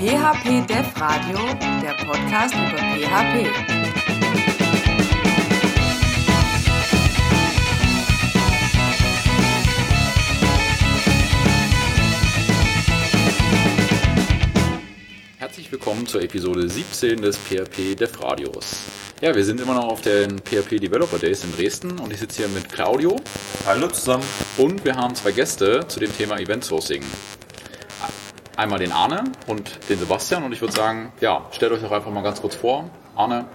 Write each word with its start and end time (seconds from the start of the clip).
PHP 0.00 0.66
Dev 0.66 0.86
Radio, 0.98 1.36
der 1.82 1.92
Podcast 2.06 2.54
über 2.54 2.78
PHP. 2.78 3.46
Herzlich 15.36 15.70
willkommen 15.70 16.06
zur 16.06 16.22
Episode 16.22 16.66
17 16.66 17.20
des 17.20 17.36
PHP 17.36 17.94
Dev 17.94 18.22
Radios. 18.22 18.84
Ja, 19.20 19.34
wir 19.34 19.44
sind 19.44 19.60
immer 19.60 19.74
noch 19.74 19.88
auf 19.88 20.00
den 20.00 20.38
PHP 20.38 20.80
Developer 20.80 21.18
Days 21.18 21.44
in 21.44 21.54
Dresden 21.54 21.98
und 21.98 22.10
ich 22.10 22.20
sitze 22.20 22.38
hier 22.38 22.48
mit 22.48 22.72
Claudio. 22.72 23.16
Hallo 23.66 23.88
zusammen. 23.88 24.24
Und 24.56 24.82
wir 24.82 24.96
haben 24.96 25.14
zwei 25.14 25.32
Gäste 25.32 25.86
zu 25.88 26.00
dem 26.00 26.16
Thema 26.16 26.38
Event 26.38 26.64
Sourcing. 26.64 27.02
Einmal 28.60 28.78
den 28.78 28.92
Arne 28.92 29.24
und 29.46 29.88
den 29.88 29.98
Sebastian 29.98 30.44
und 30.44 30.52
ich 30.52 30.60
würde 30.60 30.74
sagen, 30.74 31.14
ja, 31.22 31.46
stellt 31.50 31.72
euch 31.72 31.80
doch 31.80 31.92
einfach 31.92 32.10
mal 32.10 32.22
ganz 32.22 32.42
kurz 32.42 32.54
vor. 32.54 32.90
Arne. 33.16 33.46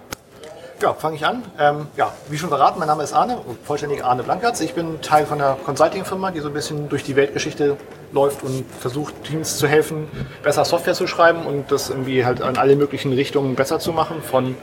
Ja, 0.82 0.96
fange 0.96 1.16
ich 1.16 1.24
an. 1.24 1.44
Ähm, 1.60 1.86
ja, 1.96 2.12
wie 2.28 2.40
schon 2.40 2.50
verraten, 2.50 2.80
mein 2.80 2.88
Name 2.88 3.04
ist 3.04 3.14
Arne, 3.14 3.38
vollständig 3.66 4.04
Arne 4.04 4.24
Blankertz. 4.24 4.62
Ich 4.62 4.74
bin 4.74 5.00
Teil 5.04 5.28
von 5.28 5.40
einer 5.40 5.58
Consulting-Firma, 5.64 6.32
die 6.32 6.40
so 6.40 6.48
ein 6.48 6.56
bisschen 6.56 6.90
durch 6.90 7.04
die 7.04 7.16
Weltgeschichte 7.16 7.78
läuft 8.14 8.42
und 8.42 8.66
versucht, 8.80 9.14
Teams 9.26 9.60
zu 9.60 9.68
helfen, 9.68 10.08
besser 10.42 10.66
Software 10.66 10.96
zu 10.96 11.06
schreiben 11.06 11.46
und 11.46 11.72
das 11.72 11.92
irgendwie 11.92 12.26
halt 12.26 12.40
in 12.40 12.58
alle 12.58 12.76
möglichen 12.76 13.14
Richtungen 13.14 13.54
besser 13.54 13.78
zu 13.78 13.94
machen, 13.94 14.24
von 14.24 14.58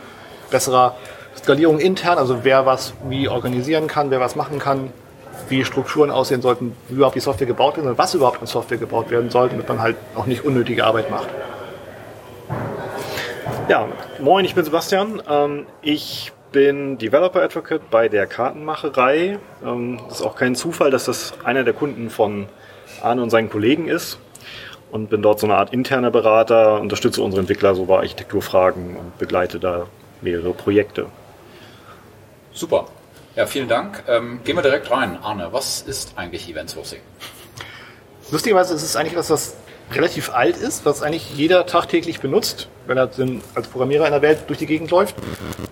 besserer 0.51 0.97
Skalierung 1.37 1.79
intern, 1.79 2.19
also 2.19 2.43
wer 2.43 2.67
was 2.67 2.95
wie 3.09 3.29
organisieren 3.29 3.87
kann, 3.87 4.11
wer 4.11 4.19
was 4.19 4.35
machen 4.35 4.59
kann, 4.59 4.93
wie 5.49 5.65
Strukturen 5.65 6.11
aussehen 6.11 6.43
sollten, 6.43 6.75
wie 6.89 6.95
überhaupt 6.95 7.17
die 7.17 7.21
Software 7.21 7.47
gebaut 7.47 7.77
wird 7.77 7.87
und 7.87 7.99
was 7.99 8.15
überhaupt 8.15 8.41
an 8.41 8.47
Software 8.47 8.79
gebaut 8.79 9.11
werden 9.11 9.31
sollte, 9.31 9.55
damit 9.55 9.69
man 9.69 9.81
halt 9.81 9.97
auch 10.15 10.27
nicht 10.27 10.45
unnötige 10.45 10.85
Arbeit 10.85 11.11
macht. 11.11 11.29
Ja, 13.69 13.89
moin, 14.21 14.45
ich 14.45 14.55
bin 14.55 14.65
Sebastian. 14.65 15.23
Ähm, 15.29 15.67
ich 15.83 16.33
bin 16.53 16.99
Developer 16.99 17.43
Advocate 17.43 17.83
bei 17.91 18.09
der 18.09 18.27
Kartenmacherei. 18.27 19.39
Ähm, 19.65 20.01
das 20.09 20.21
ist 20.21 20.27
auch 20.27 20.37
kein 20.37 20.55
Zufall, 20.55 20.91
dass 20.91 21.05
das 21.05 21.33
einer 21.45 21.65
der 21.65 21.73
Kunden 21.73 22.11
von 22.11 22.47
Arne 23.03 23.23
und 23.23 23.31
seinen 23.31 23.51
Kollegen 23.51 23.89
ist 23.89 24.19
und 24.91 25.09
bin 25.09 25.23
dort 25.23 25.41
so 25.41 25.47
eine 25.47 25.57
Art 25.57 25.73
interner 25.73 26.11
Berater, 26.11 26.81
unterstütze 26.81 27.23
unsere 27.23 27.41
Entwickler 27.41 27.75
so 27.75 27.87
bei 27.87 27.97
Architekturfragen 27.97 28.97
und 28.97 29.19
begleite 29.19 29.59
da 29.59 29.87
mehrere 30.21 30.53
Projekte. 30.53 31.07
Super. 32.53 32.87
Ja, 33.35 33.47
vielen 33.47 33.69
Dank. 33.69 34.05
Ähm, 34.09 34.41
gehen 34.45 34.57
wir 34.57 34.63
direkt 34.63 34.91
rein. 34.91 35.19
Arne, 35.23 35.53
was 35.53 35.81
ist 35.81 36.13
eigentlich 36.17 36.51
Event 36.51 36.69
Sourcing? 36.69 37.01
Lustigerweise 38.31 38.75
ist 38.75 38.83
es 38.83 38.95
eigentlich 38.95 39.17
was, 39.17 39.31
was 39.31 39.57
relativ 39.91 40.35
alt 40.35 40.57
ist, 40.59 40.85
was 40.85 41.03
eigentlich 41.03 41.35
jeder 41.35 41.65
tagtäglich 41.65 42.21
benutzt, 42.21 42.69
wenn 42.87 42.99
er 42.99 43.11
als 43.55 43.69
Programmierer 43.69 44.05
in 44.05 44.13
der 44.13 44.23
Welt 44.23 44.41
durch 44.49 44.59
die 44.59 44.67
Gegend 44.67 44.91
läuft. 44.91 45.17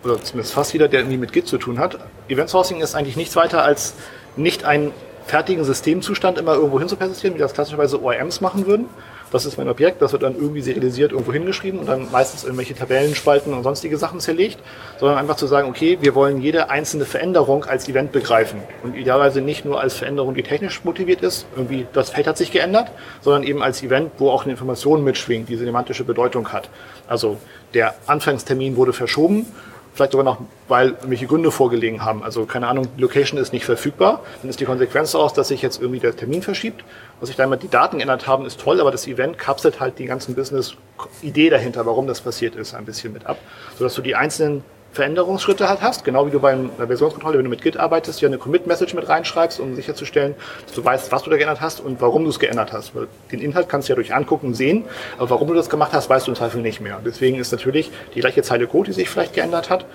Oder 0.02 0.22
zumindest 0.22 0.54
fast 0.54 0.72
jeder, 0.72 0.88
der 0.88 1.00
irgendwie 1.00 1.18
mit 1.18 1.32
Git 1.34 1.48
zu 1.48 1.58
tun 1.58 1.78
hat. 1.78 1.98
Event 2.28 2.48
Sourcing 2.48 2.80
ist 2.80 2.94
eigentlich 2.94 3.16
nichts 3.16 3.36
weiter 3.36 3.62
als 3.62 3.94
nicht 4.36 4.64
einen 4.64 4.92
fertigen 5.30 5.64
Systemzustand 5.64 6.38
immer 6.38 6.54
irgendwo 6.54 6.78
hin 6.78 6.88
zu 6.88 6.96
persistieren, 6.96 7.34
wie 7.34 7.38
das 7.38 7.54
klassischerweise 7.54 8.02
ORMs 8.02 8.40
machen 8.40 8.66
würden, 8.66 8.86
das 9.30 9.46
ist 9.46 9.58
mein 9.58 9.68
Objekt, 9.68 10.02
das 10.02 10.12
wird 10.12 10.24
dann 10.24 10.34
irgendwie 10.34 10.60
serialisiert 10.60 11.12
irgendwo 11.12 11.32
hingeschrieben 11.32 11.78
und 11.78 11.88
dann 11.88 12.10
meistens 12.10 12.42
irgendwelche 12.42 12.74
Tabellenspalten 12.74 13.52
und 13.52 13.62
sonstige 13.62 13.96
Sachen 13.96 14.18
zerlegt, 14.18 14.58
sondern 14.98 15.18
einfach 15.18 15.36
zu 15.36 15.46
sagen, 15.46 15.68
okay, 15.68 15.98
wir 16.00 16.16
wollen 16.16 16.40
jede 16.40 16.68
einzelne 16.68 17.04
Veränderung 17.04 17.64
als 17.64 17.88
Event 17.88 18.10
begreifen 18.10 18.60
und 18.82 18.96
idealerweise 18.96 19.40
nicht 19.40 19.64
nur 19.64 19.80
als 19.80 19.94
Veränderung, 19.94 20.34
die 20.34 20.42
technisch 20.42 20.84
motiviert 20.84 21.22
ist, 21.22 21.46
irgendwie 21.54 21.86
das 21.92 22.10
Feld 22.10 22.26
hat 22.26 22.36
sich 22.36 22.50
geändert, 22.50 22.90
sondern 23.20 23.44
eben 23.44 23.62
als 23.62 23.82
Event, 23.84 24.10
wo 24.18 24.30
auch 24.30 24.42
eine 24.42 24.52
Information 24.52 25.04
mitschwingt, 25.04 25.48
die 25.48 25.56
semantische 25.56 26.02
Bedeutung 26.02 26.52
hat. 26.52 26.68
Also 27.06 27.36
der 27.72 27.94
Anfangstermin 28.06 28.76
wurde 28.76 28.92
verschoben 28.92 29.46
vielleicht 29.94 30.12
sogar 30.12 30.24
noch, 30.24 30.38
weil 30.68 30.88
irgendwelche 30.88 31.26
Gründe 31.26 31.50
vorgelegen 31.50 32.04
haben. 32.04 32.22
Also 32.22 32.46
keine 32.46 32.68
Ahnung, 32.68 32.88
die 32.96 33.00
Location 33.00 33.38
ist 33.40 33.52
nicht 33.52 33.64
verfügbar, 33.64 34.22
dann 34.42 34.50
ist 34.50 34.60
die 34.60 34.64
Konsequenz 34.64 35.12
daraus, 35.12 35.32
dass 35.32 35.48
sich 35.48 35.62
jetzt 35.62 35.80
irgendwie 35.80 36.00
der 36.00 36.16
Termin 36.16 36.42
verschiebt. 36.42 36.84
Was 37.20 37.28
sich 37.28 37.36
da 37.36 37.44
immer 37.44 37.56
die 37.56 37.68
Daten 37.68 37.98
geändert 37.98 38.26
haben, 38.26 38.46
ist 38.46 38.60
toll, 38.60 38.80
aber 38.80 38.90
das 38.90 39.06
Event 39.06 39.38
kapselt 39.38 39.80
halt 39.80 39.98
die 39.98 40.06
ganzen 40.06 40.34
Business-Idee 40.34 41.50
dahinter, 41.50 41.86
warum 41.86 42.06
das 42.06 42.20
passiert 42.20 42.56
ist, 42.56 42.74
ein 42.74 42.84
bisschen 42.84 43.12
mit 43.12 43.26
ab, 43.26 43.38
sodass 43.78 43.94
du 43.94 44.02
die 44.02 44.14
einzelnen 44.14 44.64
Veränderungsschritte 44.92 45.68
halt 45.68 45.82
hast, 45.82 46.04
genau 46.04 46.26
wie 46.26 46.30
du 46.30 46.40
bei 46.40 46.52
einer 46.52 46.86
Versionskontrolle, 46.86 47.38
wenn 47.38 47.44
du 47.44 47.50
mit 47.50 47.62
Git 47.62 47.76
arbeitest, 47.76 48.20
ja 48.20 48.28
eine 48.28 48.38
Commit-Message 48.38 48.94
mit 48.94 49.08
reinschreibst, 49.08 49.60
um 49.60 49.76
sicherzustellen, 49.76 50.34
dass 50.66 50.74
du 50.74 50.84
weißt, 50.84 51.12
was 51.12 51.22
du 51.22 51.30
da 51.30 51.36
geändert 51.36 51.60
hast 51.60 51.80
und 51.80 52.00
warum 52.00 52.24
du 52.24 52.30
es 52.30 52.40
geändert 52.40 52.72
hast. 52.72 52.94
Weil 52.94 53.06
den 53.30 53.40
Inhalt 53.40 53.68
kannst 53.68 53.88
du 53.88 53.92
ja 53.92 53.94
durch 53.94 54.12
Angucken 54.12 54.54
sehen, 54.54 54.84
aber 55.16 55.30
warum 55.30 55.48
du 55.48 55.54
das 55.54 55.70
gemacht 55.70 55.92
hast, 55.92 56.10
weißt 56.10 56.26
du 56.26 56.32
im 56.32 56.36
Zweifel 56.36 56.60
nicht 56.60 56.80
mehr. 56.80 57.00
Deswegen 57.04 57.38
ist 57.38 57.52
natürlich 57.52 57.90
die 58.14 58.20
gleiche 58.20 58.42
Zeile 58.42 58.66
Code, 58.66 58.90
die 58.90 58.94
sich 58.94 59.08
vielleicht 59.08 59.34
geändert 59.34 59.70
hat, 59.70 59.86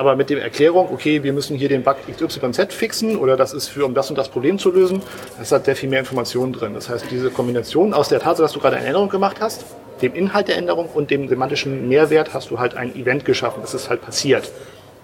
aber 0.00 0.16
mit 0.16 0.30
der 0.30 0.42
Erklärung, 0.42 0.88
okay, 0.90 1.22
wir 1.22 1.34
müssen 1.34 1.58
hier 1.58 1.68
den 1.68 1.82
Bug 1.82 1.96
XYZ 2.10 2.72
fixen 2.72 3.16
oder 3.16 3.36
das 3.36 3.52
ist 3.52 3.68
für, 3.68 3.84
um 3.84 3.92
das 3.92 4.08
und 4.08 4.16
das 4.16 4.30
Problem 4.30 4.58
zu 4.58 4.70
lösen, 4.70 5.02
das 5.38 5.52
hat 5.52 5.66
sehr 5.66 5.76
viel 5.76 5.90
mehr 5.90 6.00
Informationen 6.00 6.54
drin. 6.54 6.72
Das 6.72 6.88
heißt, 6.88 7.04
diese 7.10 7.30
Kombination 7.30 7.92
aus 7.92 8.08
der 8.08 8.18
Tatsache, 8.18 8.44
dass 8.44 8.52
du 8.52 8.60
gerade 8.60 8.76
eine 8.76 8.86
Änderung 8.86 9.10
gemacht 9.10 9.36
hast, 9.40 9.66
dem 10.02 10.14
Inhalt 10.14 10.48
der 10.48 10.56
Änderung 10.56 10.86
und 10.86 11.10
dem 11.10 11.28
semantischen 11.28 11.88
Mehrwert 11.88 12.34
hast 12.34 12.50
du 12.50 12.58
halt 12.58 12.74
ein 12.74 12.94
Event 12.96 13.24
geschaffen. 13.24 13.60
Das 13.62 13.74
ist 13.74 13.90
halt 13.90 14.02
passiert. 14.02 14.50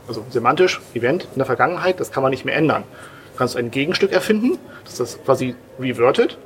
Also 0.08 0.24
semantisch, 0.30 0.80
Event 0.94 1.24
in 1.24 1.38
der 1.38 1.46
Vergangenheit, 1.46 2.00
das 2.00 2.12
kann 2.12 2.22
man 2.22 2.30
nicht 2.30 2.44
mehr 2.44 2.54
ändern. 2.54 2.84
Du 3.32 3.38
kannst 3.38 3.56
ein 3.56 3.70
Gegenstück 3.70 4.12
erfinden, 4.12 4.58
das 4.84 5.00
ist 5.00 5.24
quasi 5.24 5.54
reverted, 5.80 6.38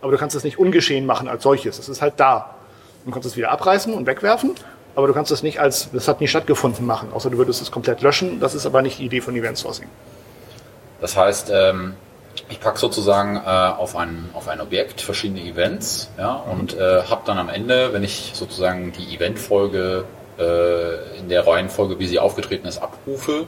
aber 0.00 0.12
du 0.12 0.18
kannst 0.18 0.36
es 0.36 0.44
nicht 0.44 0.58
ungeschehen 0.58 1.06
machen 1.06 1.28
als 1.28 1.42
solches. 1.42 1.78
Es 1.78 1.88
ist 1.88 2.02
halt 2.02 2.14
da. 2.18 2.54
Du 3.04 3.10
kannst 3.10 3.26
es 3.26 3.36
wieder 3.36 3.50
abreißen 3.50 3.94
und 3.94 4.06
wegwerfen, 4.06 4.54
aber 4.94 5.06
du 5.06 5.14
kannst 5.14 5.32
es 5.32 5.42
nicht 5.42 5.60
als, 5.60 5.90
das 5.92 6.06
hat 6.06 6.20
nie 6.20 6.28
stattgefunden 6.28 6.84
machen, 6.84 7.08
außer 7.12 7.30
du 7.30 7.38
würdest 7.38 7.62
es 7.62 7.70
komplett 7.70 8.02
löschen. 8.02 8.40
Das 8.40 8.54
ist 8.54 8.66
aber 8.66 8.82
nicht 8.82 8.98
die 8.98 9.06
Idee 9.06 9.20
von 9.20 9.34
Event 9.34 9.56
Sourcing. 9.56 9.88
Das 11.00 11.16
heißt, 11.16 11.50
ähm, 11.52 11.94
ich 12.50 12.60
packe 12.60 12.78
sozusagen 12.78 13.36
äh, 13.36 13.40
auf, 13.40 13.96
ein, 13.96 14.30
auf 14.32 14.48
ein 14.48 14.60
Objekt 14.60 15.00
verschiedene 15.00 15.40
Events 15.40 16.10
ja, 16.18 16.34
und 16.34 16.74
äh, 16.76 17.02
habe 17.02 17.22
dann 17.24 17.38
am 17.38 17.48
Ende, 17.48 17.92
wenn 17.92 18.04
ich 18.04 18.32
sozusagen 18.34 18.92
die 18.92 19.14
Eventfolge 19.14 20.04
äh, 20.38 21.18
in 21.18 21.28
der 21.28 21.46
Reihenfolge, 21.46 21.98
wie 21.98 22.06
sie 22.06 22.18
aufgetreten 22.18 22.66
ist, 22.66 22.78
abrufe, 22.78 23.46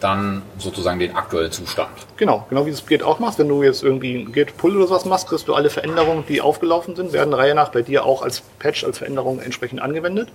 dann 0.00 0.42
sozusagen 0.58 0.98
den 0.98 1.16
aktuellen 1.16 1.52
Zustand. 1.52 1.90
Genau, 2.16 2.44
genau 2.50 2.66
wie 2.66 2.70
du 2.70 2.76
es 2.76 2.86
Git 2.86 3.02
auch 3.02 3.18
machst. 3.18 3.38
Wenn 3.38 3.48
du 3.48 3.62
jetzt 3.62 3.82
irgendwie 3.82 4.24
Git 4.24 4.56
Pull 4.58 4.76
oder 4.76 4.88
sowas 4.88 5.06
machst, 5.06 5.28
kriegst 5.28 5.48
du 5.48 5.54
alle 5.54 5.70
Veränderungen, 5.70 6.24
die 6.28 6.42
aufgelaufen 6.42 6.94
sind, 6.94 7.12
werden 7.12 7.32
Reihe 7.32 7.54
nach 7.54 7.70
bei 7.70 7.80
dir 7.80 8.04
auch 8.04 8.20
als 8.20 8.42
Patch, 8.58 8.84
als 8.84 8.98
Veränderung 8.98 9.40
entsprechend 9.40 9.80
angewendet. 9.80 10.28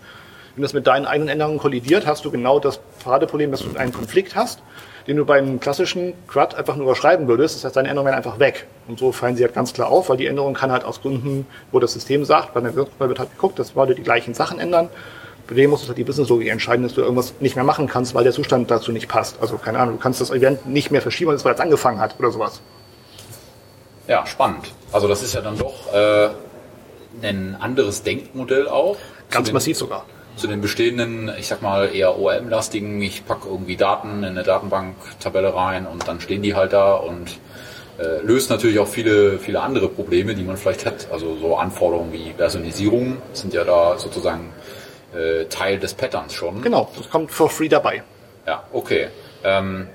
Wenn 0.55 0.63
das 0.63 0.73
mit 0.73 0.87
deinen 0.87 1.05
eigenen 1.05 1.29
Änderungen 1.29 1.59
kollidiert, 1.59 2.07
hast 2.07 2.25
du 2.25 2.31
genau 2.31 2.59
das 2.59 2.79
Paradeproblem, 3.03 3.51
dass 3.51 3.61
du 3.61 3.77
einen 3.77 3.93
Konflikt 3.93 4.35
hast 4.35 4.59
den 5.09 5.17
du 5.17 5.25
beim 5.25 5.59
klassischen 5.59 6.13
CRUD 6.27 6.53
einfach 6.53 6.75
nur 6.75 6.85
überschreiben 6.85 7.27
würdest. 7.27 7.55
Das 7.55 7.65
heißt, 7.65 7.75
deine 7.75 7.89
Änderungen 7.89 8.11
werden 8.11 8.17
einfach 8.17 8.37
weg. 8.37 8.67
Und 8.87 8.99
so 8.99 9.11
fallen 9.11 9.35
sie 9.35 9.43
halt 9.43 9.55
ganz 9.55 9.73
klar 9.73 9.89
auf, 9.89 10.07
weil 10.07 10.17
die 10.17 10.27
Änderung 10.27 10.53
kann 10.53 10.71
halt 10.71 10.83
aus 10.83 11.01
Gründen, 11.01 11.47
wo 11.71 11.79
das 11.79 11.93
System 11.93 12.25
sagt, 12.25 12.53
bei 12.53 12.61
der 12.61 12.69
Versionskontrolle 12.69 13.09
wird 13.09 13.19
halt 13.19 13.31
geguckt, 13.31 13.57
dass 13.57 13.75
wir 13.75 13.87
die 13.87 14.03
gleichen 14.03 14.35
Sachen 14.35 14.59
ändern. 14.59 14.87
Bei 15.47 15.55
dem 15.55 15.71
musst 15.71 15.85
du 15.85 15.87
halt 15.87 15.97
die 15.97 16.03
Businesslogik 16.03 16.49
entscheiden, 16.49 16.83
dass 16.83 16.93
du 16.93 17.01
irgendwas 17.01 17.33
nicht 17.39 17.55
mehr 17.55 17.65
machen 17.65 17.87
kannst, 17.87 18.13
weil 18.13 18.23
der 18.23 18.33
Zustand 18.33 18.69
dazu 18.69 18.91
nicht 18.91 19.07
passt. 19.07 19.41
Also 19.41 19.57
keine 19.57 19.79
Ahnung, 19.79 19.95
du 19.95 19.99
kannst 19.99 20.21
das 20.21 20.29
Event 20.29 20.67
nicht 20.67 20.91
mehr 20.91 21.01
verschieben, 21.01 21.29
weil 21.29 21.37
es 21.37 21.43
bereits 21.43 21.59
angefangen 21.59 21.99
hat 21.99 22.19
oder 22.19 22.29
sowas. 22.29 22.61
Ja, 24.07 24.27
spannend. 24.27 24.71
Also 24.91 25.07
das 25.07 25.23
ist 25.23 25.33
ja 25.33 25.41
dann 25.41 25.57
doch 25.57 25.91
äh, 25.91 26.29
ein 27.23 27.57
anderes 27.59 28.03
Denkmodell 28.03 28.67
auch. 28.67 28.97
Ganz 29.31 29.51
massiv 29.51 29.75
sogar 29.75 30.05
zu 30.39 30.47
den 30.47 30.61
bestehenden, 30.61 31.31
ich 31.37 31.47
sag 31.47 31.61
mal, 31.61 31.93
eher 31.93 32.17
ORM-lastigen, 32.17 33.01
ich 33.01 33.25
packe 33.25 33.47
irgendwie 33.47 33.75
Daten 33.75 34.19
in 34.19 34.25
eine 34.25 34.43
Datenbank-Tabelle 34.43 35.53
rein 35.53 35.85
und 35.85 36.07
dann 36.07 36.19
stehen 36.21 36.41
die 36.41 36.55
halt 36.55 36.73
da 36.73 36.93
und 36.93 37.39
äh, 37.99 38.21
löst 38.23 38.49
natürlich 38.49 38.79
auch 38.79 38.87
viele, 38.87 39.39
viele 39.39 39.61
andere 39.61 39.89
Probleme, 39.89 40.33
die 40.33 40.43
man 40.43 40.57
vielleicht 40.57 40.85
hat. 40.85 41.07
Also 41.11 41.35
so 41.37 41.57
Anforderungen 41.57 42.13
wie 42.13 42.33
Versionisierung 42.35 43.17
sind 43.33 43.53
ja 43.53 43.63
da 43.63 43.97
sozusagen 43.97 44.53
äh, 45.13 45.45
Teil 45.45 45.79
des 45.79 45.93
Patterns 45.93 46.33
schon. 46.33 46.61
Genau, 46.61 46.89
das 46.97 47.09
kommt 47.09 47.31
for 47.31 47.49
free 47.49 47.67
dabei. 47.67 48.03
Ja, 48.47 48.63
okay. 48.71 49.09
Ähm, 49.43 49.87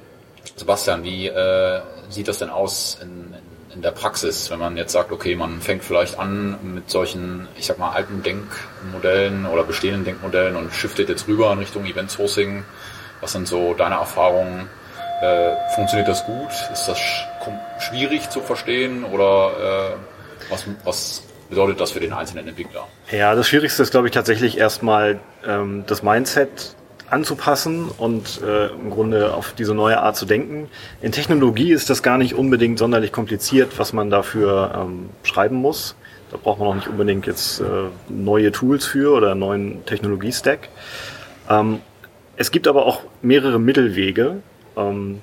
Sebastian, 0.57 1.03
wie 1.05 1.27
äh, 1.29 1.81
sieht 2.11 2.29
das 2.29 2.39
denn 2.39 2.51
aus 2.51 2.99
in, 3.01 3.35
in 3.75 3.83
der 3.83 3.91
Praxis, 3.91 4.51
wenn 4.51 4.59
man 4.59 4.77
jetzt 4.77 4.93
sagt, 4.93 5.13
okay, 5.13 5.35
man 5.35 5.61
fängt 5.61 5.85
vielleicht 5.85 6.19
an 6.19 6.75
mit 6.75 6.91
solchen, 6.91 7.49
ich 7.57 7.67
sag 7.67 7.79
mal, 7.79 7.91
alten 7.91 8.23
Denkmodellen 8.23 9.47
oder 9.47 9.65
bestehenden 9.65 10.05
Denkmodellen 10.05 10.57
und 10.57 10.73
shiftet 10.73 11.09
jetzt 11.09 11.27
rüber 11.27 11.53
in 11.53 11.59
Richtung 11.59 11.85
Event 11.85 12.11
Sourcing. 12.11 12.65
Was 13.21 13.33
sind 13.33 13.49
so 13.49 13.75
deine 13.75 13.97
Erfahrungen? 13.97 14.69
Äh, 15.23 15.53
funktioniert 15.75 16.09
das 16.09 16.25
gut? 16.25 16.51
Ist 16.73 16.87
das 16.87 16.99
sch 16.99 17.27
schwierig 17.79 18.31
zu 18.31 18.41
verstehen 18.41 19.05
oder 19.05 19.93
äh, 19.93 20.51
was, 20.51 20.65
was 20.85 21.23
bedeutet 21.49 21.81
das 21.81 21.91
für 21.91 22.01
den 22.01 22.13
einzelnen 22.13 22.49
Entwickler? 22.49 22.87
Ja, 23.11 23.35
das 23.35 23.49
Schwierigste 23.49 23.83
ist, 23.83 23.91
glaube 23.91 24.07
ich, 24.07 24.13
tatsächlich 24.13 24.57
erstmal 24.59 25.21
ähm, 25.47 25.85
das 25.87 26.03
Mindset 26.03 26.75
anzupassen 27.15 27.89
und 27.97 28.43
äh, 28.43 28.67
im 28.67 28.91
Grunde 28.91 29.33
auf 29.33 29.53
diese 29.53 29.73
neue 29.75 30.01
Art 30.01 30.17
zu 30.17 30.27
denken. 30.27 30.69
In 31.01 31.13
Technologie 31.13 31.73
ist 31.73 31.89
das 31.89 32.03
gar 32.03 32.19
nicht 32.19 32.35
unbedingt 32.35 32.79
sonderlich 32.79 33.13
kompliziert, 33.13 33.79
was 33.79 33.93
man 33.93 34.11
dafür 34.11 34.73
ähm, 34.77 35.11
schreiben 35.23 35.57
muss. 35.57 35.95
Da 36.33 36.39
braucht 36.43 36.59
man 36.59 36.69
auch 36.69 36.75
nicht 36.75 36.89
unbedingt 36.89 37.27
jetzt 37.27 37.61
äh, 37.61 37.65
neue 38.09 38.51
Tools 38.51 38.85
für 38.85 39.15
oder 39.17 39.31
einen 39.31 39.41
neuen 39.41 39.87
Technologiestack. 39.87 40.69
Ähm, 41.49 41.79
es 42.37 42.51
gibt 42.51 42.67
aber 42.67 42.85
auch 42.85 43.03
mehrere 43.23 43.61
Mittelwege, 43.61 44.43
ähm, 44.77 45.21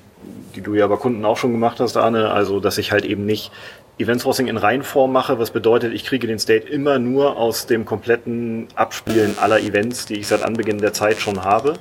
die 0.54 0.60
du 0.60 0.74
ja 0.74 0.86
bei 0.86 0.96
Kunden 0.96 1.24
auch 1.24 1.36
schon 1.36 1.52
gemacht 1.52 1.80
hast, 1.80 1.96
Arne. 1.96 2.30
Also, 2.30 2.60
dass 2.60 2.78
ich 2.78 2.92
halt 2.92 3.04
eben 3.04 3.24
nicht 3.26 3.50
Event 3.98 4.20
Sourcing 4.20 4.48
in 4.48 4.56
Reihenform 4.56 5.12
mache, 5.12 5.38
was 5.38 5.50
bedeutet, 5.50 5.92
ich 5.92 6.04
kriege 6.04 6.26
den 6.26 6.38
State 6.38 6.68
immer 6.68 6.98
nur 6.98 7.36
aus 7.36 7.66
dem 7.66 7.84
kompletten 7.84 8.68
Abspielen 8.74 9.38
aller 9.38 9.60
Events, 9.60 10.06
die 10.06 10.18
ich 10.18 10.26
seit 10.26 10.42
Anbeginn 10.42 10.78
der 10.78 10.92
Zeit 10.92 11.20
schon 11.20 11.44
habe. 11.44 11.74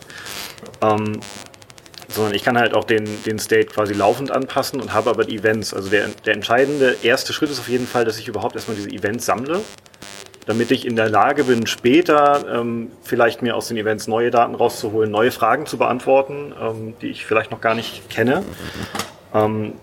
Ähm, 0.81 1.19
sondern 2.09 2.35
ich 2.35 2.43
kann 2.43 2.57
halt 2.57 2.73
auch 2.73 2.83
den, 2.83 3.05
den 3.23 3.39
State 3.39 3.67
quasi 3.67 3.93
laufend 3.93 4.31
anpassen 4.31 4.81
und 4.81 4.93
habe 4.93 5.09
aber 5.09 5.23
die 5.23 5.37
Events. 5.37 5.73
Also 5.73 5.89
der, 5.89 6.07
der 6.25 6.33
entscheidende 6.33 6.97
erste 7.03 7.31
Schritt 7.31 7.49
ist 7.49 7.59
auf 7.59 7.69
jeden 7.69 7.87
Fall, 7.87 8.03
dass 8.03 8.19
ich 8.19 8.27
überhaupt 8.27 8.55
erstmal 8.55 8.75
diese 8.75 8.89
Events 8.89 9.25
sammle, 9.25 9.61
damit 10.45 10.71
ich 10.71 10.85
in 10.85 10.95
der 10.95 11.09
Lage 11.09 11.43
bin, 11.43 11.67
später 11.67 12.43
ähm, 12.51 12.91
vielleicht 13.03 13.41
mir 13.41 13.55
aus 13.55 13.67
den 13.67 13.77
Events 13.77 14.07
neue 14.07 14.31
Daten 14.31 14.55
rauszuholen, 14.55 15.11
neue 15.11 15.31
Fragen 15.31 15.65
zu 15.65 15.77
beantworten, 15.77 16.53
ähm, 16.59 16.93
die 17.01 17.07
ich 17.07 17.25
vielleicht 17.25 17.51
noch 17.51 17.61
gar 17.61 17.75
nicht 17.75 18.09
kenne. 18.09 18.43
Ähm, 19.33 19.73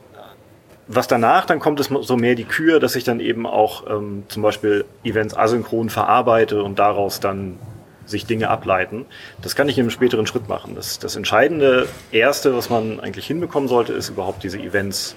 was 0.88 1.06
danach 1.06 1.44
dann 1.44 1.60
kommt, 1.60 1.80
ist 1.80 1.90
so 2.00 2.16
mehr 2.16 2.34
die 2.34 2.44
Kür, 2.44 2.80
dass 2.80 2.96
ich 2.96 3.04
dann 3.04 3.20
eben 3.20 3.46
auch 3.46 3.84
ähm, 3.88 4.24
zum 4.28 4.42
Beispiel 4.42 4.86
Events 5.04 5.36
asynchron 5.36 5.90
verarbeite 5.90 6.62
und 6.62 6.78
daraus 6.78 7.20
dann 7.20 7.58
sich 8.06 8.24
Dinge 8.24 8.48
ableiten. 8.48 9.04
Das 9.42 9.54
kann 9.54 9.68
ich 9.68 9.76
in 9.76 9.82
einem 9.82 9.90
späteren 9.90 10.26
Schritt 10.26 10.48
machen. 10.48 10.74
Das, 10.74 10.98
das 10.98 11.14
entscheidende 11.14 11.86
Erste, 12.10 12.56
was 12.56 12.70
man 12.70 13.00
eigentlich 13.00 13.26
hinbekommen 13.26 13.68
sollte, 13.68 13.92
ist 13.92 14.08
überhaupt 14.08 14.42
diese 14.42 14.58
Events 14.58 15.14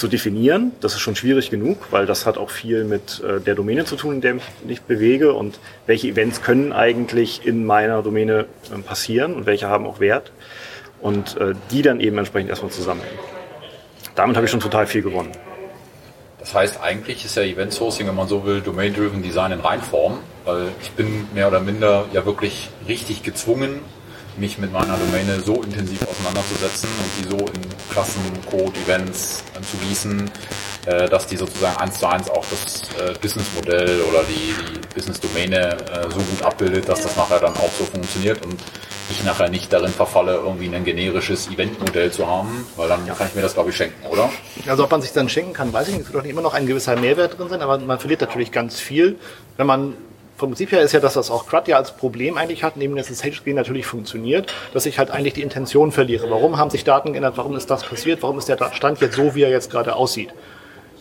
zu 0.00 0.08
definieren. 0.08 0.72
Das 0.80 0.94
ist 0.94 1.00
schon 1.00 1.14
schwierig 1.14 1.50
genug, 1.50 1.78
weil 1.90 2.06
das 2.06 2.26
hat 2.26 2.38
auch 2.38 2.50
viel 2.50 2.84
mit 2.84 3.22
äh, 3.22 3.40
der 3.40 3.54
Domäne 3.54 3.84
zu 3.84 3.96
tun, 3.96 4.16
in 4.16 4.20
der 4.20 4.36
ich 4.36 4.42
mich 4.64 4.82
bewege 4.82 5.34
und 5.34 5.60
welche 5.86 6.08
Events 6.08 6.42
können 6.42 6.72
eigentlich 6.72 7.46
in 7.46 7.64
meiner 7.64 8.02
Domäne 8.02 8.46
äh, 8.74 8.78
passieren 8.80 9.34
und 9.34 9.46
welche 9.46 9.68
haben 9.68 9.86
auch 9.86 10.00
Wert 10.00 10.32
und 11.00 11.36
äh, 11.36 11.54
die 11.70 11.82
dann 11.82 12.00
eben 12.00 12.18
entsprechend 12.18 12.50
erstmal 12.50 12.72
zusammenhängen 12.72 13.18
damit 14.20 14.36
habe 14.36 14.44
ich 14.44 14.50
schon 14.50 14.60
total 14.60 14.86
viel 14.86 15.02
gewonnen. 15.02 15.32
Das 16.38 16.54
heißt, 16.54 16.80
eigentlich 16.82 17.24
ist 17.24 17.36
ja 17.36 17.42
Event 17.42 17.72
Sourcing, 17.72 18.06
wenn 18.06 18.14
man 18.14 18.28
so 18.28 18.44
will, 18.44 18.60
Domain-Driven 18.60 19.22
Design 19.22 19.52
in 19.52 19.60
Reinform, 19.60 20.18
weil 20.44 20.68
ich 20.82 20.90
bin 20.92 21.26
mehr 21.34 21.48
oder 21.48 21.60
minder 21.60 22.06
ja 22.12 22.24
wirklich 22.24 22.68
richtig 22.88 23.22
gezwungen, 23.22 23.80
mich 24.36 24.58
mit 24.58 24.72
meiner 24.72 24.96
Domäne 24.96 25.40
so 25.40 25.62
intensiv 25.62 26.02
auseinanderzusetzen 26.06 26.88
und 26.88 27.24
die 27.24 27.30
so 27.30 27.46
in 27.52 27.60
Klassen, 27.90 28.20
Code, 28.50 28.78
Events 28.84 29.44
äh, 29.54 29.62
zu 29.62 29.76
gießen, 29.88 30.30
äh, 30.86 31.08
dass 31.08 31.26
die 31.26 31.36
sozusagen 31.36 31.76
eins 31.76 31.98
zu 31.98 32.06
eins 32.06 32.30
auch 32.30 32.44
das 32.50 32.82
äh, 32.98 33.12
Businessmodell 33.20 34.02
oder 34.08 34.22
die, 34.24 34.54
die 34.72 34.94
Business-Domäne 34.94 35.76
so 36.08 36.18
gut 36.18 36.42
abbildet, 36.42 36.88
dass 36.88 37.02
das 37.02 37.16
nachher 37.16 37.38
dann 37.38 37.54
auch 37.54 37.70
so 37.78 37.84
funktioniert 37.84 38.44
und 38.44 38.60
ich 39.10 39.24
nachher 39.24 39.48
nicht 39.48 39.72
darin 39.72 39.90
verfalle, 39.90 40.34
irgendwie 40.34 40.74
ein 40.74 40.84
generisches 40.84 41.48
Eventmodell 41.48 42.12
zu 42.12 42.26
haben, 42.26 42.66
weil 42.76 42.88
dann 42.88 43.06
ja. 43.06 43.14
kann 43.14 43.26
ich 43.26 43.34
mir 43.34 43.42
das, 43.42 43.54
glaube 43.54 43.70
ich, 43.70 43.76
schenken, 43.76 44.06
oder? 44.06 44.30
Also 44.66 44.84
ob 44.84 44.90
man 44.90 45.02
sich 45.02 45.12
dann 45.12 45.28
schenken 45.28 45.52
kann, 45.52 45.72
weiß 45.72 45.88
ich 45.88 45.94
nicht. 45.94 46.06
Es 46.06 46.12
wird 46.12 46.24
doch 46.24 46.28
immer 46.28 46.42
noch 46.42 46.54
ein 46.54 46.66
gewisser 46.66 46.96
Mehrwert 46.96 47.38
drin 47.38 47.48
sein, 47.48 47.60
aber 47.62 47.78
man 47.78 47.98
verliert 47.98 48.20
natürlich 48.20 48.52
ganz 48.52 48.78
viel, 48.78 49.18
wenn 49.56 49.66
man 49.66 49.94
vom 50.40 50.50
Prinzip 50.50 50.72
her 50.72 50.80
ist 50.80 50.92
ja, 50.92 51.00
dass 51.00 51.14
das 51.14 51.30
auch 51.30 51.46
CRUD 51.46 51.68
ja 51.68 51.76
als 51.76 51.92
Problem 51.92 52.36
eigentlich 52.36 52.64
hat, 52.64 52.76
neben 52.76 52.96
dass 52.96 53.08
das 53.08 53.22
HScreen 53.22 53.56
natürlich 53.56 53.86
funktioniert, 53.86 54.52
dass 54.72 54.86
ich 54.86 54.98
halt 54.98 55.10
eigentlich 55.10 55.34
die 55.34 55.42
Intention 55.42 55.92
verliere. 55.92 56.30
Warum 56.30 56.56
haben 56.56 56.70
sich 56.70 56.82
Daten 56.82 57.12
geändert? 57.12 57.34
Warum 57.36 57.54
ist 57.56 57.70
das 57.70 57.84
passiert? 57.84 58.22
Warum 58.22 58.38
ist 58.38 58.48
der 58.48 58.58
Stand 58.72 59.00
jetzt 59.00 59.16
so, 59.16 59.34
wie 59.34 59.42
er 59.42 59.50
jetzt 59.50 59.70
gerade 59.70 59.94
aussieht? 59.94 60.30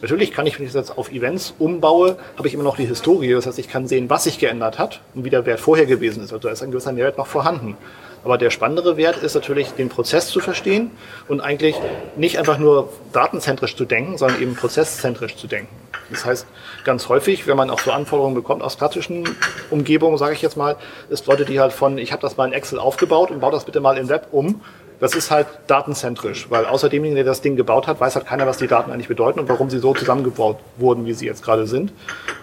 Natürlich 0.01 0.31
kann 0.31 0.45
ich, 0.45 0.59
wenn 0.59 0.65
ich 0.65 0.73
das 0.73 0.89
jetzt 0.89 0.97
auf 0.97 1.11
Events 1.11 1.53
umbaue, 1.57 2.17
habe 2.37 2.47
ich 2.47 2.53
immer 2.53 2.63
noch 2.63 2.75
die 2.75 2.85
Historie. 2.85 3.31
Das 3.31 3.47
heißt, 3.47 3.59
ich 3.59 3.69
kann 3.69 3.87
sehen, 3.87 4.09
was 4.09 4.25
sich 4.25 4.39
geändert 4.39 4.77
hat 4.77 5.01
und 5.15 5.25
wie 5.25 5.29
der 5.29 5.45
Wert 5.45 5.59
vorher 5.59 5.85
gewesen 5.85 6.23
ist. 6.23 6.33
Also 6.33 6.47
da 6.47 6.53
ist 6.53 6.61
ein 6.61 6.71
gewisser 6.71 6.91
Mehrwert 6.91 7.17
noch 7.17 7.27
vorhanden. 7.27 7.77
Aber 8.23 8.37
der 8.37 8.49
spannendere 8.49 8.97
Wert 8.97 9.23
ist 9.23 9.35
natürlich, 9.35 9.69
den 9.69 9.87
Prozess 9.87 10.27
zu 10.27 10.41
verstehen 10.41 10.91
und 11.29 11.39
eigentlich 11.39 11.75
nicht 12.17 12.37
einfach 12.37 12.57
nur 12.57 12.89
datenzentrisch 13.13 13.77
zu 13.77 13.85
denken, 13.85 14.17
sondern 14.17 14.41
eben 14.41 14.55
prozesszentrisch 14.55 15.37
zu 15.37 15.47
denken. 15.47 15.73
Das 16.11 16.25
heißt, 16.25 16.47
ganz 16.83 17.09
häufig, 17.09 17.47
wenn 17.47 17.57
man 17.57 17.69
auch 17.69 17.79
so 17.79 17.91
Anforderungen 17.91 18.35
bekommt 18.35 18.61
aus 18.61 18.77
klassischen 18.77 19.23
Umgebungen, 19.69 20.17
sage 20.17 20.33
ich 20.33 20.41
jetzt 20.41 20.57
mal, 20.57 20.75
ist 21.09 21.27
Leute, 21.27 21.45
die 21.45 21.59
halt 21.59 21.73
von, 21.73 21.97
ich 21.97 22.11
habe 22.11 22.21
das 22.21 22.37
mal 22.37 22.47
in 22.47 22.53
Excel 22.53 22.79
aufgebaut 22.79 23.31
und 23.31 23.39
baue 23.39 23.51
das 23.51 23.65
bitte 23.65 23.79
mal 23.79 23.97
in 23.97 24.09
Web 24.09 24.27
um, 24.31 24.61
das 24.99 25.15
ist 25.15 25.31
halt 25.31 25.47
datenzentrisch, 25.67 26.47
weil 26.49 26.65
außer 26.65 26.89
demjenigen, 26.89 27.15
der 27.15 27.25
das 27.25 27.41
Ding 27.41 27.55
gebaut 27.55 27.87
hat, 27.87 28.01
weiß 28.01 28.15
halt 28.15 28.25
keiner, 28.25 28.45
was 28.45 28.57
die 28.57 28.67
Daten 28.67 28.91
eigentlich 28.91 29.07
bedeuten 29.07 29.39
und 29.39 29.47
warum 29.47 29.69
sie 29.69 29.79
so 29.79 29.93
zusammengebaut 29.93 30.57
wurden, 30.77 31.05
wie 31.05 31.13
sie 31.13 31.25
jetzt 31.25 31.43
gerade 31.43 31.67
sind. 31.67 31.93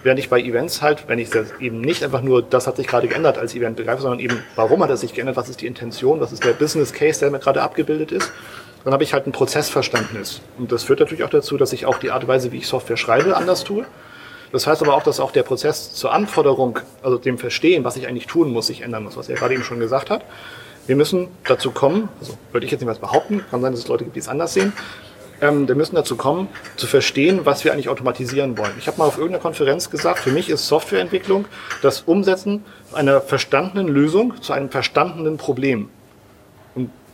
Während 0.03 0.19
ich 0.19 0.29
bei 0.29 0.41
Events 0.41 0.81
halt, 0.81 1.07
wenn 1.07 1.19
ich 1.19 1.29
das 1.29 1.53
eben 1.59 1.81
nicht 1.81 2.03
einfach 2.03 2.21
nur, 2.21 2.41
das 2.41 2.65
hat 2.65 2.77
sich 2.77 2.87
gerade 2.87 3.07
geändert 3.07 3.37
als 3.37 3.53
Event 3.53 3.77
begreife, 3.77 4.01
sondern 4.01 4.19
eben, 4.19 4.43
warum 4.55 4.81
hat 4.83 4.89
es 4.89 5.01
sich 5.01 5.13
geändert, 5.13 5.37
was 5.37 5.49
ist 5.49 5.61
die 5.61 5.67
Intention, 5.67 6.19
was 6.19 6.31
ist 6.31 6.43
der 6.43 6.53
Business 6.53 6.93
Case, 6.93 7.19
der 7.19 7.29
mir 7.29 7.39
gerade 7.39 7.61
abgebildet 7.61 8.11
ist, 8.11 8.31
dann 8.87 8.93
habe 8.93 9.03
ich 9.03 9.11
halt 9.11 9.27
ein 9.27 9.33
Prozessverständnis. 9.33 10.39
Und 10.57 10.71
das 10.71 10.85
führt 10.85 11.01
natürlich 11.01 11.25
auch 11.25 11.29
dazu, 11.29 11.57
dass 11.57 11.73
ich 11.73 11.85
auch 11.85 11.97
die 11.97 12.09
Art 12.09 12.23
und 12.23 12.29
Weise, 12.29 12.53
wie 12.53 12.59
ich 12.59 12.67
Software 12.67 12.95
schreibe, 12.95 13.35
anders 13.35 13.65
tue. 13.65 13.85
Das 14.53 14.65
heißt 14.65 14.81
aber 14.81 14.93
auch, 14.93 15.03
dass 15.03 15.19
auch 15.19 15.31
der 15.31 15.43
Prozess 15.43 15.93
zur 15.93 16.13
Anforderung, 16.13 16.79
also 17.03 17.17
dem 17.17 17.37
Verstehen, 17.37 17.83
was 17.83 17.97
ich 17.97 18.07
eigentlich 18.07 18.27
tun 18.27 18.49
muss, 18.49 18.67
sich 18.67 18.83
ändern 18.83 19.03
muss, 19.03 19.17
was 19.17 19.27
er 19.27 19.35
gerade 19.35 19.55
eben 19.55 19.65
schon 19.65 19.79
gesagt 19.79 20.09
hat. 20.09 20.23
Wir 20.85 20.95
müssen 20.95 21.27
dazu 21.43 21.71
kommen, 21.71 22.07
also 22.21 22.37
würde 22.53 22.65
ich 22.65 22.71
jetzt 22.71 22.79
nicht 22.79 22.89
was 22.89 22.99
behaupten, 22.99 23.43
kann 23.51 23.59
sein, 23.59 23.73
dass 23.73 23.81
es 23.81 23.89
Leute 23.89 24.05
gibt, 24.05 24.15
die 24.15 24.21
es 24.21 24.29
anders 24.29 24.53
sehen. 24.53 24.71
Ähm, 25.41 25.67
wir 25.67 25.75
müssen 25.75 25.95
dazu 25.95 26.15
kommen, 26.15 26.47
zu 26.77 26.87
verstehen, 26.87 27.41
was 27.43 27.65
wir 27.65 27.73
eigentlich 27.73 27.89
automatisieren 27.89 28.57
wollen. 28.57 28.71
Ich 28.79 28.87
habe 28.87 28.99
mal 28.99 29.05
auf 29.07 29.17
irgendeiner 29.17 29.41
Konferenz 29.41 29.89
gesagt, 29.89 30.19
für 30.19 30.31
mich 30.31 30.49
ist 30.49 30.65
Softwareentwicklung 30.65 31.43
das 31.81 32.03
Umsetzen 32.05 32.63
einer 32.93 33.19
verstandenen 33.19 33.89
Lösung 33.89 34.41
zu 34.41 34.53
einem 34.53 34.69
verstandenen 34.69 35.35
Problem. 35.35 35.89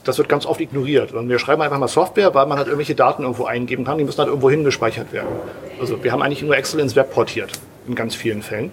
Das 0.04 0.18
wird 0.18 0.28
ganz 0.28 0.46
oft 0.46 0.60
ignoriert. 0.60 1.14
Und 1.14 1.30
wir 1.30 1.40
schreiben 1.40 1.62
einfach 1.62 1.78
mal 1.78 1.88
Software, 1.88 2.34
weil 2.34 2.46
man 2.46 2.58
halt 2.58 2.68
irgendwelche 2.68 2.96
Daten 2.96 3.24
irgendwo 3.24 3.46
eingeben 3.46 3.86
kann, 3.86 3.98
die 3.98 4.04
müssen 4.04 4.20
halt 4.20 4.28
irgendwo 4.28 4.50
hingespeichert 4.50 5.14
werden. 5.14 5.30
Also 5.80 6.04
wir 6.04 6.12
haben 6.12 6.22
eigentlich 6.22 6.42
nur 6.42 6.58
Excel 6.58 6.80
ins 6.80 6.96
Web 6.96 7.14
portiert, 7.14 7.52
in 7.88 7.96
ganz 7.96 8.16
vielen 8.16 8.42
Fällen. 8.42 8.72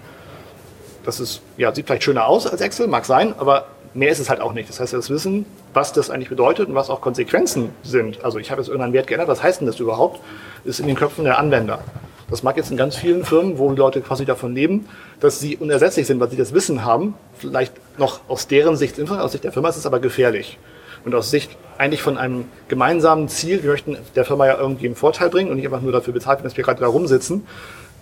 Das 1.04 1.20
ist, 1.20 1.40
ja, 1.56 1.72
sieht 1.74 1.86
vielleicht 1.86 2.02
schöner 2.02 2.26
aus 2.26 2.46
als 2.46 2.60
Excel, 2.60 2.88
mag 2.88 3.04
sein, 3.04 3.34
aber 3.38 3.66
mehr 3.94 4.10
ist 4.10 4.18
es 4.18 4.28
halt 4.28 4.40
auch 4.40 4.52
nicht. 4.52 4.68
Das 4.68 4.80
heißt, 4.80 4.92
das 4.92 5.08
Wissen, 5.10 5.46
was 5.72 5.92
das 5.92 6.10
eigentlich 6.10 6.28
bedeutet 6.28 6.68
und 6.68 6.74
was 6.74 6.90
auch 6.90 7.00
Konsequenzen 7.00 7.70
sind. 7.82 8.24
Also 8.24 8.38
ich 8.38 8.50
habe 8.50 8.60
jetzt 8.60 8.68
irgendeinen 8.68 8.92
Wert 8.92 9.06
geändert, 9.06 9.28
was 9.28 9.42
heißt 9.42 9.60
denn 9.60 9.66
das 9.66 9.80
überhaupt? 9.80 10.20
Ist 10.64 10.80
in 10.80 10.86
den 10.86 10.96
Köpfen 10.96 11.24
der 11.24 11.38
Anwender. 11.38 11.80
Das 12.28 12.42
mag 12.44 12.56
jetzt 12.56 12.70
in 12.70 12.76
ganz 12.76 12.96
vielen 12.96 13.24
Firmen, 13.24 13.58
wo 13.58 13.70
Leute 13.70 14.00
quasi 14.00 14.24
davon 14.24 14.54
leben, 14.54 14.88
dass 15.18 15.40
sie 15.40 15.56
unersetzlich 15.56 16.06
sind, 16.06 16.20
weil 16.20 16.30
sie 16.30 16.36
das 16.36 16.54
Wissen 16.54 16.84
haben. 16.84 17.14
Vielleicht 17.36 17.72
noch 17.98 18.20
aus 18.28 18.46
deren 18.46 18.76
Sicht 18.76 19.00
aus 19.00 19.32
Sicht 19.32 19.44
der 19.44 19.52
Firma 19.52 19.68
ist 19.68 19.76
es 19.76 19.86
aber 19.86 19.98
gefährlich. 19.98 20.58
Und 21.04 21.14
aus 21.14 21.30
Sicht 21.30 21.56
eigentlich 21.78 22.02
von 22.02 22.18
einem 22.18 22.44
gemeinsamen 22.68 23.28
Ziel, 23.28 23.62
wir 23.62 23.70
möchten 23.70 23.96
der 24.14 24.24
Firma 24.24 24.46
ja 24.46 24.58
irgendwie 24.58 24.86
einen 24.86 24.96
Vorteil 24.96 25.30
bringen 25.30 25.50
und 25.50 25.56
nicht 25.56 25.66
einfach 25.66 25.80
nur 25.80 25.92
dafür 25.92 26.12
bezahlt 26.12 26.44
dass 26.44 26.56
wir 26.56 26.64
gerade 26.64 26.80
da 26.80 26.86
rumsitzen, 26.86 27.46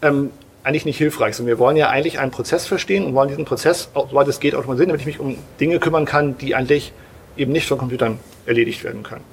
ähm, 0.03 0.31
eigentlich 0.65 0.85
nicht 0.85 0.99
hilfreich 0.99 1.37
sind. 1.37 1.47
Wir 1.47 1.59
wollen 1.59 1.77
ja 1.77 1.89
eigentlich 1.89 2.19
einen 2.19 2.31
Prozess 2.31 2.67
verstehen 2.67 3.05
und 3.07 3.15
wollen 3.15 3.29
diesen 3.29 3.45
Prozess, 3.45 3.89
soweit 3.95 4.29
es 4.29 4.41
geht, 4.41 4.55
automatisieren, 4.55 4.89
damit 4.89 5.01
ich 5.01 5.07
mich 5.07 5.21
um 5.21 5.39
Dinge 5.61 5.79
kümmern 5.79 6.05
kann, 6.05 6.37
die 6.39 6.55
eigentlich 6.55 6.93
eben 7.37 7.53
nicht 7.53 7.69
von 7.69 7.79
Computern 7.79 8.19
erledigt 8.47 8.83
werden 8.85 9.03
können. 9.03 9.25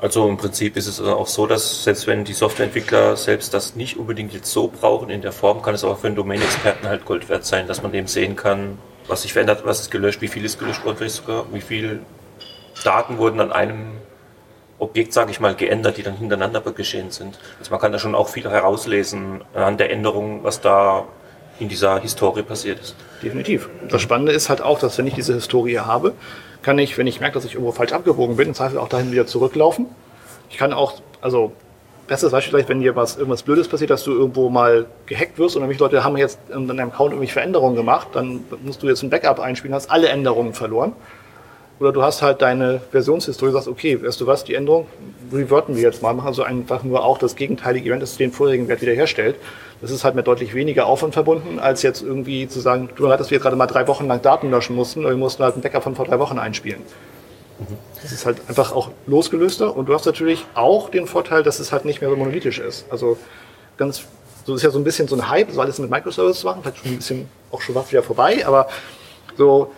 Also 0.00 0.28
im 0.28 0.36
Prinzip 0.36 0.76
ist 0.76 0.86
es 0.86 1.00
auch 1.00 1.26
so, 1.26 1.48
dass 1.48 1.82
selbst 1.82 2.06
wenn 2.06 2.24
die 2.24 2.32
Softwareentwickler 2.32 3.16
selbst 3.16 3.52
das 3.52 3.74
nicht 3.74 3.96
unbedingt 3.96 4.32
jetzt 4.32 4.52
so 4.52 4.68
brauchen 4.68 5.10
in 5.10 5.22
der 5.22 5.32
Form, 5.32 5.60
kann 5.60 5.74
es 5.74 5.82
auch 5.82 5.98
für 5.98 6.06
einen 6.06 6.14
Domain-Experten 6.14 6.86
halt 6.86 7.04
Gold 7.04 7.28
wert 7.28 7.44
sein, 7.44 7.66
dass 7.66 7.82
man 7.82 7.92
eben 7.92 8.06
sehen 8.06 8.36
kann, 8.36 8.78
was 9.08 9.22
sich 9.22 9.32
verändert, 9.32 9.62
was 9.64 9.80
ist 9.80 9.90
gelöscht, 9.90 10.20
wie 10.20 10.28
viel 10.28 10.44
ist 10.44 10.60
gelöscht 10.60 10.84
worden, 10.84 11.08
sogar, 11.08 11.46
wie 11.52 11.60
viel 11.60 12.00
Daten 12.84 13.18
wurden 13.18 13.40
an 13.40 13.52
einem 13.52 13.92
Objekt, 14.78 15.12
sage 15.12 15.30
ich 15.30 15.40
mal, 15.40 15.54
geändert, 15.54 15.96
die 15.96 16.02
dann 16.02 16.16
hintereinander 16.16 16.60
geschehen 16.60 17.10
sind. 17.10 17.38
Also 17.58 17.70
man 17.70 17.80
kann 17.80 17.92
da 17.92 17.98
schon 17.98 18.14
auch 18.14 18.28
viel 18.28 18.48
herauslesen 18.48 19.42
an 19.54 19.76
der 19.76 19.90
Änderung, 19.90 20.44
was 20.44 20.60
da 20.60 21.04
in 21.58 21.68
dieser 21.68 21.98
Historie 22.00 22.42
passiert 22.42 22.80
ist. 22.80 22.94
Definitiv. 23.22 23.68
Das 23.88 24.00
Spannende 24.00 24.32
ist 24.32 24.48
halt 24.48 24.62
auch, 24.62 24.78
dass 24.78 24.96
wenn 24.98 25.06
ich 25.08 25.14
diese 25.14 25.34
Historie 25.34 25.80
habe, 25.80 26.14
kann 26.62 26.78
ich, 26.78 26.96
wenn 26.98 27.06
ich 27.06 27.20
merke, 27.20 27.34
dass 27.34 27.44
ich 27.44 27.54
irgendwo 27.54 27.72
falsch 27.72 27.92
abgebogen 27.92 28.36
bin, 28.36 28.48
im 28.48 28.54
Zweifel 28.54 28.78
auch 28.78 28.88
dahin 28.88 29.10
wieder 29.10 29.26
zurücklaufen. 29.26 29.86
Ich 30.50 30.56
kann 30.56 30.72
auch, 30.72 30.94
also 31.20 31.52
bestes 32.06 32.30
Beispiel 32.30 32.52
vielleicht, 32.52 32.68
wenn 32.68 32.80
dir 32.80 32.94
was, 32.94 33.16
irgendwas 33.16 33.42
Blödes 33.42 33.68
passiert, 33.68 33.90
dass 33.90 34.04
du 34.04 34.12
irgendwo 34.12 34.48
mal 34.48 34.86
gehackt 35.06 35.38
wirst 35.38 35.56
und 35.56 35.62
nämlich 35.62 35.78
Leute 35.78 36.04
haben 36.04 36.16
jetzt 36.16 36.38
in 36.48 36.68
deinem 36.68 36.90
Account 36.90 37.10
irgendwelche 37.10 37.34
Veränderungen 37.34 37.76
gemacht, 37.76 38.08
dann 38.12 38.44
musst 38.62 38.82
du 38.82 38.88
jetzt 38.88 39.02
ein 39.02 39.10
Backup 39.10 39.40
einspielen, 39.40 39.74
hast 39.74 39.90
alle 39.90 40.08
Änderungen 40.08 40.54
verloren. 40.54 40.92
Oder 41.80 41.92
du 41.92 42.02
hast 42.02 42.22
halt 42.22 42.42
deine 42.42 42.80
Versionshistorie, 42.90 43.52
sagst, 43.52 43.68
okay, 43.68 44.02
weißt 44.02 44.20
du 44.20 44.26
was, 44.26 44.44
die 44.44 44.54
Änderung 44.54 44.86
reverten 45.32 45.76
wir 45.76 45.82
jetzt 45.82 46.02
mal, 46.02 46.12
machen 46.12 46.32
so 46.32 46.42
einfach 46.42 46.82
nur 46.82 47.04
auch 47.04 47.18
das 47.18 47.36
gegenteilige 47.36 47.90
Event, 47.90 48.02
das 48.02 48.16
den 48.16 48.32
vorherigen 48.32 48.66
Wert 48.68 48.82
wiederherstellt. 48.82 49.36
Das 49.80 49.92
ist 49.92 50.02
halt 50.02 50.16
mit 50.16 50.26
deutlich 50.26 50.54
weniger 50.54 50.86
Aufwand 50.86 51.14
verbunden, 51.14 51.60
als 51.60 51.82
jetzt 51.82 52.02
irgendwie 52.02 52.48
zu 52.48 52.58
sagen, 52.58 52.88
du 52.96 53.06
dass 53.06 53.30
wir 53.30 53.36
jetzt 53.36 53.42
gerade 53.42 53.54
mal 53.54 53.66
drei 53.66 53.86
Wochen 53.86 54.08
lang 54.08 54.20
Daten 54.22 54.50
löschen 54.50 54.74
mussten, 54.74 55.00
oder 55.00 55.10
wir 55.10 55.16
mussten 55.16 55.44
halt 55.44 55.54
einen 55.54 55.62
Backup 55.62 55.84
von 55.84 55.94
vor 55.94 56.04
drei 56.04 56.18
Wochen 56.18 56.38
einspielen. 56.38 56.82
Das 58.02 58.12
ist 58.12 58.26
halt 58.26 58.38
einfach 58.48 58.72
auch 58.72 58.90
losgelöster 59.06 59.76
und 59.76 59.86
du 59.86 59.94
hast 59.94 60.06
natürlich 60.06 60.46
auch 60.54 60.90
den 60.90 61.06
Vorteil, 61.06 61.42
dass 61.42 61.60
es 61.60 61.70
halt 61.70 61.84
nicht 61.84 62.00
mehr 62.00 62.10
so 62.10 62.16
monolithisch 62.16 62.58
ist. 62.58 62.86
Also 62.90 63.18
ganz 63.76 64.04
So 64.48 64.54
ist 64.54 64.62
ja 64.62 64.70
so 64.70 64.78
ein 64.78 64.84
bisschen 64.84 65.06
so 65.06 65.14
ein 65.14 65.28
Hype, 65.28 65.50
so 65.50 65.60
alles 65.60 65.78
mit 65.78 65.90
Microservices 65.90 66.40
zu 66.40 66.46
machen, 66.46 66.62
vielleicht 66.62 66.78
schon 66.78 66.92
ein 66.92 66.96
bisschen 66.96 67.28
auch 67.52 67.60
schon 67.60 67.74
was 67.74 67.90
wieder 67.92 68.02
vorbei, 68.02 68.46
aber 68.46 68.68
so 69.36 69.70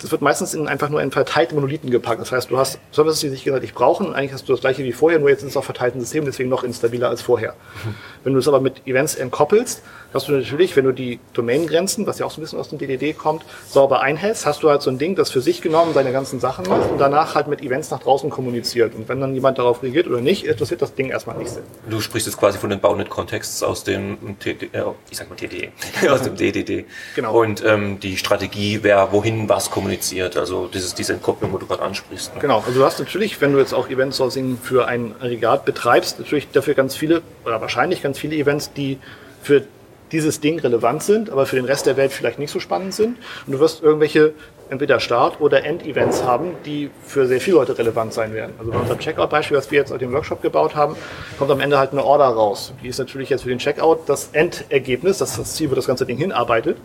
das 0.00 0.10
wird 0.10 0.22
meistens 0.22 0.54
in, 0.54 0.68
einfach 0.68 0.88
nur 0.88 1.02
in 1.02 1.10
verteilte 1.10 1.54
Monolithen 1.54 1.90
gepackt. 1.90 2.20
Das 2.20 2.32
heißt, 2.32 2.50
du 2.50 2.58
hast 2.58 2.78
Services, 2.92 3.20
die 3.20 3.28
sich 3.28 3.44
gegenseitig 3.44 3.74
brauchen. 3.74 4.14
Eigentlich 4.14 4.32
hast 4.32 4.48
du 4.48 4.52
das 4.52 4.60
gleiche 4.60 4.84
wie 4.84 4.92
vorher, 4.92 5.18
nur 5.18 5.28
jetzt 5.28 5.42
ist 5.42 5.50
es 5.50 5.56
auf 5.56 5.64
verteilten 5.64 6.00
Systemen, 6.00 6.26
deswegen 6.26 6.48
noch 6.48 6.64
instabiler 6.64 7.08
als 7.08 7.22
vorher. 7.22 7.54
Wenn 8.24 8.32
du 8.32 8.38
es 8.38 8.48
aber 8.48 8.60
mit 8.60 8.86
Events 8.86 9.14
entkoppelst, 9.14 9.82
hast 10.12 10.28
du 10.28 10.32
natürlich, 10.32 10.74
wenn 10.76 10.84
du 10.84 10.92
die 10.92 11.20
Domain-Grenzen, 11.34 12.06
was 12.06 12.18
ja 12.18 12.26
auch 12.26 12.30
so 12.30 12.40
ein 12.40 12.42
bisschen 12.42 12.58
aus 12.58 12.70
dem 12.70 12.78
DDD 12.78 13.16
kommt, 13.16 13.44
sauber 13.68 14.00
einhältst, 14.00 14.46
hast 14.46 14.62
du 14.62 14.70
halt 14.70 14.82
so 14.82 14.90
ein 14.90 14.98
Ding, 14.98 15.14
das 15.14 15.30
für 15.30 15.40
sich 15.40 15.60
genommen 15.60 15.92
seine 15.94 16.12
ganzen 16.12 16.40
Sachen 16.40 16.66
macht 16.68 16.90
und 16.90 16.98
danach 16.98 17.34
halt 17.34 17.48
mit 17.48 17.62
Events 17.62 17.90
nach 17.90 18.00
draußen 18.00 18.30
kommuniziert. 18.30 18.94
Und 18.94 19.08
wenn 19.08 19.20
dann 19.20 19.34
jemand 19.34 19.58
darauf 19.58 19.82
reagiert 19.82 20.06
oder 20.06 20.20
nicht, 20.20 20.46
interessiert 20.46 20.82
das 20.82 20.94
Ding 20.94 21.10
erstmal 21.10 21.36
nicht. 21.36 21.52
Du 21.88 22.00
sprichst 22.00 22.26
jetzt 22.26 22.38
quasi 22.38 22.58
von 22.58 22.70
den 22.70 22.80
Bounded-Contexts 22.80 23.62
aus 23.62 23.84
dem, 23.84 24.36
TD, 24.38 24.70
äh, 24.72 24.82
ich 25.10 25.18
sag 25.18 25.28
mal 25.28 25.36
TDD, 25.36 25.70
aus 26.10 26.22
dem 26.22 26.36
DDD. 26.36 26.86
Genau. 27.14 27.38
Und 27.38 27.64
ähm, 27.64 28.00
die 28.00 28.16
Strategie, 28.16 28.80
wer 28.82 29.12
wohin 29.12 29.48
was 29.48 29.70
kommuniziert, 29.70 30.36
also 30.36 30.68
dieses, 30.68 30.94
diese 30.94 31.14
Entkopplung, 31.14 31.52
wo 31.52 31.58
du 31.58 31.66
gerade 31.66 31.82
ansprichst. 31.82 32.34
Ne? 32.34 32.40
Genau, 32.40 32.62
also 32.66 32.78
du 32.78 32.84
hast 32.84 32.98
natürlich, 32.98 33.40
wenn 33.40 33.52
du 33.52 33.58
jetzt 33.58 33.74
auch 33.74 33.88
Event 33.88 34.14
Sourcing 34.14 34.58
für 34.62 34.86
ein 34.86 35.14
Aggregat 35.20 35.64
betreibst, 35.64 36.18
natürlich 36.18 36.50
dafür 36.50 36.74
ganz 36.74 36.96
viele 36.96 37.22
oder 37.44 37.60
wahrscheinlich 37.60 38.02
ganz 38.02 38.18
viele 38.18 38.36
Events, 38.36 38.72
die 38.72 38.98
für 39.42 39.64
dieses 40.12 40.40
Ding 40.40 40.58
relevant 40.58 41.02
sind, 41.02 41.30
aber 41.30 41.46
für 41.46 41.56
den 41.56 41.64
Rest 41.64 41.86
der 41.86 41.96
Welt 41.96 42.12
vielleicht 42.12 42.38
nicht 42.38 42.50
so 42.50 42.60
spannend 42.60 42.94
sind. 42.94 43.18
Und 43.46 43.52
du 43.52 43.60
wirst 43.60 43.82
irgendwelche 43.82 44.34
entweder 44.70 45.00
Start- 45.00 45.40
oder 45.40 45.64
End-Events 45.64 46.24
haben, 46.24 46.52
die 46.64 46.90
für 47.04 47.26
sehr 47.26 47.40
viele 47.40 47.56
Leute 47.56 47.78
relevant 47.78 48.12
sein 48.12 48.34
werden. 48.34 48.54
Also 48.58 48.70
bei 48.70 48.78
unserem 48.78 48.98
Checkout-Beispiel, 48.98 49.56
was 49.56 49.70
wir 49.70 49.78
jetzt 49.78 49.92
auf 49.92 49.98
dem 49.98 50.12
Workshop 50.12 50.42
gebaut 50.42 50.74
haben, 50.74 50.96
kommt 51.38 51.50
am 51.50 51.60
Ende 51.60 51.78
halt 51.78 51.92
eine 51.92 52.04
Order 52.04 52.26
raus. 52.26 52.72
Die 52.82 52.88
ist 52.88 52.98
natürlich 52.98 53.30
jetzt 53.30 53.42
für 53.42 53.48
den 53.48 53.58
Checkout 53.58 54.00
das 54.06 54.30
Endergebnis, 54.32 55.18
das 55.18 55.30
ist 55.30 55.38
das 55.38 55.54
Ziel, 55.54 55.70
wo 55.70 55.74
das 55.74 55.86
ganze 55.86 56.06
Ding 56.06 56.16
hinarbeitet. 56.16 56.76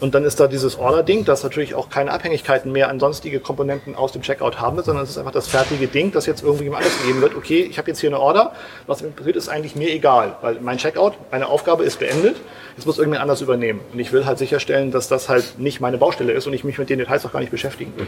Und 0.00 0.14
dann 0.14 0.24
ist 0.24 0.40
da 0.40 0.46
dieses 0.46 0.78
Order-Ding, 0.78 1.24
das 1.24 1.42
natürlich 1.42 1.74
auch 1.74 1.90
keine 1.90 2.12
Abhängigkeiten 2.12 2.72
mehr 2.72 2.88
an 2.88 3.00
sonstige 3.00 3.40
Komponenten 3.40 3.94
aus 3.94 4.12
dem 4.12 4.22
Checkout 4.22 4.60
haben 4.60 4.76
wird, 4.76 4.86
sondern 4.86 5.04
es 5.04 5.10
ist 5.10 5.18
einfach 5.18 5.32
das 5.32 5.48
fertige 5.48 5.86
Ding, 5.86 6.12
das 6.12 6.26
jetzt 6.26 6.42
irgendwie 6.42 6.72
alles 6.74 7.02
geben 7.04 7.20
wird. 7.20 7.36
Okay, 7.36 7.66
ich 7.68 7.78
habe 7.78 7.88
jetzt 7.88 8.00
hier 8.00 8.10
eine 8.10 8.20
Order, 8.20 8.52
was 8.86 8.98
damit 8.98 9.16
passiert, 9.16 9.36
ist 9.36 9.48
eigentlich 9.48 9.76
mir 9.76 9.90
egal, 9.90 10.36
weil 10.42 10.58
mein 10.60 10.78
Checkout, 10.78 11.14
meine 11.30 11.48
Aufgabe 11.48 11.84
ist 11.84 11.98
beendet. 11.98 12.36
Jetzt 12.76 12.84
muss 12.84 12.98
irgendwer 12.98 13.22
anders 13.22 13.40
übernehmen. 13.40 13.80
Und 13.92 13.98
ich 13.98 14.12
will 14.12 14.26
halt 14.26 14.36
sicherstellen, 14.36 14.90
dass 14.90 15.08
das 15.08 15.30
halt 15.30 15.58
nicht 15.58 15.80
meine 15.80 15.96
Baustelle 15.96 16.32
ist 16.32 16.46
und 16.46 16.52
ich 16.52 16.62
mich 16.62 16.76
mit 16.76 16.90
den 16.90 16.98
Details 16.98 17.24
auch 17.26 17.32
gar 17.32 17.40
nicht 17.40 17.50
beschäftigen 17.50 17.92
will. 17.96 18.06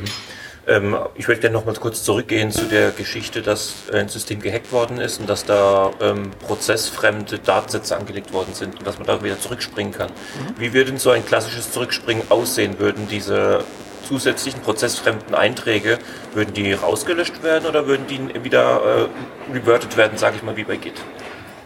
Ähm, 0.66 0.96
ich 1.14 1.26
möchte 1.26 1.42
gerne 1.42 1.56
noch 1.56 1.64
mal 1.64 1.75
kurz 1.75 2.02
zurückgehen 2.02 2.50
zu 2.50 2.66
der 2.66 2.90
Geschichte, 2.90 3.40
dass 3.40 3.75
ein 3.92 4.08
System 4.08 4.40
gehackt 4.40 4.70
worden 4.70 4.98
ist 4.98 5.18
und 5.18 5.28
dass 5.28 5.44
da 5.44 5.90
ähm, 6.00 6.30
prozessfremde 6.46 7.38
Datensätze 7.38 7.96
angelegt 7.96 8.32
worden 8.32 8.52
sind 8.52 8.78
und 8.78 8.87
dass 8.87 8.98
man 8.98 9.06
da 9.06 9.22
wieder 9.22 9.40
zurückspringen 9.40 9.92
kann. 9.92 10.10
Wie 10.58 10.75
würde 10.75 10.90
denn 10.90 10.98
so 10.98 11.10
ein 11.10 11.25
klassisches 11.25 11.72
Zurückspringen 11.72 12.30
aussehen? 12.30 12.78
Würden 12.78 13.08
diese 13.08 13.64
zusätzlichen 14.06 14.60
prozessfremden 14.60 15.34
Einträge, 15.34 15.98
würden 16.34 16.54
die 16.54 16.72
rausgelöscht 16.72 17.42
werden 17.42 17.66
oder 17.66 17.87
würden 17.87 18.06
die 18.06 18.44
wieder 18.44 19.08
äh, 19.50 19.54
reverted 19.54 19.96
werden, 19.96 20.18
sage 20.18 20.37
ich 20.37 20.42
mal, 20.42 20.56
wie 20.56 20.64
bei 20.64 20.76
Git? 20.76 20.94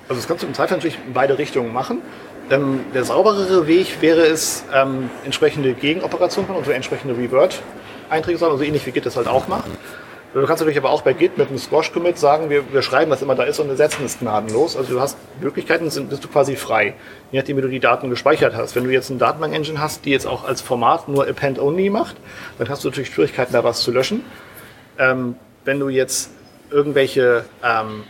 Also 0.09 0.21
das 0.21 0.29
kannst 0.29 0.43
du 0.43 0.47
im 0.47 0.55
Zweifel 0.55 0.75
natürlich 0.77 0.99
in 1.07 1.13
beide 1.13 1.39
Richtungen 1.39 1.73
machen. 1.73 2.03
Ähm, 2.51 2.81
der 2.95 3.05
sauberere 3.05 3.67
Weg 3.67 4.01
wäre 4.01 4.27
es, 4.27 4.65
ähm, 4.75 5.11
entsprechende 5.25 5.73
Gegenoperationen 5.75 6.49
machen, 6.49 6.61
also 6.61 6.73
entsprechende 6.73 7.17
Revert-Einträge 7.17 8.39
zu 8.39 8.45
haben, 8.45 8.53
also 8.53 8.65
ähnlich 8.65 8.87
wie 8.87 8.91
Git 8.91 9.07
das 9.07 9.17
halt 9.17 9.29
auch 9.29 9.49
macht. 9.49 9.71
Du 10.35 10.47
kannst 10.47 10.63
natürlich 10.63 10.79
aber 10.79 10.89
auch 10.89 11.03
bei 11.03 11.13
Git 11.13 11.37
mit 11.37 11.49
einem 11.49 11.59
Squash-Commit 11.59 12.17
sagen, 12.17 12.49
wir, 12.49 12.73
wir 12.73 12.81
schreiben, 12.81 13.11
was 13.11 13.21
immer 13.21 13.35
da 13.35 13.43
ist 13.43 13.61
und 13.61 13.69
ersetzen 13.69 14.07
es 14.07 14.19
gnadenlos. 14.19 14.79
Also 14.79 14.95
du 14.95 15.01
hast 15.01 15.19
Möglichkeiten, 15.43 15.91
sind, 15.91 16.09
bist 16.09 16.25
du 16.25 16.29
quasi 16.29 16.57
frei, 16.57 16.95
je 17.31 17.39
nachdem, 17.39 17.59
wie 17.59 17.61
du 17.61 17.69
die 17.69 17.81
Daten 17.81 18.09
gespeichert 18.09 18.55
hast. 18.57 18.75
Wenn 18.75 18.85
du 18.85 18.91
jetzt 18.91 19.11
eine 19.11 19.19
Datenbank-Engine 19.19 19.79
hast, 19.79 20.07
die 20.07 20.11
jetzt 20.11 20.27
auch 20.27 20.45
als 20.45 20.63
Format 20.63 21.07
nur 21.07 21.29
Append-Only 21.29 21.91
macht, 21.91 22.17
dann 22.59 22.71
hast 22.71 22.83
du 22.83 22.89
natürlich 22.89 23.11
Schwierigkeiten, 23.11 23.53
da 23.53 23.63
was 23.63 23.81
zu 23.81 23.91
löschen. 23.91 24.25
Ähm, 24.99 25.37
wenn 25.67 25.79
du 25.79 25.91
jetzt 25.91 26.31
irgendwelche 26.71 27.45
ähm, 27.63 28.05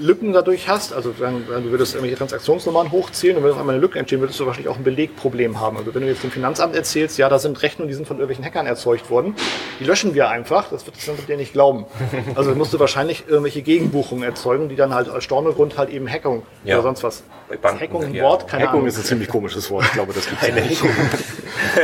Lücken 0.00 0.32
dadurch 0.32 0.68
hast, 0.68 0.92
also 0.92 1.12
dann, 1.18 1.44
du 1.46 1.70
würdest 1.70 1.94
irgendwelche 1.94 2.16
Transaktionsnummern 2.18 2.92
hochzählen 2.92 3.36
und 3.36 3.44
wenn 3.44 3.52
auf 3.52 3.58
einmal 3.58 3.74
eine 3.74 3.82
Lücke 3.82 3.98
entstehen, 3.98 4.20
würdest 4.20 4.38
du 4.40 4.46
wahrscheinlich 4.46 4.68
auch 4.70 4.76
ein 4.76 4.84
Belegproblem 4.84 5.60
haben. 5.60 5.76
Also 5.76 5.94
wenn 5.94 6.02
du 6.02 6.08
jetzt 6.08 6.22
dem 6.22 6.30
Finanzamt 6.30 6.74
erzählst, 6.74 7.18
ja, 7.18 7.28
da 7.28 7.38
sind 7.38 7.60
Rechnungen, 7.62 7.88
die 7.88 7.94
sind 7.94 8.06
von 8.06 8.18
irgendwelchen 8.18 8.44
Hackern 8.44 8.66
erzeugt 8.66 9.10
worden, 9.10 9.34
die 9.80 9.84
löschen 9.84 10.14
wir 10.14 10.28
einfach, 10.28 10.70
das 10.70 10.86
wird 10.86 10.96
das 10.96 11.04
Finanzamt 11.04 11.28
dir 11.28 11.36
nicht 11.36 11.52
glauben. 11.52 11.84
Also 12.34 12.54
musst 12.54 12.72
du 12.72 12.78
wahrscheinlich 12.78 13.24
irgendwelche 13.26 13.62
Gegenbuchungen 13.62 14.22
erzeugen, 14.24 14.68
die 14.68 14.76
dann 14.76 14.94
halt 14.94 15.08
als 15.08 15.24
Stornogrund 15.24 15.76
halt 15.78 15.90
eben 15.90 16.08
Hackung 16.08 16.42
Ja. 16.64 16.74
oder 16.76 16.82
sonst 16.84 17.02
was. 17.02 17.22
Banken, 17.60 17.80
Hackung 17.80 18.04
ein 18.04 18.14
ja. 18.14 18.22
Wort, 18.24 18.46
keine 18.46 18.64
Hackung 18.64 18.80
Ahnung. 18.80 18.88
ist 18.88 18.98
ein 18.98 19.04
ziemlich 19.04 19.28
komisches 19.28 19.70
Wort. 19.70 19.84
Ich 19.86 19.92
glaube, 19.92 20.12
das 20.12 20.28
gibt 20.28 20.42
Eine 20.42 20.62
Hackung. 20.62 20.90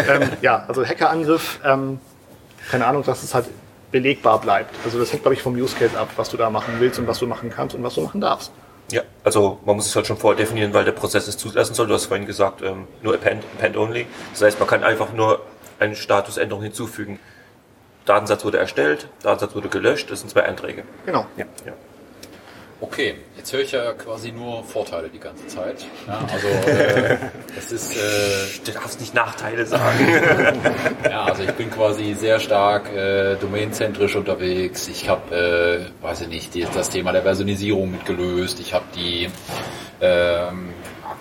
ähm, 0.09 0.29
ja, 0.43 0.65
also 0.69 0.85
Hackerangriff, 0.85 1.59
ähm, 1.65 1.99
keine 2.71 2.87
Ahnung, 2.87 3.03
dass 3.05 3.23
es 3.23 3.35
halt 3.35 3.47
belegbar 3.95 4.41
bleibt. 4.41 4.75
Also 4.85 4.99
das 4.99 5.13
hängt, 5.13 5.23
glaube 5.23 5.35
ich, 5.35 5.43
vom 5.43 5.55
Use 5.55 5.77
Case 5.77 5.97
ab, 5.97 6.09
was 6.17 6.29
du 6.29 6.37
da 6.37 6.51
machen 6.51 6.75
willst 6.81 6.99
und 6.99 7.07
was 7.07 7.21
du 7.21 7.29
machen 7.29 7.49
kannst 7.49 7.77
und 7.77 7.85
was 7.85 7.95
du 7.95 8.01
machen 8.01 8.21
darfst. 8.21 8.51
Ja, 8.91 9.03
also 9.23 9.61
man 9.65 9.77
muss 9.77 9.87
es 9.87 9.95
halt 9.95 10.09
schon 10.09 10.17
vorher 10.17 10.37
definieren, 10.37 10.75
weil 10.75 10.85
der 10.85 10.91
Prozess 10.91 11.29
es 11.29 11.39
zulassen 11.39 11.75
soll. 11.75 11.87
Du 11.87 11.95
hast 11.95 12.07
vorhin 12.07 12.27
gesagt, 12.27 12.61
ähm, 12.61 12.89
nur 13.03 13.15
append, 13.15 13.45
append 13.57 13.77
only. 13.77 14.07
Das 14.33 14.43
heißt, 14.43 14.59
man 14.59 14.69
kann 14.69 14.83
einfach 14.83 15.13
nur 15.13 15.43
eine 15.79 15.95
Statusänderung 15.95 16.65
hinzufügen. 16.65 17.21
Datensatz 18.05 18.45
wurde 18.45 18.59
erstellt, 18.59 19.07
Datensatz 19.23 19.55
wurde 19.55 19.69
gelöscht, 19.69 20.11
das 20.11 20.21
sind 20.21 20.29
zwei 20.29 20.43
Einträge. 20.43 20.83
Genau. 21.07 21.27
Ja, 21.37 21.47
ja. 21.65 21.73
Okay, 22.85 23.15
jetzt 23.39 23.51
höre 23.51 23.63
ich 23.63 23.73
ja 23.73 23.93
quasi 23.95 24.31
nur 24.31 24.63
Vorteile 24.63 25.09
die 25.09 25.19
ganze 25.19 25.47
Zeit. 25.47 25.87
Ja, 26.07 26.21
also 26.31 26.47
äh, 26.71 27.17
das 27.57 27.73
ist 27.73 27.97
äh, 27.97 28.61
Du 28.63 28.73
darfst 28.73 29.01
nicht 29.01 29.15
Nachteile 29.15 29.65
sagen. 29.65 30.07
ja, 31.11 31.25
also 31.25 31.45
ich 31.45 31.53
bin 31.53 31.71
quasi 31.71 32.13
sehr 32.13 32.39
stark 32.41 32.95
äh, 32.95 33.37
domainzentrisch 33.37 34.17
unterwegs. 34.17 34.87
Ich 34.89 35.09
habe, 35.09 35.35
äh, 35.35 36.05
weiß 36.05 36.21
ich 36.23 36.29
nicht, 36.29 36.55
die, 36.55 36.67
das 36.75 36.91
Thema 36.91 37.13
der 37.13 37.23
Versionisierung 37.23 37.91
mitgelöst. 37.91 38.61
Ich 38.61 38.75
habe 38.75 38.85
die 38.95 39.31
ähm, 40.03 40.69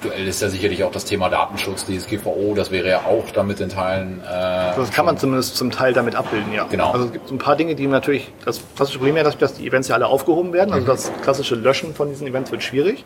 aktuell 0.03 0.27
ist 0.27 0.41
ja 0.41 0.49
sicherlich 0.49 0.83
auch 0.83 0.91
das 0.91 1.05
Thema 1.05 1.29
Datenschutz, 1.29 1.85
DSGVO, 1.85 2.53
das 2.55 2.71
wäre 2.71 2.89
ja 2.89 2.99
auch 2.99 3.23
damit 3.33 3.59
in 3.61 3.69
Teilen. 3.69 4.21
Äh, 4.21 4.75
Das 4.75 4.91
kann 4.91 5.05
man 5.05 5.17
zumindest 5.17 5.55
zum 5.55 5.71
Teil 5.71 5.93
damit 5.93 6.15
abbilden, 6.15 6.51
ja. 6.53 6.65
Genau. 6.69 6.91
Also 6.91 7.05
es 7.05 7.13
gibt 7.13 7.27
so 7.29 7.35
ein 7.35 7.37
paar 7.37 7.55
Dinge, 7.55 7.75
die 7.75 7.87
natürlich, 7.87 8.31
das 8.43 8.61
klassische 8.75 8.97
Problem 8.99 9.15
ja, 9.15 9.23
dass, 9.23 9.37
dass 9.37 9.53
die 9.53 9.65
Events 9.65 9.87
ja 9.87 9.95
alle 9.95 10.07
aufgehoben 10.07 10.51
werden. 10.51 10.73
Also 10.73 10.85
das 10.85 11.11
klassische 11.21 11.55
Löschen 11.55 11.95
von 11.95 12.09
diesen 12.09 12.27
Events 12.27 12.51
wird 12.51 12.63
schwierig. 12.63 13.05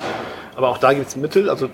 Aber 0.55 0.69
auch 0.69 0.79
da 0.79 0.93
gibt 0.93 1.07
es 1.07 1.15
Mittel. 1.15 1.49
Also 1.49 1.69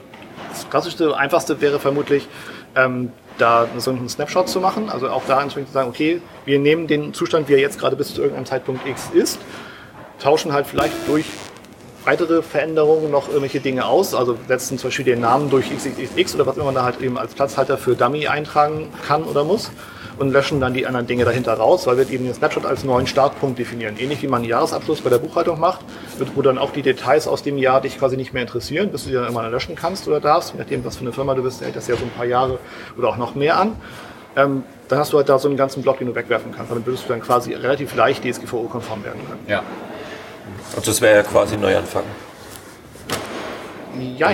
das 0.50 0.70
klassischste, 0.70 1.16
einfachste 1.16 1.62
wäre 1.62 1.80
vermutlich, 1.80 2.28
ähm, 2.76 3.12
da 3.38 3.68
so 3.78 3.92
einen 3.92 4.10
Snapshot 4.10 4.50
zu 4.50 4.60
machen. 4.60 4.90
Also 4.90 5.10
auch 5.10 5.24
da 5.26 5.42
entsprechend 5.42 5.70
zu 5.70 5.74
sagen, 5.74 5.90
okay, 5.90 6.22
wir 6.46 6.60
nehmen 6.60 6.88
den 6.88 7.14
Zustand, 7.14 7.48
wie 7.48 7.54
er 7.54 7.60
jetzt 7.60 7.80
gerade 7.80 7.96
bis 7.96 8.14
zu 8.14 8.22
irgendeinem 8.22 8.46
Zeitpunkt 8.46 8.86
X 8.86 9.10
ist, 9.14 9.40
tauschen 10.20 10.52
halt 10.52 10.68
vielleicht 10.68 10.94
durch 11.08 11.26
weitere 12.06 12.42
Veränderungen 12.42 13.12
noch 13.12 13.28
irgendwelche 13.28 13.60
Dinge 13.60 13.86
aus, 13.86 14.14
also 14.14 14.38
setzen 14.48 14.78
zum 14.78 14.90
Beispiel 14.90 15.06
den 15.06 15.22
Namen 15.22 15.50
durch 15.50 15.66
XXX 15.76 16.36
oder 16.36 16.46
was 16.46 16.56
immer 16.56 16.66
man 16.66 16.76
da 16.76 16.84
halt 16.84 17.02
eben 17.02 17.18
als 17.18 17.34
Platzhalter 17.34 17.78
für 17.78 17.96
Dummy 17.96 18.28
eintragen 18.28 18.90
kann 19.08 19.24
oder 19.24 19.44
muss 19.44 19.72
und 20.18 20.32
löschen 20.32 20.60
dann 20.60 20.74
die 20.74 20.86
anderen 20.86 21.08
Dinge 21.08 21.26
dahinter 21.26 21.54
raus, 21.54 21.88
weil 21.88 21.98
wir 21.98 22.10
eben 22.10 22.26
den 22.26 22.34
Snapshot 22.34 22.66
als 22.66 22.84
neuen 22.84 23.08
Startpunkt 23.08 23.58
definieren. 23.58 23.96
Ähnlich 23.98 24.22
wie 24.22 24.28
man 24.28 24.42
einen 24.42 24.50
Jahresabschluss 24.50 25.02
bei 25.02 25.10
der 25.10 25.18
Buchhaltung 25.18 25.60
macht, 25.60 25.82
wo 26.36 26.42
dann 26.42 26.58
auch 26.58 26.72
die 26.72 26.82
Details 26.82 27.28
aus 27.28 27.44
dem 27.44 27.58
Jahr 27.58 27.82
dich 27.82 27.98
quasi 27.98 28.18
nicht 28.18 28.34
mehr 28.34 28.44
interessieren, 28.44 28.90
bis 28.90 29.04
du 29.04 29.10
die 29.10 29.16
dann 29.16 29.24
irgendwann 29.24 29.50
löschen 29.52 29.76
kannst 29.76 30.08
oder 30.08 30.20
darfst, 30.20 30.54
je 30.54 30.60
nachdem, 30.60 30.86
was 30.86 30.98
für 30.98 31.02
eine 31.02 31.14
Firma 31.14 31.34
du 31.34 31.44
bist, 31.44 31.62
hält 31.62 31.76
das 31.76 31.88
ja 31.88 31.96
so 31.96 32.04
ein 32.04 32.12
paar 32.12 32.26
Jahre 32.26 32.60
oder 32.98 33.10
auch 33.10 33.18
noch 33.18 33.36
mehr 33.36 33.58
an. 33.58 33.76
Ähm, 34.36 34.64
dann 34.88 35.00
hast 35.00 35.14
du 35.14 35.18
halt 35.18 35.30
da 35.30 35.40
so 35.40 35.48
einen 35.48 35.58
ganzen 35.58 35.82
Block, 35.84 36.00
den 36.00 36.08
du 36.08 36.16
wegwerfen 36.16 36.52
kannst. 36.56 36.72
Damit 36.72 36.86
würdest 36.86 37.06
du 37.06 37.10
dann 37.10 37.22
quasi 37.22 37.54
relativ 37.54 37.96
leicht 37.96 38.24
DSGVO-konform 38.24 39.04
werden 39.04 39.22
können. 39.28 39.40
ja. 39.48 39.64
Und 40.76 40.88
das 40.88 41.02
wäre 41.02 41.18
ja 41.18 41.24
quasi 41.24 41.58
Neuanfang. 41.58 42.04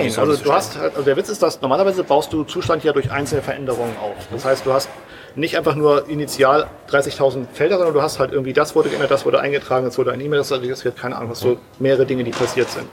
Soll 0.08 0.22
also 0.24 0.32
das 0.32 0.42
du 0.42 0.52
hast, 0.52 0.78
halt- 0.78 0.92
also 0.94 1.04
der 1.04 1.16
Witz 1.16 1.28
ist, 1.28 1.42
dass 1.42 1.60
normalerweise 1.60 2.02
baust 2.02 2.32
du 2.32 2.44
Zustand 2.44 2.82
ja 2.82 2.92
durch 2.92 3.10
einzelne 3.10 3.42
Veränderungen 3.42 3.94
auf. 4.00 4.14
Das 4.32 4.44
heißt, 4.44 4.64
du 4.64 4.72
hast 4.72 4.88
nicht 5.36 5.56
einfach 5.56 5.74
nur 5.74 6.08
initial 6.08 6.66
30.000 6.88 7.46
Felder, 7.52 7.76
sondern 7.76 7.94
du 7.94 8.02
hast 8.02 8.18
halt 8.18 8.32
irgendwie, 8.32 8.52
das 8.52 8.74
wurde 8.74 8.88
geändert, 8.88 9.10
das 9.10 9.24
wurde 9.24 9.40
eingetragen, 9.40 9.86
es 9.86 9.96
wurde 9.98 10.12
ein 10.12 10.20
E-Mail 10.20 10.40
registriert, 10.40 10.96
keine 10.96 11.16
Ahnung, 11.16 11.30
hast 11.30 11.44
du 11.44 11.58
mehrere 11.78 12.06
Dinge, 12.06 12.24
die 12.24 12.30
passiert 12.32 12.70
sind. 12.70 12.86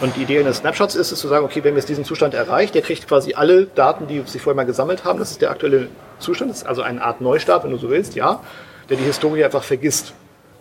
Und 0.00 0.16
die 0.16 0.22
Idee 0.22 0.40
eines 0.40 0.58
Snapshots 0.58 0.94
ist 0.94 1.10
es 1.10 1.18
zu 1.18 1.28
sagen, 1.28 1.44
okay, 1.44 1.64
wenn 1.64 1.74
wir 1.74 1.80
jetzt 1.80 1.88
diesen 1.88 2.04
Zustand 2.04 2.34
erreicht, 2.34 2.74
der 2.74 2.82
kriegt 2.82 3.08
quasi 3.08 3.34
alle 3.34 3.66
Daten, 3.66 4.06
die 4.06 4.22
sich 4.24 4.40
vorher 4.40 4.56
mal 4.56 4.66
gesammelt 4.66 5.04
haben, 5.04 5.18
das 5.18 5.30
ist 5.32 5.42
der 5.42 5.50
aktuelle 5.50 5.88
Zustand, 6.18 6.50
das 6.50 6.58
ist 6.58 6.66
also 6.66 6.82
eine 6.82 7.02
Art 7.02 7.20
Neustart, 7.20 7.64
wenn 7.64 7.70
du 7.70 7.76
so 7.78 7.90
willst, 7.90 8.14
ja, 8.14 8.40
der 8.88 8.96
die 8.96 9.04
Historie 9.04 9.44
einfach 9.44 9.62
vergisst. 9.64 10.14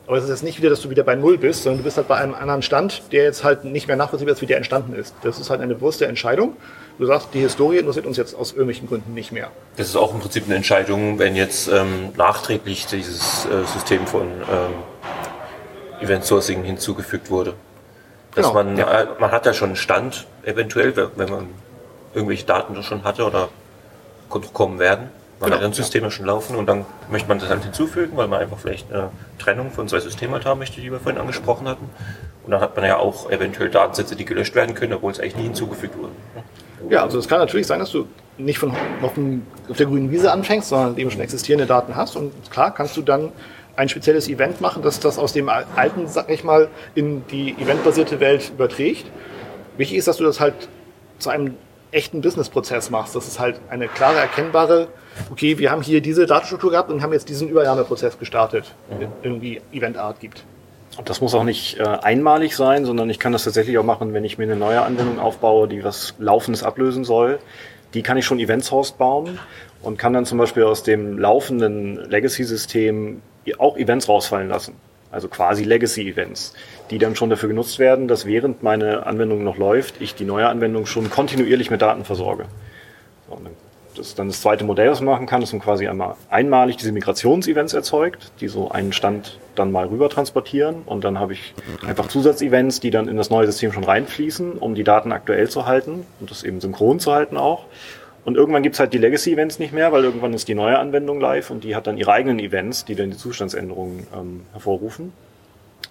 Aber 0.09 0.17
es 0.17 0.23
ist 0.23 0.31
jetzt 0.31 0.41
nicht 0.41 0.57
wieder, 0.57 0.71
dass 0.71 0.81
du 0.81 0.89
wieder 0.89 1.03
bei 1.03 1.13
Null 1.13 1.37
bist, 1.37 1.61
sondern 1.61 1.81
du 1.81 1.83
bist 1.83 1.97
halt 1.97 2.07
bei 2.07 2.15
einem 2.15 2.33
anderen 2.33 2.63
Stand, 2.63 3.03
der 3.11 3.25
jetzt 3.25 3.43
halt 3.43 3.63
nicht 3.63 3.87
mehr 3.87 3.95
nachvollziehbar 3.95 4.33
ist, 4.33 4.41
wie 4.41 4.47
der 4.47 4.57
entstanden 4.57 4.93
ist. 4.95 5.13
Das 5.21 5.39
ist 5.39 5.51
halt 5.51 5.61
eine 5.61 5.75
bewusste 5.75 6.07
Entscheidung. 6.07 6.57
Du 6.97 7.05
sagst, 7.05 7.27
die 7.35 7.41
Historie 7.41 7.77
interessiert 7.77 8.07
uns 8.07 8.17
jetzt 8.17 8.33
aus 8.33 8.53
irgendwelchen 8.53 8.87
Gründen 8.87 9.13
nicht 9.13 9.31
mehr. 9.31 9.51
Das 9.77 9.85
ist 9.85 9.95
auch 9.95 10.11
im 10.11 10.19
Prinzip 10.19 10.45
eine 10.47 10.55
Entscheidung, 10.55 11.19
wenn 11.19 11.35
jetzt 11.35 11.67
ähm, 11.67 12.09
nachträglich 12.17 12.87
dieses 12.87 13.45
äh, 13.45 13.67
System 13.71 14.07
von 14.07 14.25
ähm, 14.25 16.01
Event 16.01 16.25
Sourcing 16.25 16.63
hinzugefügt 16.63 17.29
wurde. 17.29 17.53
Dass 18.33 18.47
Genau, 18.47 18.63
man, 18.63 18.79
äh, 18.79 19.05
man 19.19 19.31
hat 19.31 19.45
ja 19.45 19.53
schon 19.53 19.69
einen 19.69 19.75
Stand, 19.75 20.25
eventuell, 20.41 20.95
wenn 20.95 21.09
wenn 21.17 21.29
man 21.29 21.47
irgendwelche 22.15 22.47
Daten 22.47 22.81
schon 22.81 23.03
hatte 23.03 23.25
oder 23.25 23.49
kommen 24.53 24.79
werden, 24.79 25.11
weil 25.39 25.51
Genau, 25.51 25.61
genau, 25.61 25.73
Systeme 25.73 26.11
schon 26.11 26.25
laufen 26.25 26.55
und 26.55 26.67
dann 26.67 26.85
möchte 27.09 27.29
man 27.29 27.39
das 27.39 27.49
halt 27.49 27.63
hinzufügen, 27.63 28.17
weil 28.17 28.27
man 28.27 28.41
einfach 28.41 28.57
vielleicht 28.57 28.91
eine 28.91 29.09
Trennung 29.37 29.71
von 29.71 29.87
zwei 29.87 29.99
Systemen 29.99 30.43
haben 30.43 30.59
möchte, 30.59 30.81
die 30.81 30.91
wir 30.91 30.99
vorhin 30.99 31.19
angesprochen 31.19 31.67
hatten. 31.67 31.89
Und 32.43 32.51
dann 32.51 32.61
hat 32.61 32.75
man 32.75 32.85
ja 32.85 32.97
auch 32.97 33.29
eventuell 33.31 33.69
Datensätze, 33.69 34.15
die 34.15 34.25
gelöscht 34.25 34.55
werden 34.55 34.75
können, 34.75 34.93
obwohl 34.93 35.11
es 35.11 35.19
eigentlich 35.19 35.37
nie 35.37 35.43
hinzugefügt 35.43 35.97
wurden. 35.97 36.15
Ja, 36.89 37.03
also 37.03 37.19
es 37.19 37.27
kann 37.27 37.39
natürlich 37.39 37.67
sein, 37.67 37.79
dass 37.79 37.91
du 37.91 38.07
nicht 38.37 38.59
von 38.59 38.73
auf, 39.01 39.13
dem, 39.13 39.45
auf 39.69 39.77
der 39.77 39.85
grünen 39.85 40.11
Wiese 40.11 40.31
anfängst, 40.31 40.69
sondern 40.69 40.97
eben 40.97 41.11
schon 41.11 41.21
existierende 41.21 41.67
Daten 41.67 41.95
hast. 41.95 42.15
Und 42.15 42.33
klar 42.49 42.73
kannst 42.73 42.97
du 42.97 43.01
dann 43.01 43.31
ein 43.75 43.87
spezielles 43.87 44.27
Event 44.27 44.59
machen, 44.59 44.81
das 44.81 44.99
das 44.99 45.17
aus 45.17 45.31
dem 45.31 45.47
alten, 45.47 46.07
sag 46.07 46.29
ich 46.29 46.43
mal, 46.43 46.67
in 46.95 47.25
die 47.27 47.51
eventbasierte 47.59 48.19
Welt 48.19 48.49
überträgt. 48.49 49.05
Wichtig 49.77 49.97
ist, 49.97 50.07
dass 50.07 50.17
du 50.17 50.25
das 50.25 50.39
halt 50.39 50.67
zu 51.19 51.29
einem 51.29 51.55
echten 51.91 52.21
Businessprozess 52.21 52.89
machst. 52.89 53.15
Das 53.15 53.27
ist 53.27 53.39
halt 53.39 53.59
eine 53.69 53.87
klare, 53.87 54.17
erkennbare, 54.17 54.87
okay, 55.31 55.57
wir 55.57 55.71
haben 55.71 55.81
hier 55.81 56.01
diese 56.01 56.25
Datenstruktur 56.25 56.71
gehabt 56.71 56.91
und 56.91 57.01
haben 57.01 57.13
jetzt 57.13 57.29
diesen 57.29 57.49
Übernahmeprozess 57.49 58.17
gestartet, 58.19 58.73
der 58.99 59.09
irgendwie 59.23 59.61
Eventart 59.71 60.19
gibt. 60.19 60.43
Und 60.97 61.09
das 61.09 61.21
muss 61.21 61.33
auch 61.33 61.43
nicht 61.43 61.79
äh, 61.79 61.83
einmalig 61.83 62.55
sein, 62.55 62.85
sondern 62.85 63.09
ich 63.09 63.19
kann 63.19 63.31
das 63.31 63.43
tatsächlich 63.43 63.77
auch 63.77 63.83
machen, 63.83 64.13
wenn 64.13 64.25
ich 64.25 64.37
mir 64.37 64.45
eine 64.45 64.55
neue 64.55 64.81
Anwendung 64.81 65.19
aufbaue, 65.19 65.67
die 65.67 65.83
was 65.83 66.15
Laufendes 66.19 66.63
ablösen 66.63 67.03
soll. 67.03 67.39
Die 67.93 68.03
kann 68.03 68.17
ich 68.17 68.25
schon 68.25 68.39
Events 68.39 68.71
Host 68.71 68.97
bauen 68.97 69.39
und 69.81 69.97
kann 69.97 70.13
dann 70.13 70.25
zum 70.25 70.37
Beispiel 70.37 70.63
aus 70.63 70.83
dem 70.83 71.17
laufenden 71.17 71.95
Legacy-System 72.09 73.21
auch 73.57 73.77
Events 73.77 74.09
rausfallen 74.09 74.49
lassen. 74.49 74.75
Also 75.11 75.27
quasi 75.27 75.63
Legacy-Events, 75.63 76.53
die 76.91 76.99
dann 76.99 77.15
schon 77.15 77.29
dafür 77.29 77.49
genutzt 77.49 77.79
werden, 77.79 78.07
dass 78.07 78.25
während 78.25 78.61
meine 78.61 79.05
Anwendung 79.07 79.43
noch 79.43 79.57
läuft, 79.57 80.01
ich 80.01 80.13
die 80.15 80.25
neue 80.25 80.47
Anwendung 80.47 80.85
schon 80.85 81.09
kontinuierlich 81.09 81.71
mit 81.71 81.81
Daten 81.81 82.05
versorge. 82.05 82.45
So, 83.27 83.39
das 83.95 84.07
ist 84.07 84.19
dann 84.19 84.27
das 84.27 84.41
zweite 84.41 84.63
Modell, 84.63 84.89
was 84.89 85.01
man 85.01 85.13
machen 85.13 85.25
kann, 85.25 85.41
dass 85.41 85.51
man 85.51 85.61
quasi 85.61 85.87
einmal 85.87 86.15
einmalig 86.29 86.77
diese 86.77 86.91
Migrationsevents 86.91 87.73
erzeugt, 87.73 88.31
die 88.39 88.47
so 88.47 88.69
einen 88.69 88.93
Stand 88.93 89.37
dann 89.55 89.71
mal 89.71 89.87
rüber 89.87 90.09
transportieren 90.09 90.83
und 90.85 91.03
dann 91.03 91.19
habe 91.19 91.33
ich 91.33 91.53
einfach 91.85 92.07
Zusatzevents, 92.07 92.79
die 92.79 92.91
dann 92.91 93.07
in 93.07 93.17
das 93.17 93.29
neue 93.29 93.45
System 93.47 93.73
schon 93.73 93.83
reinfließen, 93.83 94.53
um 94.53 94.73
die 94.73 94.83
Daten 94.83 95.11
aktuell 95.11 95.49
zu 95.49 95.65
halten 95.65 96.05
und 96.19 96.31
das 96.31 96.43
eben 96.43 96.61
synchron 96.61 96.99
zu 96.99 97.11
halten 97.11 97.35
auch. 97.35 97.65
Und 98.25 98.35
irgendwann 98.35 98.63
gibt's 98.63 98.79
halt 98.79 98.93
die 98.93 98.97
Legacy-Events 98.97 99.59
nicht 99.59 99.73
mehr, 99.73 99.91
weil 99.91 100.03
irgendwann 100.03 100.33
ist 100.33 100.47
die 100.47 100.55
neue 100.55 100.77
Anwendung 100.77 101.19
live 101.19 101.49
und 101.49 101.63
die 101.63 101.75
hat 101.75 101.87
dann 101.87 101.97
ihre 101.97 102.11
eigenen 102.11 102.39
Events, 102.39 102.85
die 102.85 102.95
dann 102.95 103.11
die 103.11 103.17
Zustandsänderungen 103.17 104.07
ähm, 104.15 104.41
hervorrufen. 104.51 105.13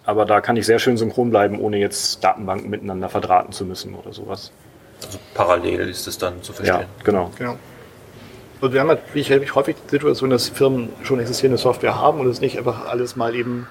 Aber 0.05 0.25
da 0.25 0.41
kann 0.41 0.57
ich 0.57 0.67
sehr 0.67 0.79
schön 0.79 0.97
synchron 0.97 1.31
bleiben, 1.31 1.59
ohne 1.61 1.79
jetzt 1.79 2.23
Datenbanken 2.23 2.71
miteinander 2.71 3.09
verdrahten 3.09 3.53
zu 3.53 3.65
müssen 3.65 3.95
oder 3.95 4.13
sowas. 4.13 4.53
Also 5.05 5.19
parallel 5.35 5.89
ist 5.89 6.07
es 6.07 6.19
dann 6.19 6.43
zu 6.43 6.53
Ja, 6.53 6.57
verstehen. 6.57 6.87
genau. 7.05 7.31
Genau. 7.39 7.57
Und 8.61 8.73
wir 8.73 8.81
haben 8.81 8.89
halt 8.89 9.01
wie 9.15 9.21
ich, 9.21 9.55
häufig 9.55 9.77
die 9.87 9.91
Situation, 9.91 10.31
dass 10.31 10.49
Firmen 10.49 10.89
schon 11.05 11.21
existierende 11.21 11.59
Software 11.59 11.97
haben 11.97 12.21
und 12.21 12.27
es 12.27 12.41
nicht 12.41 12.59
einfach 12.59 12.89
alles 12.89 13.17
mal 13.17 13.35
eben 13.35 13.69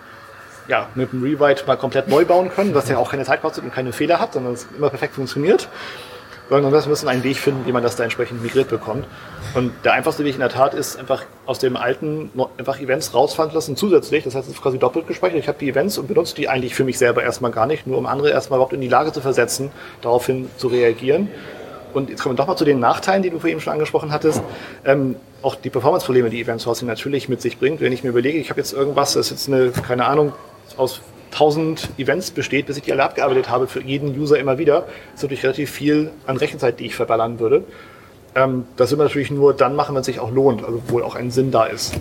ja, 0.67 0.87
mit 0.95 1.11
einem 1.11 1.23
Rewrite 1.23 1.65
mal 1.65 1.77
komplett 1.77 2.07
neu 2.07 2.25
bauen 2.25 2.49
können, 2.49 2.73
was 2.73 2.87
ja 2.89 2.97
auch 2.97 3.11
keine 3.11 3.23
Zeit 3.25 3.41
kostet 3.41 3.63
und 3.63 3.73
keine 3.73 3.91
Fehler 3.93 4.19
hat, 4.19 4.33
sondern 4.33 4.53
es 4.53 4.67
immer 4.77 4.89
perfekt 4.89 5.15
funktioniert. 5.15 5.67
Sondern 6.49 6.71
wir 6.71 6.87
müssen 6.87 7.09
einen 7.09 7.23
Weg 7.23 7.37
finden, 7.37 7.65
wie 7.65 7.71
man 7.71 7.83
das 7.83 7.95
da 7.97 8.03
entsprechend 8.03 8.41
migriert 8.41 8.69
bekommt. 8.69 9.05
Und 9.53 9.73
der 9.83 9.93
einfachste 9.93 10.23
Weg 10.23 10.35
in 10.35 10.39
der 10.39 10.49
Tat 10.49 10.73
ist 10.73 10.97
einfach 10.97 11.23
aus 11.45 11.59
dem 11.59 11.75
alten 11.75 12.31
einfach 12.57 12.79
Events 12.79 13.13
rausfallen 13.13 13.53
lassen 13.53 13.75
zusätzlich. 13.75 14.23
Das 14.23 14.35
heißt, 14.35 14.47
es 14.47 14.55
ist 14.55 14.61
quasi 14.61 14.77
doppelt 14.77 15.07
gespeichert. 15.07 15.39
Ich 15.39 15.47
habe 15.47 15.57
die 15.59 15.69
Events 15.69 15.97
und 15.97 16.07
benutze 16.07 16.35
die 16.35 16.47
eigentlich 16.47 16.73
für 16.73 16.85
mich 16.85 16.97
selber 16.97 17.23
erstmal 17.23 17.51
gar 17.51 17.65
nicht, 17.65 17.85
nur 17.85 17.97
um 17.97 18.05
andere 18.05 18.29
erstmal 18.29 18.57
überhaupt 18.57 18.73
in 18.73 18.81
die 18.81 18.87
Lage 18.87 19.11
zu 19.11 19.21
versetzen, 19.21 19.71
daraufhin 20.01 20.49
zu 20.57 20.67
reagieren. 20.67 21.29
Und 21.93 22.09
jetzt 22.09 22.21
kommen 22.21 22.35
wir 22.35 22.37
doch 22.37 22.47
mal 22.47 22.55
zu 22.55 22.65
den 22.65 22.79
Nachteilen, 22.79 23.23
die 23.23 23.29
du 23.29 23.39
vorhin 23.39 23.59
schon 23.59 23.73
angesprochen 23.73 24.11
hattest. 24.11 24.41
Ähm, 24.85 25.15
auch 25.41 25.55
die 25.55 25.69
Performance-Probleme, 25.69 26.29
die 26.29 26.41
Event 26.41 26.61
Sourcing 26.61 26.87
natürlich 26.87 27.29
mit 27.29 27.41
sich 27.41 27.57
bringt. 27.57 27.81
Wenn 27.81 27.91
ich 27.91 28.03
mir 28.03 28.09
überlege, 28.09 28.37
ich 28.37 28.49
habe 28.49 28.59
jetzt 28.59 28.73
irgendwas, 28.73 29.13
das 29.13 29.27
ist 29.27 29.31
jetzt 29.31 29.47
eine, 29.47 29.71
keine 29.71 30.05
Ahnung, 30.05 30.33
aus 30.75 31.01
1000 31.31 31.89
Events 31.97 32.31
besteht, 32.31 32.67
bis 32.67 32.77
ich 32.77 32.83
die 32.83 32.91
alle 32.91 33.03
abgearbeitet 33.03 33.49
habe, 33.49 33.67
für 33.67 33.81
jeden 33.81 34.19
User 34.19 34.39
immer 34.39 34.57
wieder, 34.57 34.85
ist 35.13 35.23
natürlich 35.23 35.43
relativ 35.43 35.71
viel 35.71 36.11
an 36.25 36.37
Rechenzeit, 36.37 36.79
die 36.79 36.85
ich 36.85 36.95
verballern 36.95 37.39
würde. 37.39 37.63
Ähm, 38.35 38.65
das 38.75 38.91
will 38.91 38.97
man 38.97 39.07
natürlich 39.07 39.31
nur 39.31 39.53
dann 39.53 39.75
machen, 39.75 39.95
wenn 39.95 40.01
es 40.01 40.05
sich 40.05 40.19
auch 40.19 40.31
lohnt, 40.31 40.63
also 40.63 40.81
wo 40.87 41.01
auch 41.01 41.15
ein 41.15 41.31
Sinn 41.31 41.51
da 41.51 41.65
ist. 41.65 41.95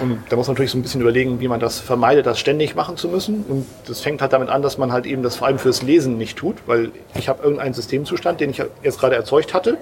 Und 0.00 0.20
da 0.28 0.36
muss 0.36 0.46
man 0.46 0.54
natürlich 0.54 0.72
so 0.72 0.78
ein 0.78 0.82
bisschen 0.82 1.00
überlegen, 1.00 1.40
wie 1.40 1.48
man 1.48 1.58
das 1.58 1.80
vermeidet, 1.80 2.26
das 2.26 2.38
ständig 2.38 2.74
machen 2.74 2.96
zu 2.96 3.08
müssen. 3.08 3.44
Und 3.48 3.66
das 3.86 4.00
fängt 4.00 4.20
halt 4.20 4.32
damit 4.32 4.50
an, 4.50 4.60
dass 4.60 4.76
man 4.76 4.92
halt 4.92 5.06
eben 5.06 5.22
das 5.22 5.36
vor 5.36 5.46
allem 5.46 5.58
fürs 5.58 5.82
Lesen 5.82 6.18
nicht 6.18 6.36
tut, 6.36 6.56
weil 6.66 6.92
ich 7.14 7.28
habe 7.28 7.42
irgendeinen 7.42 7.72
Systemzustand, 7.72 8.40
den 8.40 8.50
ich 8.50 8.62
jetzt 8.82 9.00
gerade 9.00 9.16
erzeugt 9.16 9.54
hatte. 9.54 9.78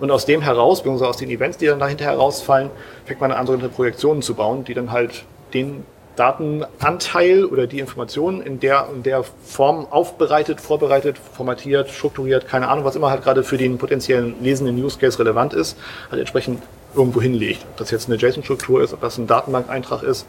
Und 0.00 0.10
aus 0.10 0.26
dem 0.26 0.42
heraus, 0.42 0.80
beziehungsweise 0.80 1.08
aus 1.08 1.16
den 1.16 1.30
Events, 1.30 1.56
die 1.56 1.66
dann 1.66 1.78
dahinter 1.78 2.04
herausfallen, 2.04 2.70
fängt 3.06 3.20
man 3.20 3.32
an, 3.32 3.38
andere 3.38 3.68
Projektionen 3.68 4.22
zu 4.22 4.34
bauen, 4.34 4.64
die 4.64 4.74
dann 4.74 4.92
halt 4.92 5.24
den 5.54 5.84
Datenanteil 6.16 7.44
oder 7.44 7.66
die 7.66 7.80
Informationen 7.80 8.40
in 8.42 8.60
der, 8.60 8.88
in 8.94 9.02
der 9.02 9.24
Form 9.44 9.86
aufbereitet, 9.90 10.60
vorbereitet, 10.60 11.16
formatiert, 11.18 11.90
strukturiert, 11.90 12.46
keine 12.46 12.68
Ahnung, 12.68 12.84
was 12.84 12.96
immer 12.96 13.10
halt 13.10 13.22
gerade 13.22 13.42
für 13.42 13.56
den 13.56 13.78
potenziellen 13.78 14.42
lesenden 14.42 14.82
Use 14.82 14.98
Case 14.98 15.18
relevant 15.18 15.54
ist, 15.54 15.76
halt 16.10 16.20
entsprechend 16.20 16.62
irgendwo 16.94 17.20
hinlegt. 17.20 17.64
Ob 17.70 17.76
das 17.78 17.90
jetzt 17.90 18.08
eine 18.08 18.16
JSON-Struktur 18.16 18.82
ist, 18.82 18.92
ob 18.92 19.00
das 19.00 19.18
ein 19.18 19.26
Datenbankeintrag 19.26 20.02
ist, 20.02 20.26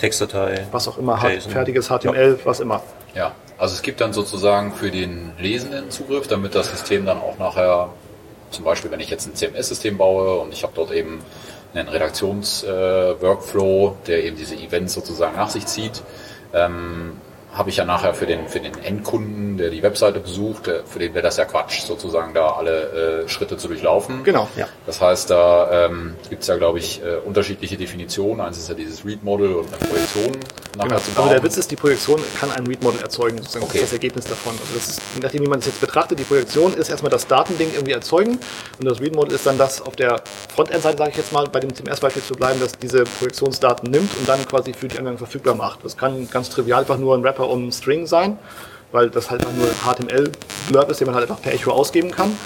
Textdatei. 0.00 0.66
was 0.72 0.88
auch 0.88 0.98
immer, 0.98 1.20
hat, 1.20 1.42
fertiges 1.42 1.88
HTML, 1.88 2.38
was 2.44 2.60
immer. 2.60 2.82
Ja, 3.14 3.32
also 3.58 3.74
es 3.74 3.82
gibt 3.82 4.00
dann 4.00 4.12
sozusagen 4.12 4.72
für 4.72 4.90
den 4.90 5.32
Lesenden 5.38 5.90
Zugriff, 5.90 6.26
damit 6.26 6.54
das 6.54 6.70
System 6.70 7.04
dann 7.04 7.18
auch 7.18 7.38
nachher, 7.38 7.90
zum 8.50 8.64
Beispiel 8.64 8.90
wenn 8.90 9.00
ich 9.00 9.10
jetzt 9.10 9.26
ein 9.26 9.34
CMS-System 9.34 9.98
baue 9.98 10.40
und 10.40 10.52
ich 10.52 10.62
habe 10.62 10.72
dort 10.74 10.92
eben 10.92 11.20
einen 11.74 11.88
Redaktions-Workflow, 11.88 13.96
der 14.06 14.24
eben 14.24 14.36
diese 14.36 14.56
Events 14.56 14.94
sozusagen 14.94 15.36
nach 15.36 15.50
sich 15.50 15.66
zieht, 15.66 16.02
ähm, 16.52 17.12
habe 17.52 17.70
ich 17.70 17.76
ja 17.76 17.84
nachher 17.84 18.14
für 18.14 18.26
den, 18.26 18.48
für 18.48 18.60
den 18.60 18.72
Endkunden, 18.82 19.56
der 19.56 19.70
die 19.70 19.82
Webseite 19.82 20.20
besucht, 20.20 20.66
der, 20.66 20.84
für 20.84 20.98
den 20.98 21.14
wäre 21.14 21.22
das 21.22 21.36
ja 21.36 21.44
Quatsch, 21.44 21.82
sozusagen 21.82 22.32
da 22.34 22.52
alle 22.52 23.22
äh, 23.24 23.28
Schritte 23.28 23.56
zu 23.56 23.68
durchlaufen. 23.68 24.22
Genau. 24.24 24.48
Ja. 24.56 24.68
Das 24.86 25.00
heißt, 25.00 25.30
da 25.30 25.86
ähm, 25.86 26.14
gibt 26.28 26.42
es 26.42 26.48
ja, 26.48 26.56
glaube 26.56 26.78
ich, 26.78 27.02
äh, 27.02 27.16
unterschiedliche 27.24 27.76
Definitionen. 27.76 28.40
Eins 28.40 28.58
ist 28.58 28.68
ja 28.68 28.74
dieses 28.74 29.04
Read-Model 29.04 29.54
und 29.54 29.66
eine 29.68 29.76
Projektion 29.78 30.32
nachher 30.76 30.88
Genau. 30.90 31.00
bauen. 31.16 31.28
der 31.30 31.42
Witz 31.42 31.56
ist, 31.56 31.70
die 31.70 31.76
Projektion 31.76 32.20
kann 32.38 32.52
ein 32.52 32.66
Read-Model 32.66 33.00
erzeugen, 33.02 33.38
sozusagen 33.38 33.64
Okay. 33.64 33.80
das 33.80 33.92
Ergebnis 33.92 34.24
davon. 34.26 34.52
Also 34.52 34.74
das 34.74 34.88
ist, 34.88 35.00
je 35.16 35.20
nachdem, 35.20 35.42
wie 35.42 35.48
man 35.48 35.58
es 35.58 35.66
jetzt 35.66 35.80
betrachtet, 35.80 36.18
die 36.18 36.24
Projektion 36.24 36.74
ist 36.74 36.88
erstmal 36.88 37.10
das 37.10 37.26
Datending 37.26 37.72
irgendwie 37.74 37.92
erzeugen 37.92 38.38
und 38.78 38.84
das 38.84 39.00
Read-Model 39.00 39.34
ist 39.34 39.46
dann 39.46 39.58
das 39.58 39.82
auf 39.82 39.96
der 39.96 40.22
Frontend-Seite, 40.54 40.98
sage 40.98 41.10
ich 41.10 41.16
jetzt 41.16 41.32
mal, 41.32 41.46
bei 41.48 41.58
dem 41.60 41.74
CMS-Beispiel 41.74 42.22
zu 42.22 42.34
bleiben, 42.34 42.60
das 42.60 42.72
diese 42.78 43.04
Projektionsdaten 43.04 43.90
nimmt 43.90 44.10
und 44.18 44.28
dann 44.28 44.46
quasi 44.46 44.72
für 44.72 44.86
die 44.88 44.98
Anwendung 44.98 45.18
verfügbar 45.18 45.54
macht. 45.54 45.84
Das 45.84 45.96
kann 45.96 46.28
ganz 46.30 46.50
trivial 46.50 46.80
einfach 46.80 46.98
nur 46.98 47.16
ein 47.16 47.22
Wrapper 47.22 47.39
um 47.48 47.62
einen 47.62 47.72
String 47.72 48.06
sein, 48.06 48.38
weil 48.92 49.10
das 49.10 49.30
halt 49.30 49.42
nur 49.56 49.68
HTML-Blurb 49.68 50.90
ist, 50.90 51.00
den 51.00 51.06
man 51.06 51.14
halt 51.14 51.30
einfach 51.30 51.42
per 51.42 51.52
Echo 51.52 51.72
ausgeben 51.72 52.10
kann. 52.10 52.36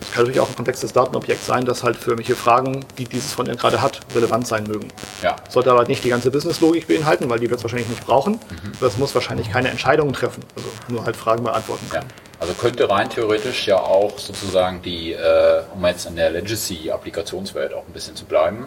Es 0.00 0.12
kann 0.12 0.24
natürlich 0.24 0.40
auch 0.40 0.48
ein 0.48 0.56
komplexes 0.56 0.92
Datenobjekt 0.92 1.44
sein, 1.44 1.64
das 1.64 1.82
halt 1.82 1.96
für 1.96 2.10
irgendwelche 2.10 2.36
Fragen, 2.36 2.84
die 2.98 3.04
dieses 3.04 3.32
Frontend 3.32 3.58
gerade 3.58 3.80
hat, 3.80 4.00
relevant 4.14 4.46
sein 4.46 4.64
mögen. 4.64 4.88
Ja, 5.22 5.36
Sollte 5.48 5.70
aber 5.70 5.86
nicht 5.86 6.04
die 6.04 6.10
ganze 6.10 6.30
Businesslogik 6.30 6.86
beinhalten, 6.86 7.28
weil 7.30 7.38
die 7.38 7.48
wird 7.48 7.58
es 7.58 7.64
wahrscheinlich 7.64 7.88
nicht 7.88 8.04
brauchen. 8.04 8.38
Das 8.80 8.98
muss 8.98 9.14
wahrscheinlich 9.14 9.50
keine 9.50 9.70
Entscheidungen 9.70 10.12
treffen, 10.12 10.44
also 10.56 10.68
nur 10.88 11.04
halt 11.04 11.16
Fragen 11.16 11.44
beantworten. 11.44 11.86
Ja. 11.92 12.00
Also 12.38 12.52
könnte 12.54 12.90
rein 12.90 13.08
theoretisch 13.08 13.66
ja 13.66 13.78
auch 13.78 14.18
sozusagen 14.18 14.82
die, 14.82 15.12
äh, 15.12 15.62
um 15.74 15.84
jetzt 15.86 16.04
in 16.06 16.16
der 16.16 16.30
Legacy-Applikationswelt 16.30 17.72
auch 17.72 17.86
ein 17.86 17.92
bisschen 17.92 18.16
zu 18.16 18.26
bleiben, 18.26 18.66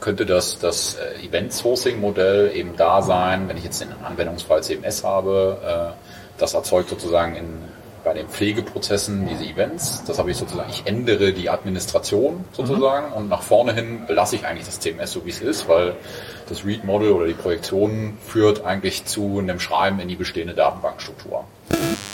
könnte 0.00 0.26
das, 0.26 0.58
das 0.58 0.96
äh, 0.96 1.26
Event-Sourcing-Modell 1.26 2.52
eben 2.54 2.76
da 2.76 3.02
sein, 3.02 3.48
wenn 3.48 3.56
ich 3.56 3.64
jetzt 3.64 3.80
den 3.80 3.88
Anwendungsfall 4.04 4.62
CMS 4.62 5.02
habe, 5.02 5.94
äh, 5.96 6.40
das 6.40 6.54
erzeugt 6.54 6.90
sozusagen 6.90 7.36
in, 7.36 7.48
bei 8.04 8.14
den 8.14 8.28
Pflegeprozessen 8.28 9.28
diese 9.28 9.44
Events. 9.44 10.04
Das 10.06 10.18
habe 10.18 10.30
ich 10.30 10.36
sozusagen, 10.36 10.70
ich 10.70 10.86
ändere 10.86 11.32
die 11.32 11.50
Administration 11.50 12.44
sozusagen 12.52 13.12
und 13.12 13.28
nach 13.28 13.42
vorne 13.42 13.74
hin 13.74 14.06
belasse 14.06 14.36
ich 14.36 14.46
eigentlich 14.46 14.66
das 14.66 14.80
CMS 14.80 15.12
so 15.12 15.24
wie 15.24 15.30
es 15.30 15.40
ist, 15.40 15.68
weil 15.68 15.94
das 16.48 16.64
Read-Model 16.64 17.12
oder 17.12 17.26
die 17.26 17.34
Projektion 17.34 18.18
führt 18.26 18.64
eigentlich 18.64 19.04
zu 19.04 19.38
einem 19.38 19.60
Schreiben 19.60 20.00
in 20.00 20.08
die 20.08 20.16
bestehende 20.16 20.54
Datenbankstruktur. 20.54 21.44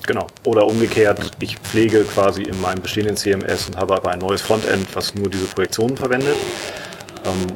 Genau. 0.07 0.27
Oder 0.45 0.67
umgekehrt, 0.67 1.21
ich 1.41 1.59
pflege 1.59 2.05
quasi 2.05 2.43
in 2.43 2.61
meinem 2.61 2.81
bestehenden 2.81 3.17
CMS 3.17 3.69
und 3.69 3.77
habe 3.77 3.97
aber 3.97 4.11
ein 4.12 4.21
neues 4.21 4.43
Frontend, 4.43 4.95
was 4.95 5.15
nur 5.15 5.29
diese 5.29 5.47
Projektionen 5.47 5.97
verwendet, 5.97 6.37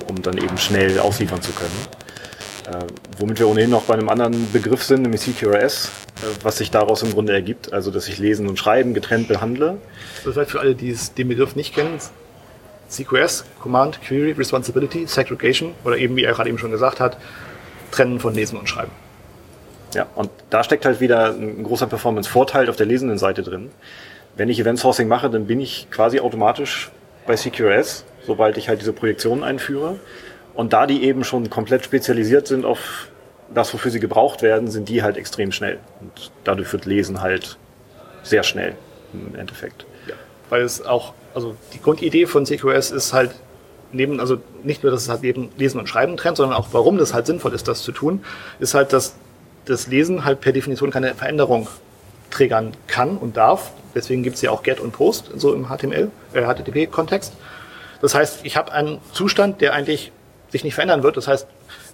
um 0.09 0.23
dann 0.23 0.39
eben 0.39 0.57
schnell 0.59 0.99
ausliefern 0.99 1.43
zu 1.43 1.53
können. 1.53 1.71
Äh, 2.67 2.87
womit 3.19 3.39
wir 3.39 3.49
ohnehin 3.49 3.71
noch 3.71 3.83
bei 3.83 3.95
einem 3.95 4.09
anderen 4.09 4.51
Begriff 4.53 4.83
sind, 4.85 5.03
nämlich 5.03 5.21
CQRS, 5.23 5.87
äh, 5.87 6.27
was 6.43 6.59
sich 6.59 6.71
daraus 6.71 7.03
im 7.03 7.13
Grunde 7.13 7.33
ergibt, 7.33 7.73
also 7.73 7.91
dass 7.91 8.07
ich 8.09 8.19
Lesen 8.19 8.49
und 8.49 8.59
Schreiben 8.59 8.95
getrennt 8.95 9.29
behandle. 9.29 9.79
Das 10.25 10.35
vielleicht 10.35 10.51
für 10.51 10.61
alle, 10.61 10.75
die 10.75 10.91
es- 10.91 11.15
den 11.15 11.29
Begriff 11.29 11.57
nicht 11.57 11.75
kennen, 11.75 11.99
CQS, 12.89 13.45
Command, 13.61 14.01
Query, 14.03 14.33
Responsibility, 14.33 15.07
Segregation 15.07 15.75
oder 15.85 15.97
eben, 15.97 16.17
wie 16.17 16.25
er 16.25 16.33
gerade 16.33 16.49
eben 16.49 16.59
schon 16.59 16.71
gesagt 16.71 17.01
hat, 17.01 17.17
Trennen 17.93 18.21
von 18.21 18.35
Lesen 18.35 18.59
und 18.59 18.69
Schreiben. 18.69 18.93
Ja, 19.95 20.07
und 20.15 20.31
da 20.51 20.63
steckt 20.63 20.85
halt 20.85 21.01
wieder 21.01 21.31
ein 21.31 21.65
großer 21.65 21.87
Performance-Vorteil 21.87 22.69
auf 22.71 22.77
der 22.77 22.87
lesenden 22.87 23.19
Seite 23.19 23.43
drin. 23.43 23.71
wenn 24.37 24.49
ich 24.49 24.61
Event 24.61 24.79
Sourcing 24.79 25.09
mache, 25.09 25.29
dann 25.29 25.47
bin 25.49 25.61
ich 25.61 25.89
quasi 25.91 26.21
automatisch 26.21 26.91
bei 27.27 27.35
CQRS, 27.35 28.05
sobald 28.27 28.57
ich 28.57 28.69
halt 28.69 28.81
diese 28.81 28.93
Projektionen 28.93 29.45
einführe. 29.45 29.99
Und 30.55 30.73
da 30.73 30.87
die 30.87 31.05
eben 31.05 31.25
schon 31.25 31.49
komplett 31.49 31.85
spezialisiert 31.85 32.47
sind 32.47 32.65
auf 32.65 33.09
das, 33.53 33.73
wofür 33.75 33.91
sie 33.91 34.01
gebraucht 34.01 34.43
werden, 34.43 34.69
sind 34.71 34.89
die 34.89 35.03
halt 35.03 35.17
extrem 35.17 35.53
schnell. 35.53 35.79
Und 36.01 36.31
dadurch 36.45 36.73
wird 36.73 36.87
Lesen 36.87 37.21
halt 37.21 37.57
sehr 38.23 38.43
schnell 38.43 38.75
im 39.13 39.35
Endeffekt. 39.35 39.87
Ja, 40.07 40.15
weil 40.51 40.63
es 40.63 40.85
auch, 40.85 41.15
also 41.35 41.57
die 41.73 41.81
Grundidee 41.81 42.27
von 42.27 42.47
CQS 42.47 42.91
ist 42.91 43.13
halt 43.13 43.33
neben, 43.93 44.21
also 44.21 44.39
nicht 44.63 44.83
nur, 44.83 44.93
dass 44.93 45.03
es 45.03 45.09
halt 45.09 45.23
neben 45.23 45.51
Lesen 45.57 45.81
und 45.81 45.89
Schreiben 45.89 46.17
trennt, 46.17 46.37
sondern 46.37 46.57
auch, 46.57 46.69
warum 46.73 46.99
das 46.99 47.15
halt 47.15 47.27
sinnvoll 47.27 47.55
ist, 47.55 47.67
das 47.67 47.83
zu 47.83 47.93
tun, 47.93 48.25
ist 48.61 48.75
halt, 48.75 48.93
dass 48.93 49.17
das 49.65 49.87
Lesen 49.87 50.25
halt 50.25 50.41
per 50.41 50.53
Definition 50.53 50.91
keine 50.91 51.15
Veränderung 51.15 51.69
triggern 52.31 52.73
kann 52.87 53.17
und 53.17 53.37
darf. 53.37 53.73
Deswegen 53.95 54.23
gibt 54.23 54.37
es 54.37 54.43
ja 54.43 54.51
auch 54.51 54.63
Get 54.63 54.81
und 54.81 54.93
Post, 54.93 55.31
so 55.37 55.53
im 55.53 55.67
HTML, 55.67 56.11
äh, 56.33 56.43
HTTP-Kontext. 56.43 57.33
Das 58.01 58.15
heißt, 58.15 58.41
ich 58.45 58.57
habe 58.57 58.73
einen 58.73 58.99
Zustand, 59.13 59.61
der 59.61 59.75
eigentlich 59.75 60.13
sich 60.49 60.65
nicht 60.65 60.75
verändern 60.75 61.03
wird. 61.03 61.17
Das 61.17 61.29
heißt, 61.29 61.47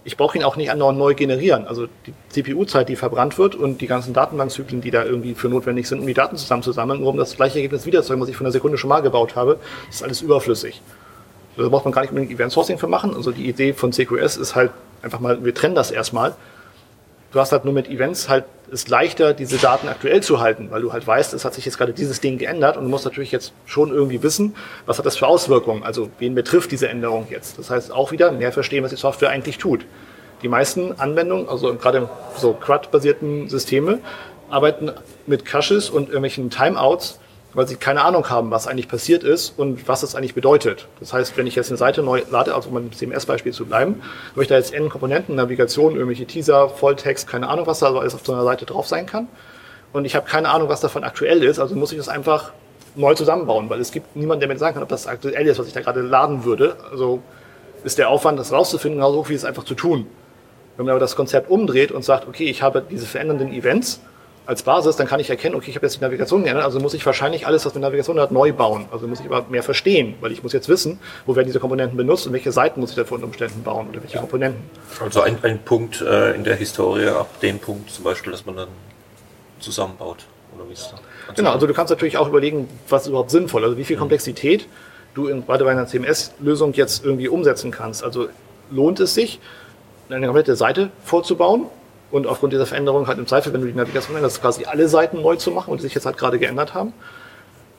ich 0.04 0.16
brauche 0.16 0.38
ihn 0.38 0.44
auch 0.44 0.56
nicht 0.56 0.70
andauernd 0.70 0.98
neu 0.98 1.14
generieren. 1.14 1.66
Also 1.66 1.88
die 2.06 2.14
CPU-Zeit, 2.30 2.88
die 2.88 2.96
verbrannt 2.96 3.38
wird 3.38 3.54
und 3.54 3.80
die 3.80 3.86
ganzen 3.86 4.14
Datenbankzyklen, 4.14 4.80
die 4.80 4.90
da 4.90 5.04
irgendwie 5.04 5.34
für 5.34 5.48
notwendig 5.48 5.88
sind, 5.88 6.00
um 6.00 6.06
die 6.06 6.14
Daten 6.14 6.36
zusammenzusammeln, 6.36 7.00
nur 7.00 7.10
um 7.10 7.16
das 7.16 7.36
gleiche 7.36 7.56
Ergebnis 7.56 7.86
wiederzeugen, 7.86 8.22
was 8.22 8.28
ich 8.28 8.36
von 8.36 8.44
der 8.44 8.52
Sekunde 8.52 8.78
schon 8.78 8.88
mal 8.88 9.00
gebaut 9.00 9.36
habe, 9.36 9.58
ist 9.90 10.02
alles 10.02 10.22
überflüssig. 10.22 10.80
Da 11.56 11.68
braucht 11.68 11.84
man 11.84 11.92
gar 11.92 12.02
nicht 12.02 12.10
unbedingt 12.10 12.32
Event 12.32 12.52
Sourcing 12.52 12.78
für 12.78 12.86
machen. 12.86 13.14
Also 13.14 13.32
die 13.32 13.48
Idee 13.48 13.72
von 13.72 13.92
CQS 13.92 14.36
ist 14.36 14.54
halt 14.54 14.70
einfach 15.02 15.20
mal, 15.20 15.44
wir 15.44 15.54
trennen 15.54 15.74
das 15.74 15.90
erstmal. 15.90 16.34
Du 17.36 17.40
hast 17.42 17.52
halt 17.52 17.66
nur 17.66 17.74
mit 17.74 17.90
Events 17.90 18.30
halt 18.30 18.44
es 18.72 18.88
leichter, 18.88 19.34
diese 19.34 19.58
Daten 19.58 19.88
aktuell 19.88 20.22
zu 20.22 20.40
halten, 20.40 20.70
weil 20.70 20.80
du 20.80 20.94
halt 20.94 21.06
weißt, 21.06 21.34
es 21.34 21.44
hat 21.44 21.52
sich 21.52 21.66
jetzt 21.66 21.76
gerade 21.76 21.92
dieses 21.92 22.22
Ding 22.22 22.38
geändert 22.38 22.78
und 22.78 22.84
du 22.84 22.88
musst 22.88 23.04
natürlich 23.04 23.30
jetzt 23.30 23.52
schon 23.66 23.90
irgendwie 23.90 24.22
wissen, 24.22 24.56
was 24.86 24.96
hat 24.96 25.04
das 25.04 25.18
für 25.18 25.26
Auswirkungen, 25.26 25.82
also 25.82 26.08
wen 26.18 26.34
betrifft 26.34 26.72
diese 26.72 26.88
Änderung 26.88 27.26
jetzt. 27.28 27.58
Das 27.58 27.68
heißt 27.68 27.92
auch 27.92 28.10
wieder 28.10 28.32
mehr 28.32 28.52
verstehen, 28.52 28.82
was 28.84 28.90
die 28.90 28.96
Software 28.96 29.28
eigentlich 29.28 29.58
tut. 29.58 29.84
Die 30.42 30.48
meisten 30.48 30.98
Anwendungen, 30.98 31.46
also 31.46 31.74
gerade 31.74 32.08
so 32.38 32.54
CRUD-basierten 32.54 33.50
Systeme, 33.50 33.98
arbeiten 34.48 34.90
mit 35.26 35.44
Caches 35.44 35.90
und 35.90 36.08
irgendwelchen 36.08 36.48
Timeouts, 36.48 37.20
weil 37.56 37.66
sie 37.66 37.76
keine 37.76 38.04
Ahnung 38.04 38.28
haben, 38.28 38.50
was 38.50 38.66
eigentlich 38.66 38.86
passiert 38.86 39.24
ist 39.24 39.58
und 39.58 39.88
was 39.88 40.02
es 40.02 40.14
eigentlich 40.14 40.34
bedeutet. 40.34 40.88
Das 41.00 41.14
heißt, 41.14 41.38
wenn 41.38 41.46
ich 41.46 41.54
jetzt 41.54 41.70
eine 41.70 41.78
Seite 41.78 42.02
neu 42.02 42.20
lade, 42.30 42.54
also 42.54 42.68
um 42.68 42.76
im 42.76 42.92
CMS-Beispiel 42.92 43.54
zu 43.54 43.64
bleiben, 43.64 44.02
habe 44.32 44.42
ich 44.42 44.48
da 44.48 44.56
jetzt 44.56 44.74
N 44.74 44.90
Komponenten, 44.90 45.36
Navigation, 45.36 45.94
irgendwelche 45.94 46.26
Teaser, 46.26 46.68
Volltext, 46.68 47.26
keine 47.26 47.48
Ahnung, 47.48 47.66
was 47.66 47.78
da 47.78 47.94
alles 47.94 48.14
auf 48.14 48.20
so 48.26 48.34
einer 48.34 48.44
Seite 48.44 48.66
drauf 48.66 48.86
sein 48.86 49.06
kann. 49.06 49.28
Und 49.94 50.04
ich 50.04 50.14
habe 50.14 50.28
keine 50.28 50.50
Ahnung, 50.50 50.68
was 50.68 50.82
davon 50.82 51.02
aktuell 51.02 51.42
ist, 51.42 51.58
also 51.58 51.74
muss 51.76 51.92
ich 51.92 51.98
das 51.98 52.10
einfach 52.10 52.52
neu 52.94 53.14
zusammenbauen, 53.14 53.70
weil 53.70 53.80
es 53.80 53.90
gibt 53.90 54.14
niemanden, 54.16 54.40
der 54.40 54.48
mir 54.50 54.58
sagen 54.58 54.74
kann, 54.74 54.82
ob 54.82 54.90
das 54.90 55.06
aktuell 55.06 55.46
ist, 55.46 55.58
was 55.58 55.66
ich 55.66 55.72
da 55.72 55.80
gerade 55.80 56.02
laden 56.02 56.44
würde. 56.44 56.76
Also 56.90 57.22
ist 57.84 57.96
der 57.96 58.10
Aufwand, 58.10 58.38
das 58.38 58.52
rauszufinden, 58.52 58.98
genauso 58.98 59.20
hoch 59.20 59.30
wie 59.30 59.34
es 59.34 59.46
einfach 59.46 59.64
zu 59.64 59.74
tun. 59.74 60.06
Wenn 60.76 60.84
man 60.84 60.92
aber 60.92 61.00
das 61.00 61.16
Konzept 61.16 61.48
umdreht 61.48 61.90
und 61.90 62.04
sagt, 62.04 62.28
okay, 62.28 62.50
ich 62.50 62.60
habe 62.60 62.82
diese 62.90 63.06
verändernden 63.06 63.50
Events, 63.54 64.02
als 64.46 64.62
Basis, 64.62 64.94
dann 64.96 65.08
kann 65.08 65.18
ich 65.18 65.28
erkennen, 65.28 65.56
okay, 65.56 65.70
ich 65.70 65.76
habe 65.76 65.86
jetzt 65.86 65.96
die 65.96 66.00
Navigation 66.00 66.44
geändert, 66.44 66.64
also 66.64 66.78
muss 66.78 66.94
ich 66.94 67.04
wahrscheinlich 67.04 67.46
alles, 67.46 67.66
was 67.66 67.74
mit 67.74 67.82
Navigation 67.82 68.18
hat, 68.20 68.30
neu 68.30 68.52
bauen. 68.52 68.86
Also 68.92 69.08
muss 69.08 69.20
ich 69.20 69.26
aber 69.26 69.44
mehr 69.48 69.64
verstehen, 69.64 70.14
weil 70.20 70.30
ich 70.30 70.42
muss 70.42 70.52
jetzt 70.52 70.68
wissen, 70.68 71.00
wo 71.26 71.34
werden 71.34 71.46
diese 71.46 71.58
Komponenten 71.58 71.96
benutzt 71.96 72.26
und 72.26 72.32
welche 72.32 72.52
Seiten 72.52 72.80
muss 72.80 72.90
ich 72.90 72.96
dafür 72.96 73.16
unter 73.16 73.26
Umständen 73.26 73.64
bauen 73.64 73.88
oder 73.88 74.00
welche 74.02 74.14
ja. 74.14 74.20
Komponenten. 74.20 74.62
Also 75.00 75.20
ein, 75.20 75.38
ein 75.42 75.58
Punkt 75.58 76.00
äh, 76.00 76.34
in 76.34 76.44
der 76.44 76.54
Historie, 76.54 77.08
ab 77.08 77.40
dem 77.40 77.58
Punkt 77.58 77.90
zum 77.90 78.04
Beispiel, 78.04 78.30
dass 78.30 78.46
man 78.46 78.56
dann 78.56 78.68
zusammenbaut. 79.58 80.26
Oder 80.54 80.68
wie 80.68 80.74
ist 80.74 80.92
das? 80.92 81.36
Genau, 81.36 81.50
also 81.50 81.66
du 81.66 81.74
kannst 81.74 81.90
natürlich 81.90 82.16
auch 82.16 82.28
überlegen, 82.28 82.68
was 82.88 83.02
ist 83.02 83.08
überhaupt 83.08 83.30
sinnvoll, 83.30 83.64
also 83.64 83.76
wie 83.76 83.84
viel 83.84 83.96
mhm. 83.96 84.00
Komplexität 84.00 84.68
du 85.14 85.26
in, 85.26 85.44
gerade 85.44 85.64
bei 85.64 85.72
einer 85.72 85.86
CMS-Lösung 85.86 86.72
jetzt 86.74 87.04
irgendwie 87.04 87.28
umsetzen 87.28 87.72
kannst. 87.72 88.04
Also 88.04 88.28
lohnt 88.70 89.00
es 89.00 89.14
sich, 89.14 89.40
eine 90.08 90.26
komplette 90.26 90.54
Seite 90.54 90.90
vorzubauen 91.02 91.66
und 92.10 92.26
aufgrund 92.26 92.52
dieser 92.52 92.66
Veränderung 92.66 93.06
halt 93.06 93.18
im 93.18 93.26
Zweifel, 93.26 93.52
wenn 93.52 93.60
du 93.60 93.66
die 93.66 93.74
Navigation 93.74 94.16
änderst, 94.16 94.40
quasi 94.40 94.64
alle 94.64 94.88
Seiten 94.88 95.22
neu 95.22 95.36
zu 95.36 95.50
machen 95.50 95.70
und 95.70 95.78
die 95.78 95.82
sich 95.82 95.94
jetzt 95.94 96.06
halt 96.06 96.16
gerade 96.18 96.38
geändert 96.38 96.74
haben. 96.74 96.92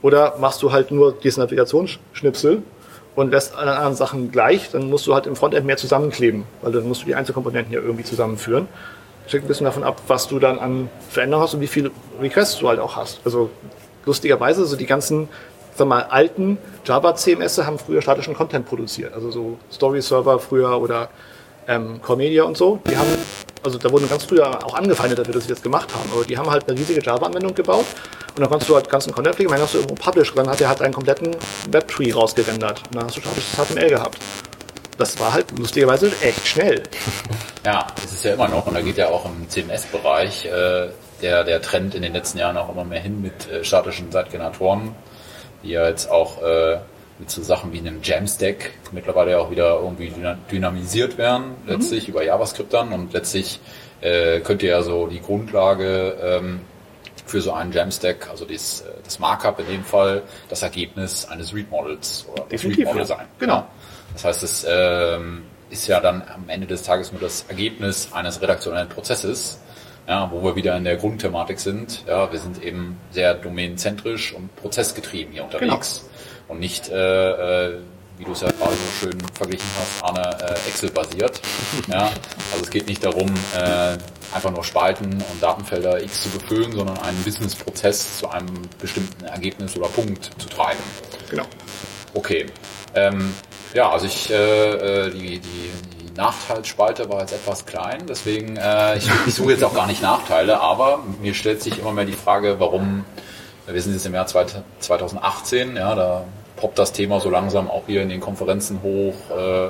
Oder 0.02 0.36
machst 0.40 0.62
du 0.62 0.72
halt 0.72 0.92
nur 0.92 1.14
diesen 1.14 1.42
Navigationsschnipsel 1.42 2.62
und 3.16 3.32
lässt 3.32 3.56
alle 3.56 3.76
anderen 3.76 3.96
Sachen 3.96 4.32
gleich, 4.32 4.70
dann 4.72 4.90
musst 4.90 5.08
du 5.08 5.14
halt 5.16 5.26
im 5.26 5.36
Frontend 5.36 5.66
mehr 5.66 5.78
zusammenkleben, 5.78 6.44
weil 6.62 6.72
dann 6.72 6.88
musst 6.88 7.02
du 7.02 7.06
die 7.08 7.16
Einzelkomponenten 7.16 7.74
ja 7.74 7.80
irgendwie 7.80 8.04
zusammenführen. 8.04 8.68
Das 9.24 9.34
hängt 9.34 9.46
ein 9.46 9.48
bisschen 9.48 9.66
davon 9.66 9.84
ab, 9.84 10.02
was 10.08 10.28
du 10.28 10.40
dann 10.40 10.60
an 10.60 10.90
Veränderungen 11.10 11.44
hast 11.44 11.56
und 11.56 11.62
wie 11.62 11.68
viele 11.68 11.92
Requests 12.22 12.60
du 12.60 12.70
halt 12.70 12.80
auch 12.80 12.96
hast. 12.96 13.20
Also 13.26 13.50
lustigerweise, 14.06 14.66
so 14.66 14.76
die 14.76 14.86
ganzen, 14.86 15.30
sag 15.76 15.88
mal, 15.88 16.04
alten 16.04 16.60
Java 16.86 17.16
CMS 17.16 17.58
haben 17.58 17.80
früher 17.80 18.02
statischen 18.02 18.36
Content 18.36 18.68
produziert. 18.68 19.14
Also 19.14 19.32
so 19.32 19.58
Story 19.72 20.02
Server 20.02 20.38
früher 20.38 20.80
oder 20.80 21.10
ähm, 21.68 22.00
Core 22.02 22.20
Media 22.20 22.44
und 22.44 22.56
so. 22.56 22.80
Die 22.90 22.96
haben 22.96 23.10
also 23.64 23.78
da 23.78 23.92
wurden 23.92 24.10
ganz 24.10 24.26
früher 24.26 24.64
auch 24.66 24.74
angefeindet 24.74 25.20
dafür, 25.20 25.34
dass 25.34 25.44
sie 25.44 25.50
das 25.50 25.62
gemacht 25.62 25.90
haben. 25.94 26.10
Aber 26.14 26.24
die 26.24 26.38
haben 26.38 26.50
halt 26.50 26.68
eine 26.70 26.78
riesige 26.78 27.02
Java-Anwendung 27.02 27.54
gebaut 27.56 27.86
und 28.36 28.42
dann 28.42 28.50
kannst 28.50 28.70
du 28.70 28.76
halt 28.76 28.90
ganzen 28.90 29.14
Content 29.14 29.36
pflegen. 29.36 29.52
Dann 29.52 29.62
hast 29.62 29.74
du 29.74 29.80
irgendwo 29.80 29.96
Publish, 29.96 30.34
dann 30.36 30.50
hat 30.50 30.62
er 30.62 30.70
halt 30.70 30.82
einen 30.82 30.94
kompletten 30.94 31.36
Webtree 31.72 32.12
rausgerendert. 32.12 32.84
Und 32.88 32.96
dann 32.96 33.06
hast 33.06 33.18
du 33.18 33.22
statisches 33.22 33.56
HTML 33.56 33.90
gehabt. 33.90 34.18
Das 34.98 35.20
war 35.20 35.34
halt 35.34 35.46
lustigerweise 35.58 36.12
echt 36.22 36.48
schnell. 36.48 36.84
Ja, 37.66 37.86
das 38.02 38.14
ist 38.14 38.24
ja 38.24 38.34
immer 38.36 38.48
noch, 38.48 38.66
und 38.66 38.76
da 38.76 38.82
geht 38.82 38.96
ja 38.96 39.10
auch 39.10 39.26
im 39.26 39.50
CMS-Bereich 39.50 40.46
äh, 40.46 40.88
der, 41.22 41.44
der 41.44 41.62
Trend 41.62 41.96
in 41.96 42.02
den 42.02 42.14
letzten 42.14 42.38
Jahren 42.38 42.56
auch 42.56 42.70
immer 42.72 42.86
mehr 42.86 43.02
hin 43.02 43.22
mit 43.22 43.52
äh, 43.52 43.62
statischen 43.66 44.10
Zeitgeneratoren, 44.10 44.96
die 45.64 45.72
ja 45.72 45.86
jetzt 45.90 46.10
auch 46.10 46.42
äh, 46.42 46.78
mit 47.20 47.32
so 47.32 47.42
Sachen 47.42 47.74
wie 47.74 47.80
einem 47.80 48.00
Jamstack 48.04 48.72
mittlerweile 48.92 49.32
ja 49.32 49.40
auch 49.40 49.50
wieder 49.52 49.80
irgendwie 49.82 50.12
dynamisiert 50.52 51.18
werden, 51.18 51.56
mhm. 51.64 51.70
letztlich 51.70 52.08
über 52.08 52.24
JavaScript 52.24 52.74
dann 52.74 52.94
und 52.94 53.14
letztlich 53.14 53.60
äh, 54.02 54.40
könnt 54.42 54.62
ihr 54.64 54.70
ja 54.70 54.84
so 54.84 55.08
die 55.08 55.22
Grundlage 55.22 56.16
ähm, 56.22 56.62
für 57.26 57.42
so 57.42 57.54
einen 57.54 57.72
Jamstack, 57.72 58.30
also 58.30 58.46
das, 58.46 58.82
äh, 58.82 58.86
das 59.04 59.20
Markup 59.20 59.60
in 59.60 59.68
dem 59.68 59.84
Fall, 59.84 60.24
das 60.50 60.62
Ergebnis 60.62 61.26
eines 61.26 61.54
Read-Models 61.54 62.28
oder 62.32 62.46
das 62.50 62.64
Read-Model 62.64 63.06
sein. 63.06 63.26
Genau. 63.40 63.66
Das 64.14 64.26
heißt, 64.26 64.44
es 64.44 64.66
ähm, 64.70 65.44
ist 65.70 65.88
ja 65.88 66.00
dann 66.00 66.24
am 66.34 66.48
Ende 66.48 66.68
des 66.68 66.84
Tages 66.84 67.12
nur 67.12 67.20
das 67.20 67.46
Ergebnis 67.50 68.10
eines 68.14 68.42
redaktionellen 68.42 68.90
Prozesses, 68.90 69.60
ja, 70.08 70.32
wo 70.32 70.42
wir 70.44 70.56
wieder 70.56 70.78
in 70.78 70.86
der 70.86 70.96
Grundthematik 70.96 71.60
sind. 71.60 72.06
Ja, 72.08 72.32
wir 72.32 72.40
sind 72.40 72.64
eben 72.64 72.98
sehr 73.12 73.34
domänenzentrisch 73.34 74.34
und 74.34 74.56
prozessgetrieben 74.56 75.34
hier 75.34 75.44
unterwegs. 75.44 76.02
Genau 76.02 76.08
und 76.48 76.60
nicht, 76.60 76.90
äh, 76.90 77.68
äh, 77.68 77.78
wie 78.18 78.26
du 78.26 78.32
es 78.32 78.42
ja 78.42 78.52
gerade 78.52 78.74
so 78.74 79.06
schön 79.06 79.18
verglichen 79.34 79.68
hast, 79.80 80.04
Arne, 80.04 80.38
äh, 80.42 80.70
Excel-basiert. 80.70 81.40
Ja? 81.88 82.12
Also 82.52 82.64
es 82.64 82.70
geht 82.70 82.88
nicht 82.88 83.04
darum, 83.04 83.34
äh, 83.56 83.98
einfach 84.34 84.52
nur 84.52 84.64
Spalten 84.64 85.14
und 85.14 85.42
Datenfelder 85.44 86.02
X 86.02 86.24
zu 86.24 86.30
befüllen, 86.30 86.72
sondern 86.72 86.98
einen 87.00 87.22
Business-Prozess 87.24 88.20
zu 88.20 88.30
einem 88.30 88.64
bestimmten 88.80 89.26
Ergebnis 89.26 89.76
oder 89.78 89.88
Punkt 89.88 90.32
zu 90.38 90.50
treiben. 90.50 90.80
Genau. 91.30 91.46
Okay. 92.14 92.48
Ähm, 92.96 93.34
ja, 93.74 93.90
also 93.90 94.08
ich, 94.08 94.30
äh, 94.32 94.36
äh 94.36 95.12
die, 95.12 95.40
die, 95.40 95.72
die 96.02 96.14
Nachteilsspalte 96.16 97.10
war 97.10 97.22
jetzt 97.22 97.34
etwas 97.34 97.66
klein, 97.66 98.06
deswegen, 98.08 98.58
äh, 98.58 98.98
ich, 98.98 99.10
ich 99.28 99.36
suche 99.36 99.52
jetzt 99.52 99.64
auch 99.64 99.76
gar 99.76 99.88
nicht 99.88 100.02
Nachteile, 100.02 100.60
aber 100.60 101.04
mir 101.22 101.34
stellt 101.34 101.62
sich 101.62 101.80
immer 101.80 101.92
mehr 101.92 102.06
die 102.06 102.14
Frage, 102.14 102.60
warum 102.60 103.06
wir 103.68 103.82
sind 103.82 103.94
jetzt 103.94 104.06
im 104.06 104.14
Jahr 104.14 104.28
2018, 104.28 105.76
ja, 105.76 105.96
da 105.96 106.24
poppt 106.56 106.80
das 106.80 106.94
Thema 106.94 107.20
so 107.20 107.30
langsam 107.30 107.70
auch 107.70 107.84
hier 107.86 108.02
in 108.02 108.10
den 108.10 108.20
Konferenzen 108.22 108.82
hoch. 108.82 109.14
Äh, 109.36 109.70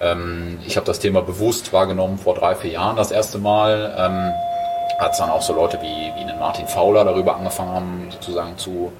ähm, 0.00 0.58
ich 0.66 0.76
habe 0.76 0.86
das 0.86 0.98
Thema 0.98 1.22
bewusst 1.22 1.72
wahrgenommen 1.72 2.18
vor 2.18 2.34
drei, 2.34 2.54
vier 2.54 2.72
Jahren 2.72 2.96
das 2.96 3.10
erste 3.10 3.38
Mal. 3.38 3.94
Ähm, 3.96 4.32
Hat 4.98 5.18
dann 5.18 5.30
auch 5.30 5.42
so 5.42 5.52
Leute 5.52 5.78
wie, 5.82 6.12
wie 6.16 6.20
einen 6.20 6.38
Martin 6.38 6.66
Fowler 6.66 7.04
darüber 7.04 7.36
angefangen 7.36 7.72
haben, 7.72 8.08
sozusagen 8.12 8.56
zu, 8.56 8.92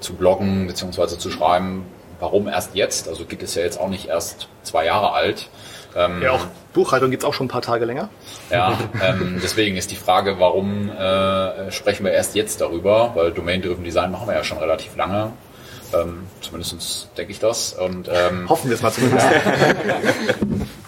zu 0.00 0.14
bloggen 0.14 0.66
bzw. 0.66 1.18
zu 1.18 1.30
schreiben, 1.30 1.86
warum 2.18 2.48
erst 2.48 2.74
jetzt? 2.74 3.08
Also 3.08 3.24
gibt 3.24 3.42
es 3.42 3.54
ja 3.54 3.62
jetzt 3.62 3.78
auch 3.78 3.88
nicht 3.88 4.08
erst 4.08 4.48
zwei 4.62 4.84
Jahre 4.84 5.12
alt. 5.12 5.48
Ähm, 5.96 6.22
ja, 6.22 6.32
auch 6.32 6.46
Buchhaltung 6.74 7.10
gibt 7.10 7.22
es 7.22 7.28
auch 7.28 7.32
schon 7.32 7.46
ein 7.46 7.48
paar 7.50 7.62
Tage 7.62 7.86
länger. 7.86 8.10
Ja, 8.50 8.78
ähm, 9.02 9.40
deswegen 9.42 9.76
ist 9.76 9.90
die 9.90 9.96
Frage, 9.96 10.38
warum 10.38 10.90
äh, 10.90 11.70
sprechen 11.72 12.04
wir 12.04 12.12
erst 12.12 12.34
jetzt 12.34 12.60
darüber? 12.60 13.12
Weil 13.14 13.32
Domain-Driven 13.32 13.82
Design 13.82 14.10
machen 14.12 14.28
wir 14.28 14.34
ja 14.34 14.44
schon 14.44 14.58
relativ 14.58 14.94
lange. 14.96 15.32
Ähm, 15.94 16.26
zumindest 16.42 17.08
denke 17.16 17.32
ich 17.32 17.38
das. 17.38 17.72
Und, 17.72 18.10
ähm, 18.12 18.48
Hoffen 18.48 18.68
wir 18.68 18.74
es 18.74 18.82
mal 18.82 18.92
zumindest. 18.92 19.26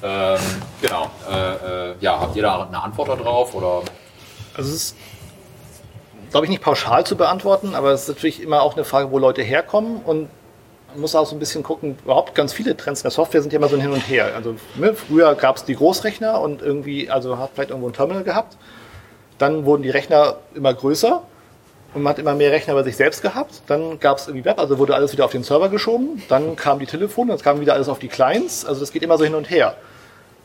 Ja. 0.03 0.35
ähm, 0.35 0.41
genau. 0.83 1.11
Äh, 1.31 1.91
äh, 1.91 1.95
ja, 2.01 2.21
habt 2.21 2.37
ihr 2.37 2.43
da 2.43 2.67
eine 2.67 2.83
Antwort 2.83 3.09
darauf? 3.09 3.55
Oder? 3.55 3.83
Also 4.55 4.71
es 4.71 4.75
ist, 4.75 4.97
glaube 6.31 6.47
ich, 6.47 6.51
nicht 6.51 6.63
pauschal 6.63 7.07
zu 7.07 7.17
beantworten, 7.17 7.75
aber 7.75 7.93
es 7.93 8.03
ist 8.03 8.09
natürlich 8.09 8.43
immer 8.43 8.61
auch 8.61 8.75
eine 8.75 8.85
Frage, 8.85 9.11
wo 9.11 9.19
Leute 9.19 9.43
herkommen 9.43 10.03
und 10.03 10.29
man 10.89 11.01
muss 11.01 11.15
auch 11.15 11.27
so 11.27 11.37
ein 11.37 11.39
bisschen 11.39 11.63
gucken, 11.63 11.99
überhaupt 12.05 12.35
ganz 12.35 12.53
viele 12.53 12.77
Trends 12.77 13.01
in 13.01 13.05
der 13.05 13.11
Software 13.11 13.43
sind 13.43 13.53
ja 13.53 13.59
immer 13.59 13.69
so 13.69 13.77
ein 13.77 13.83
Hin 13.83 13.93
und 13.93 14.09
Her. 14.09 14.35
Also 14.35 14.57
ne, 14.77 14.95
früher 14.95 15.35
gab 15.35 15.57
es 15.57 15.65
die 15.65 15.75
Großrechner 15.75 16.41
und 16.41 16.63
irgendwie, 16.63 17.11
also 17.11 17.39
hat 17.39 17.51
vielleicht 17.55 17.71
irgendwo 17.71 17.89
ein 17.89 17.93
Terminal 17.93 18.25
gehabt. 18.25 18.57
Dann 19.39 19.65
wurden 19.65 19.83
die 19.83 19.91
Rechner 19.91 20.37
immer 20.55 20.75
größer 20.75 21.23
und 21.95 22.03
man 22.03 22.13
hat 22.13 22.19
immer 22.19 22.35
mehr 22.35 22.53
Rechner 22.53 22.75
bei 22.75 22.83
sich 22.83 22.97
selbst 22.97 23.23
gehabt. 23.23 23.63
Dann 23.67 24.01
gab 24.01 24.19
es 24.19 24.27
irgendwie 24.27 24.45
Web, 24.45 24.59
also 24.59 24.79
wurde 24.79 24.95
alles 24.95 25.13
wieder 25.13 25.25
auf 25.25 25.33
den 25.33 25.45
Server 25.45 25.69
geschoben. 25.69 26.23
Dann 26.29 26.57
kamen 26.57 26.81
die 26.81 26.87
Telefone, 26.87 27.33
dann 27.33 27.41
kam 27.41 27.61
wieder 27.61 27.75
alles 27.75 27.89
auf 27.89 27.99
die 27.99 28.09
Clients. 28.09 28.65
Also 28.65 28.81
das 28.81 28.93
geht 28.93 29.03
immer 29.03 29.19
so 29.19 29.25
hin 29.25 29.35
und 29.35 29.51
her. 29.51 29.77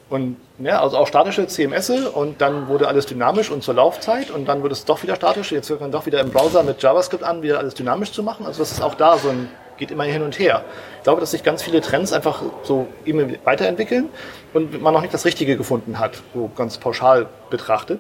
Und 0.10 0.38
ja, 0.60 0.82
also 0.82 0.98
auch 0.98 1.08
statische 1.08 1.48
CMS 1.48 1.90
und 1.90 2.40
dann 2.40 2.68
wurde 2.68 2.88
alles 2.88 3.08
dynamisch 3.08 3.50
und 3.50 3.64
zur 3.64 3.74
Laufzeit 3.74 4.30
und 4.30 4.46
dann 4.46 4.62
wurde 4.62 4.74
es 4.74 4.86
doch 4.86 5.02
wieder 5.02 5.16
statisch. 5.16 5.52
Jetzt 5.52 5.70
wird 5.70 5.82
man 5.82 5.92
doch 5.92 6.06
wieder 6.06 6.20
im 6.20 6.30
Browser 6.30 6.62
mit 6.62 6.82
JavaScript 6.84 7.24
an, 7.24 7.42
wieder 7.42 7.58
alles 7.58 7.74
dynamisch 7.74 8.12
zu 8.12 8.22
machen. 8.22 8.46
Also 8.46 8.60
das 8.60 8.72
ist 8.72 8.82
auch 8.82 8.94
da 8.94 9.18
so 9.18 9.30
ein, 9.30 9.50
geht 9.78 9.92
immer 9.92 10.04
hin 10.04 10.22
und 10.22 10.40
her. 10.40 10.64
Ich 10.98 11.04
glaube, 11.04 11.22
dass 11.22 11.32
sich 11.32 11.44
ganz 11.44 11.64
viele 11.64 11.82
Trends 11.82 12.14
einfach 12.14 12.42
so 12.64 12.88
immer 13.06 13.24
weiterentwickeln 13.44 14.10
und 14.54 14.82
man 14.82 14.94
noch 14.94 15.02
nicht 15.02 15.14
das 15.14 15.26
Richtige 15.26 15.58
gefunden 15.58 16.00
hat, 16.00 16.22
so 16.34 16.50
ganz 16.56 16.78
pauschal 16.78 17.28
betrachtet. 17.50 18.00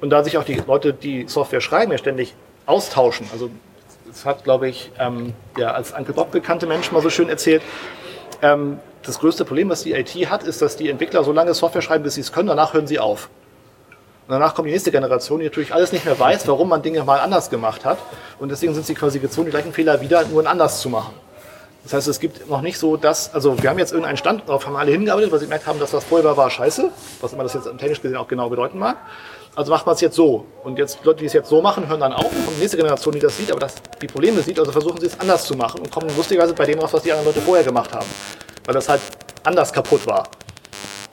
Und 0.00 0.10
da 0.10 0.24
sich 0.24 0.36
auch 0.36 0.44
die 0.44 0.60
Leute, 0.66 0.92
die 0.92 1.26
Software 1.28 1.60
schreiben, 1.60 1.92
ja 1.92 1.98
ständig 1.98 2.34
austauschen. 2.66 3.28
Also 3.32 3.50
das 4.06 4.24
hat, 4.24 4.44
glaube 4.44 4.68
ich, 4.68 4.90
ähm, 4.98 5.32
der 5.56 5.74
als 5.74 5.92
Uncle 5.92 6.14
Bob 6.14 6.32
bekannte 6.32 6.66
Mensch 6.66 6.92
mal 6.92 7.02
so 7.02 7.10
schön 7.10 7.28
erzählt. 7.28 7.62
Ähm, 8.42 8.78
das 9.02 9.18
größte 9.18 9.44
Problem, 9.44 9.68
was 9.68 9.82
die 9.82 9.92
IT 9.92 10.14
hat, 10.30 10.42
ist, 10.42 10.62
dass 10.62 10.76
die 10.76 10.88
Entwickler 10.88 11.24
so 11.24 11.32
lange 11.32 11.54
Software 11.54 11.82
schreiben, 11.82 12.04
bis 12.04 12.14
sie 12.14 12.20
es 12.20 12.32
können, 12.32 12.48
danach 12.48 12.74
hören 12.74 12.86
sie 12.86 12.98
auf. 12.98 13.28
Und 14.26 14.32
danach 14.32 14.54
kommt 14.54 14.68
die 14.68 14.72
nächste 14.72 14.92
Generation, 14.92 15.40
die 15.40 15.46
natürlich 15.46 15.74
alles 15.74 15.92
nicht 15.92 16.04
mehr 16.04 16.18
weiß, 16.18 16.46
warum 16.46 16.68
man 16.68 16.82
Dinge 16.82 17.02
mal 17.04 17.18
anders 17.18 17.50
gemacht 17.50 17.84
hat. 17.84 17.98
Und 18.38 18.50
deswegen 18.50 18.72
sind 18.74 18.86
sie 18.86 18.94
quasi 18.94 19.18
gezwungen, 19.18 19.46
die 19.46 19.50
gleichen 19.50 19.72
Fehler 19.72 20.00
wieder 20.00 20.24
nur 20.26 20.46
anders 20.46 20.80
zu 20.80 20.88
machen. 20.88 21.14
Das 21.82 21.94
heißt, 21.94 22.06
es 22.06 22.20
gibt 22.20 22.48
noch 22.48 22.60
nicht 22.60 22.78
so 22.78 22.96
das, 22.96 23.34
also 23.34 23.60
wir 23.60 23.68
haben 23.68 23.78
jetzt 23.78 23.90
irgendeinen 23.90 24.16
Stand, 24.16 24.48
darauf 24.48 24.66
haben 24.66 24.76
alle 24.76 24.92
hingearbeitet, 24.92 25.32
weil 25.32 25.40
sie 25.40 25.46
gemerkt 25.46 25.66
haben, 25.66 25.80
dass 25.80 25.90
das 25.90 26.04
vorher 26.04 26.24
war, 26.24 26.36
war 26.36 26.48
scheiße, 26.48 26.90
was 27.20 27.32
immer 27.32 27.42
das 27.42 27.54
jetzt 27.54 27.66
technisch 27.78 28.00
gesehen 28.00 28.16
auch 28.16 28.28
genau 28.28 28.48
bedeuten 28.48 28.78
mag. 28.78 28.98
Also 29.56 29.72
macht 29.72 29.84
man 29.84 29.96
es 29.96 30.00
jetzt 30.00 30.14
so. 30.14 30.46
Und 30.62 30.78
jetzt 30.78 31.04
Leute, 31.04 31.18
die 31.20 31.26
es 31.26 31.32
jetzt 31.32 31.48
so 31.48 31.60
machen, 31.60 31.88
hören 31.88 32.00
dann 32.00 32.12
auf 32.12 32.30
und 32.30 32.56
die 32.56 32.60
nächste 32.60 32.76
Generation, 32.76 33.12
die 33.12 33.20
das 33.20 33.36
sieht, 33.36 33.50
aber 33.50 33.60
das, 33.60 33.74
die 34.00 34.06
Probleme 34.06 34.40
sieht, 34.42 34.58
also 34.58 34.70
versuchen 34.70 35.00
sie 35.00 35.06
es 35.06 35.18
anders 35.18 35.44
zu 35.44 35.54
machen 35.54 35.80
und 35.80 35.90
kommen 35.90 36.08
lustigerweise 36.16 36.54
bei 36.54 36.64
dem 36.64 36.78
raus, 36.78 36.92
was 36.92 37.02
die 37.02 37.10
anderen 37.10 37.34
Leute 37.34 37.40
vorher 37.40 37.64
gemacht 37.64 37.92
haben. 37.92 38.06
Weil 38.64 38.74
das 38.74 38.88
halt 38.88 39.00
anders 39.42 39.72
kaputt 39.72 40.06
war. 40.06 40.28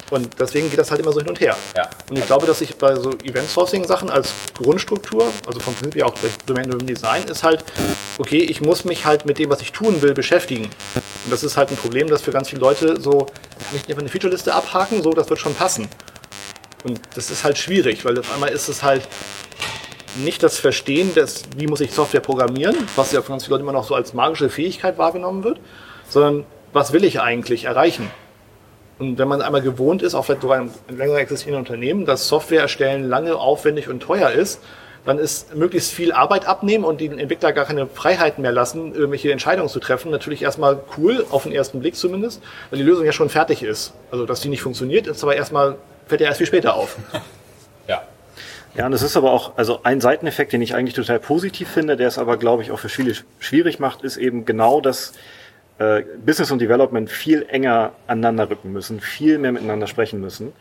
Und 0.09 0.39
deswegen 0.39 0.69
geht 0.69 0.79
das 0.79 0.89
halt 0.89 1.01
immer 1.01 1.11
so 1.11 1.19
hin 1.19 1.29
und 1.29 1.39
her. 1.39 1.55
Ja. 1.75 1.89
Und 2.09 2.17
ich 2.17 2.25
glaube, 2.25 2.47
dass 2.47 2.61
ich 2.61 2.75
bei 2.75 2.95
so 2.95 3.11
Event-Sourcing-Sachen 3.11 4.09
als 4.09 4.33
Grundstruktur, 4.55 5.25
also 5.45 5.59
vom 5.59 5.75
Prinzip 5.75 5.95
her 5.95 6.07
auch 6.07 6.15
durch 6.15 6.33
Domain-Driven 6.45 6.87
Design, 6.87 7.23
ist 7.23 7.43
halt, 7.43 7.63
okay, 8.17 8.39
ich 8.39 8.61
muss 8.61 8.85
mich 8.85 9.05
halt 9.05 9.25
mit 9.25 9.37
dem, 9.37 9.49
was 9.49 9.61
ich 9.61 9.71
tun 9.71 10.01
will, 10.01 10.13
beschäftigen. 10.13 10.63
Und 10.65 11.31
das 11.31 11.43
ist 11.43 11.57
halt 11.57 11.69
ein 11.69 11.77
Problem, 11.77 12.07
das 12.07 12.23
für 12.23 12.31
ganz 12.31 12.49
viele 12.49 12.61
Leute 12.61 12.99
so, 12.99 13.27
nicht 13.71 13.87
einfach 13.87 14.01
eine 14.01 14.09
Feature-Liste 14.09 14.53
abhaken, 14.53 15.03
so, 15.03 15.11
das 15.11 15.29
wird 15.29 15.39
schon 15.39 15.53
passen. 15.53 15.87
Und 16.83 16.99
das 17.15 17.29
ist 17.29 17.43
halt 17.43 17.57
schwierig, 17.57 18.05
weil 18.05 18.17
auf 18.17 18.33
einmal 18.33 18.49
ist 18.49 18.67
es 18.67 18.83
halt 18.83 19.07
nicht 20.17 20.41
das 20.41 20.57
Verstehen, 20.57 21.13
des, 21.13 21.43
wie 21.55 21.67
muss 21.67 21.81
ich 21.81 21.93
Software 21.93 22.21
programmieren, 22.21 22.75
was 22.95 23.11
ja 23.11 23.21
von 23.21 23.33
ganz 23.33 23.43
vielen 23.43 23.51
Leuten 23.51 23.63
immer 23.63 23.73
noch 23.73 23.87
so 23.87 23.95
als 23.95 24.13
magische 24.13 24.49
Fähigkeit 24.49 24.97
wahrgenommen 24.97 25.43
wird, 25.43 25.59
sondern 26.09 26.45
was 26.73 26.93
will 26.93 27.03
ich 27.03 27.19
eigentlich 27.21 27.65
erreichen? 27.65 28.09
Und 28.99 29.17
wenn 29.17 29.27
man 29.29 29.41
einmal 29.41 29.62
gewohnt 29.62 30.01
ist, 30.01 30.13
auch 30.13 30.25
vielleicht 30.25 30.41
sogar 30.41 30.57
in 30.57 30.69
einem 30.88 30.97
länger 30.97 31.15
existierenden 31.15 31.65
Unternehmen, 31.65 32.05
dass 32.05 32.27
Software 32.27 32.62
erstellen 32.62 33.07
lange, 33.07 33.35
aufwendig 33.35 33.88
und 33.88 34.01
teuer 34.01 34.29
ist, 34.29 34.62
dann 35.05 35.17
ist 35.17 35.55
möglichst 35.55 35.91
viel 35.91 36.12
Arbeit 36.12 36.45
abnehmen 36.45 36.83
und 36.83 36.99
den 36.99 37.17
Entwickler 37.17 37.53
gar 37.53 37.63
keine 37.65 37.88
Freiheiten 37.88 38.41
mehr 38.41 38.51
lassen, 38.51 38.93
irgendwelche 38.93 39.31
Entscheidungen 39.31 39.69
zu 39.69 39.79
treffen. 39.79 40.12
Natürlich 40.12 40.41
erstmal 40.41 40.81
cool, 40.97 41.25
auf 41.31 41.43
den 41.43 41.53
ersten 41.53 41.79
Blick 41.79 41.95
zumindest, 41.95 42.41
weil 42.69 42.79
die 42.79 42.85
Lösung 42.85 43.05
ja 43.05 43.13
schon 43.13 43.29
fertig 43.29 43.63
ist. 43.63 43.93
Also, 44.12 44.25
dass 44.25 44.41
die 44.41 44.49
nicht 44.49 44.62
funktioniert, 44.62 45.07
ist 45.07 45.23
aber 45.23 45.35
erstmal, 45.35 45.77
fällt 46.07 46.19
ja 46.19 46.27
erst 46.27 46.39
viel 46.39 46.47
später 46.47 46.75
auf. 46.75 46.97
Ja. 47.88 48.03
Ja, 48.75 48.85
und 48.85 48.91
das 48.91 49.01
ist 49.01 49.17
aber 49.17 49.31
auch, 49.31 49.53
also 49.57 49.79
ein 49.83 49.99
Seiteneffekt, 49.99 50.53
den 50.53 50.62
ich 50.62 50.75
eigentlich 50.75 50.93
total 50.93 51.19
positiv 51.19 51.69
finde, 51.69 51.97
der 51.97 52.07
es 52.07 52.19
aber, 52.19 52.38
glaube 52.38 52.62
ich, 52.62 52.71
auch 52.71 52.79
für 52.79 52.89
viele 52.89 53.15
schwierig 53.39 53.79
macht, 53.79 54.03
ist 54.03 54.17
eben 54.17 54.45
genau, 54.45 54.79
dass 54.79 55.13
äh, 55.79 56.03
Business 56.25 56.51
und 56.51 56.61
Development 56.61 57.09
viel 57.09 57.45
enger 57.49 57.93
aneinander 58.07 58.49
rücken 58.49 58.71
müssen, 58.71 58.99
viel 58.99 59.37
mehr 59.37 59.51
miteinander 59.51 59.87
sprechen 59.87 60.19
müssen. 60.19 60.53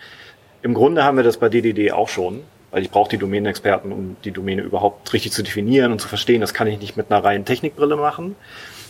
Im 0.63 0.75
Grunde 0.75 1.05
haben 1.05 1.17
wir 1.17 1.25
das 1.25 1.37
bei 1.37 1.49
DDD 1.49 1.93
auch 1.93 2.09
schon, 2.09 2.43
weil 2.71 2.83
ich 2.83 2.91
brauche 2.91 3.11
die 3.11 3.19
Domänenexperten, 3.19 3.93
um 3.93 4.17
die 4.25 4.31
Domäne 4.31 4.63
überhaupt 4.63 5.13
richtig 5.13 5.33
zu 5.33 5.43
definieren 5.43 5.93
und 5.93 6.01
zu 6.01 6.09
verstehen. 6.09 6.41
Das 6.41 6.55
kann 6.55 6.67
ich 6.67 6.79
nicht 6.81 6.97
mit 6.97 7.11
einer 7.11 7.23
reinen 7.23 7.45
Technikbrille 7.45 7.97
machen. 7.97 8.37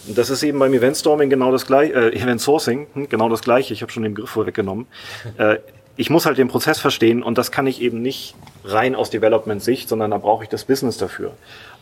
Und 0.06 0.16
das 0.16 0.30
ist 0.30 0.42
eben 0.42 0.58
beim 0.58 0.72
Eventstorming 0.72 1.28
genau 1.28 1.52
das 1.52 1.66
gleiche, 1.66 1.92
äh, 1.92 2.16
Event 2.16 2.40
Sourcing 2.40 2.86
hm, 2.94 3.08
genau 3.08 3.28
das 3.28 3.42
gleiche. 3.42 3.74
Ich 3.74 3.82
habe 3.82 3.92
schon 3.92 4.02
den 4.02 4.14
Begriff 4.14 4.30
vorweggenommen. 4.30 4.86
Äh, 5.38 5.58
ich 5.96 6.10
muss 6.10 6.26
halt 6.26 6.38
den 6.38 6.46
Prozess 6.46 6.78
verstehen 6.78 7.24
und 7.24 7.38
das 7.38 7.50
kann 7.50 7.66
ich 7.66 7.82
eben 7.82 8.00
nicht 8.00 8.36
rein 8.64 8.94
aus 8.94 9.10
Development-Sicht, 9.10 9.88
sondern 9.88 10.12
da 10.12 10.18
brauche 10.18 10.44
ich 10.44 10.48
das 10.48 10.64
Business 10.64 10.96
dafür. 10.96 11.32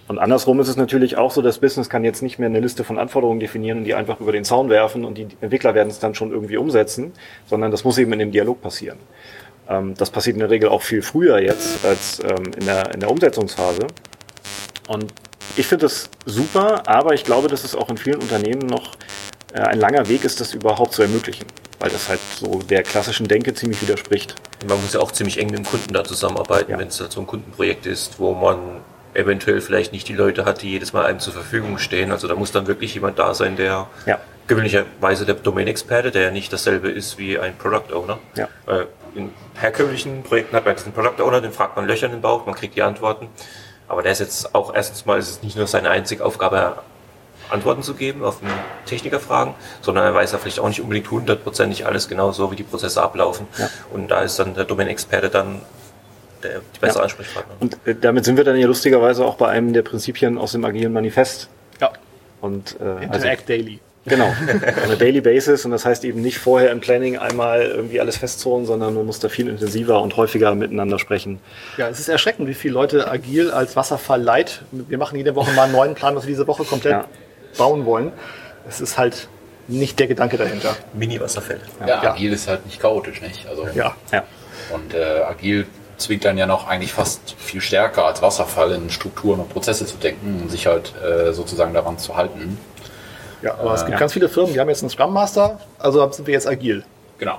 Und 0.09 0.19
andersrum 0.19 0.61
ist 0.61 0.69
es 0.69 0.77
natürlich 0.77 1.16
auch 1.16 1.33
so, 1.33 1.42
das 1.42 1.59
Business 1.59 1.88
kann 1.88 2.05
jetzt 2.05 2.23
nicht 2.23 2.38
mehr 2.38 2.49
eine 2.49 2.61
Liste 2.61 2.85
von 2.85 2.99
Anforderungen 2.99 3.40
definieren 3.40 3.79
und 3.79 3.85
die 3.85 3.95
einfach 3.95 4.21
über 4.21 4.31
den 4.33 4.45
Zaun 4.45 4.69
werfen 4.71 5.05
und 5.05 5.19
die 5.19 5.27
Entwickler 5.40 5.75
werden 5.75 5.88
es 5.88 5.99
dann 5.99 6.14
schon 6.14 6.31
irgendwie 6.31 6.57
umsetzen, 6.57 7.12
sondern 7.47 7.71
das 7.73 7.83
muss 7.83 7.99
eben 7.99 8.12
in 8.12 8.21
dem 8.21 8.31
Dialog 8.31 8.62
passieren. 8.62 8.99
Ähm, 9.69 9.95
das 9.99 10.11
passiert 10.11 10.35
in 10.35 10.40
der 10.40 10.51
Regel 10.51 10.69
auch 10.69 10.83
viel 10.83 11.03
früher 11.03 11.38
jetzt 11.40 11.85
als 11.85 12.21
ähm, 12.21 12.53
in, 12.59 12.66
der, 12.66 12.95
in 12.95 13.01
der 13.01 13.11
Umsetzungsphase. 13.11 13.87
Und 14.87 15.12
ich 15.57 15.66
finde 15.66 15.87
das 15.87 16.09
super, 16.25 16.88
aber 16.88 17.14
ich 17.14 17.25
glaube, 17.25 17.49
dass 17.49 17.64
es 17.64 17.75
auch 17.75 17.88
in 17.88 17.97
vielen 17.97 18.21
Unternehmen 18.21 18.66
noch 18.66 18.92
äh, 19.55 19.59
ein 19.61 19.81
langer 19.81 20.09
Weg 20.09 20.25
ist, 20.25 20.40
das 20.40 20.55
überhaupt 20.55 20.92
zu 20.92 21.03
ermöglichen, 21.03 21.47
weil 21.81 21.90
das 21.90 22.09
halt 22.09 22.21
so 22.38 22.61
der 22.61 22.85
klassischen 22.85 23.27
Denke 23.27 23.55
ziemlich 23.55 23.83
widerspricht. 23.83 24.37
Man 24.69 24.81
muss 24.81 24.92
ja 24.92 25.01
auch 25.01 25.11
ziemlich 25.11 25.38
eng 25.40 25.47
mit 25.51 25.59
dem 25.59 25.64
Kunden 25.64 25.92
da 25.92 26.05
zusammenarbeiten, 26.05 26.71
Ja. 26.71 26.79
wenn 26.79 26.88
es 26.88 27.01
halt 27.01 27.11
so 27.11 27.21
ein 27.21 27.27
Kundenprojekt 27.27 27.87
ist, 27.87 28.21
wo 28.21 28.35
man 28.35 28.59
eventuell 29.16 29.61
vielleicht 29.61 29.92
nicht 29.92 30.09
die 30.09 30.14
Leute 30.14 30.44
hat, 30.44 30.62
die 30.62 30.70
jedes 30.70 30.92
Mal 30.92 31.05
einem 31.07 31.20
zur 31.20 31.33
Verfügung 31.33 31.79
stehen. 31.79 32.12
Also 32.12 32.29
da 32.29 32.35
muss 32.35 32.52
dann 32.52 32.66
wirklich 32.66 32.94
jemand 32.94 33.18
da 33.18 33.35
sein, 33.35 33.57
der 33.57 33.87
Ja. 34.07 34.18
gewöhnlicherweise 34.46 35.26
der 35.26 35.35
Domain-Experte, 35.37 36.11
der 36.11 36.22
ja 36.22 36.31
nicht 36.31 36.52
dasselbe 36.52 36.90
ist 36.90 37.18
wie 37.18 37.38
ein 37.38 37.57
Product 37.57 37.92
Owner. 37.94 38.18
Ja. 38.37 38.48
Äh, 38.66 38.87
In 39.14 39.31
herkömmlichen 39.55 40.22
Projekten 40.24 40.55
hat 40.55 40.66
man 40.66 40.76
diesen 40.76 40.92
Product 40.92 41.22
Owner, 41.22 41.40
den 41.40 41.50
fragt 41.50 41.74
man 41.74 41.87
Löcher 41.87 42.05
in 42.05 42.12
den 42.12 42.20
Bauch, 42.20 42.44
man 42.44 42.55
kriegt 42.55 42.76
die 42.76 42.83
Antworten. 42.83 43.29
Aber 43.88 44.02
der 44.02 44.12
ist 44.12 44.18
jetzt 44.18 44.55
auch 44.55 44.74
erstens 44.74 45.07
mal 45.07 45.18
ist 45.18 45.31
es 45.31 45.42
nicht 45.42 45.57
nur 45.57 45.66
seine 45.66 45.88
einzige 45.88 46.22
Aufgabe, 46.22 46.74
Antworten 47.48 47.83
zu 47.83 47.94
geben 47.94 48.24
auf 48.24 48.40
Technikerfragen, 48.87 49.55
sondern 49.81 50.05
er 50.05 50.14
weiß 50.14 50.33
ja 50.33 50.38
vielleicht 50.38 50.59
auch 50.61 50.68
nicht 50.68 50.81
unbedingt 50.81 51.11
hundertprozentig 51.11 51.87
alles 51.87 52.09
genau 52.09 52.33
so, 52.33 52.50
wie 52.50 52.57
die 52.57 52.64
Prozesse 52.64 53.00
ablaufen. 53.02 53.46
Ja. 53.57 53.70
Und 53.92 54.09
da 54.09 54.20
ist 54.22 54.38
dann 54.38 54.55
der 54.55 54.64
Domain-Experte 54.64 55.29
dann 55.31 55.62
der, 56.42 56.61
die 56.75 56.81
bessere 56.81 56.99
Ja. 57.01 57.05
Ansprechpartner. 57.05 57.55
Und 57.61 57.77
äh, 57.87 57.94
damit 58.01 58.25
sind 58.25 58.37
wir 58.37 58.44
dann 58.44 58.57
ja 58.57 58.66
lustigerweise 58.66 59.25
auch 59.25 59.37
bei 59.37 59.49
einem 59.49 59.72
der 59.72 59.83
Prinzipien 59.83 60.38
aus 60.38 60.53
dem 60.53 60.64
agilen 60.64 60.92
Manifest. 60.92 61.49
Ja. 61.81 61.92
Und 62.40 62.77
äh, 62.81 62.85
also, 62.85 63.03
Interact 63.05 63.49
Daily. 63.49 63.81
genau, 64.05 64.27
on 64.85 64.90
a 64.92 64.94
daily 64.96 65.20
basis. 65.20 65.64
Und 65.64 65.70
das 65.72 65.85
heißt 65.85 66.05
eben 66.05 66.20
nicht 66.22 66.38
vorher 66.38 66.70
im 66.70 66.81
Planning 66.81 67.18
einmal 67.18 67.62
irgendwie 67.62 68.01
alles 68.01 68.16
festzonen, 68.16 68.66
sondern 68.66 68.94
man 68.94 69.05
muss 69.07 69.18
da 69.18 69.29
viel 69.29 69.49
intensiver 69.49 70.01
und 70.03 70.16
häufiger 70.16 70.55
miteinander 70.55 70.99
sprechen. 70.99 71.40
Ja, 71.77 71.88
es 71.88 71.99
ist 71.99 72.09
erschreckend, 72.09 72.49
wie 72.49 72.55
viele 72.55 72.75
Leute 72.75 73.11
agil 73.11 73.51
als 73.51 73.75
Wasserfall 73.77 74.22
leid. 74.22 74.62
Wir 74.70 74.99
machen 74.99 75.16
jede 75.16 75.35
Woche 75.35 75.51
mal 75.53 75.64
einen 75.64 75.72
neuen 75.72 75.94
Plan, 75.94 76.14
was 76.14 76.25
wir 76.25 76.31
diese 76.31 76.46
Woche 76.46 76.64
komplett 76.64 76.92
Ja. 76.92 77.05
bauen 77.59 77.85
wollen. 77.85 78.12
Es 78.68 78.81
ist 78.81 78.96
halt 78.99 79.29
nicht 79.68 79.99
der 79.99 80.07
Gedanke 80.07 80.37
dahinter. 80.37 80.77
Mini-Wasserfälle. 80.94 81.61
Ja, 81.81 81.87
Ja. 82.05 82.12
agil 82.12 82.33
ist 82.33 82.46
halt 82.46 82.64
nicht 82.66 82.79
chaotisch, 82.81 83.20
nicht? 83.20 83.49
Also, 83.49 83.66
Ja. 83.75 83.96
Ja. 84.12 84.22
Und 84.72 84.94
äh, 84.94 85.03
agil 85.29 85.66
zwingt 85.98 86.24
dann 86.24 86.38
ja 86.38 86.46
noch 86.46 86.66
eigentlich 86.66 86.92
fast 86.92 87.35
viel 87.38 87.61
stärker 87.61 88.04
als 88.06 88.22
Wasserfall 88.22 88.72
in 88.72 88.90
Strukturen 88.90 89.40
und 89.40 89.48
Prozesse 89.48 89.87
zu 89.87 89.96
denken 89.96 90.40
und 90.42 90.50
sich 90.50 90.66
halt 90.66 90.92
äh, 91.02 91.32
sozusagen 91.32 91.74
daran 91.74 91.98
zu 91.98 92.16
halten. 92.16 92.59
Ja, 93.42 93.54
aber 93.54 93.74
es 93.74 93.82
gibt 93.82 93.92
ja. 93.92 93.98
ganz 93.98 94.12
viele 94.12 94.28
Firmen, 94.28 94.52
die 94.52 94.61
haben 94.61 94.68
jetzt 94.68 94.82
einen 94.82 94.90
Scrum 94.90 95.12
Master, 95.12 95.61
also 95.78 96.11
sind 96.11 96.26
wir 96.26 96.35
jetzt 96.35 96.48
agil. 96.48 96.85
Genau. 97.18 97.38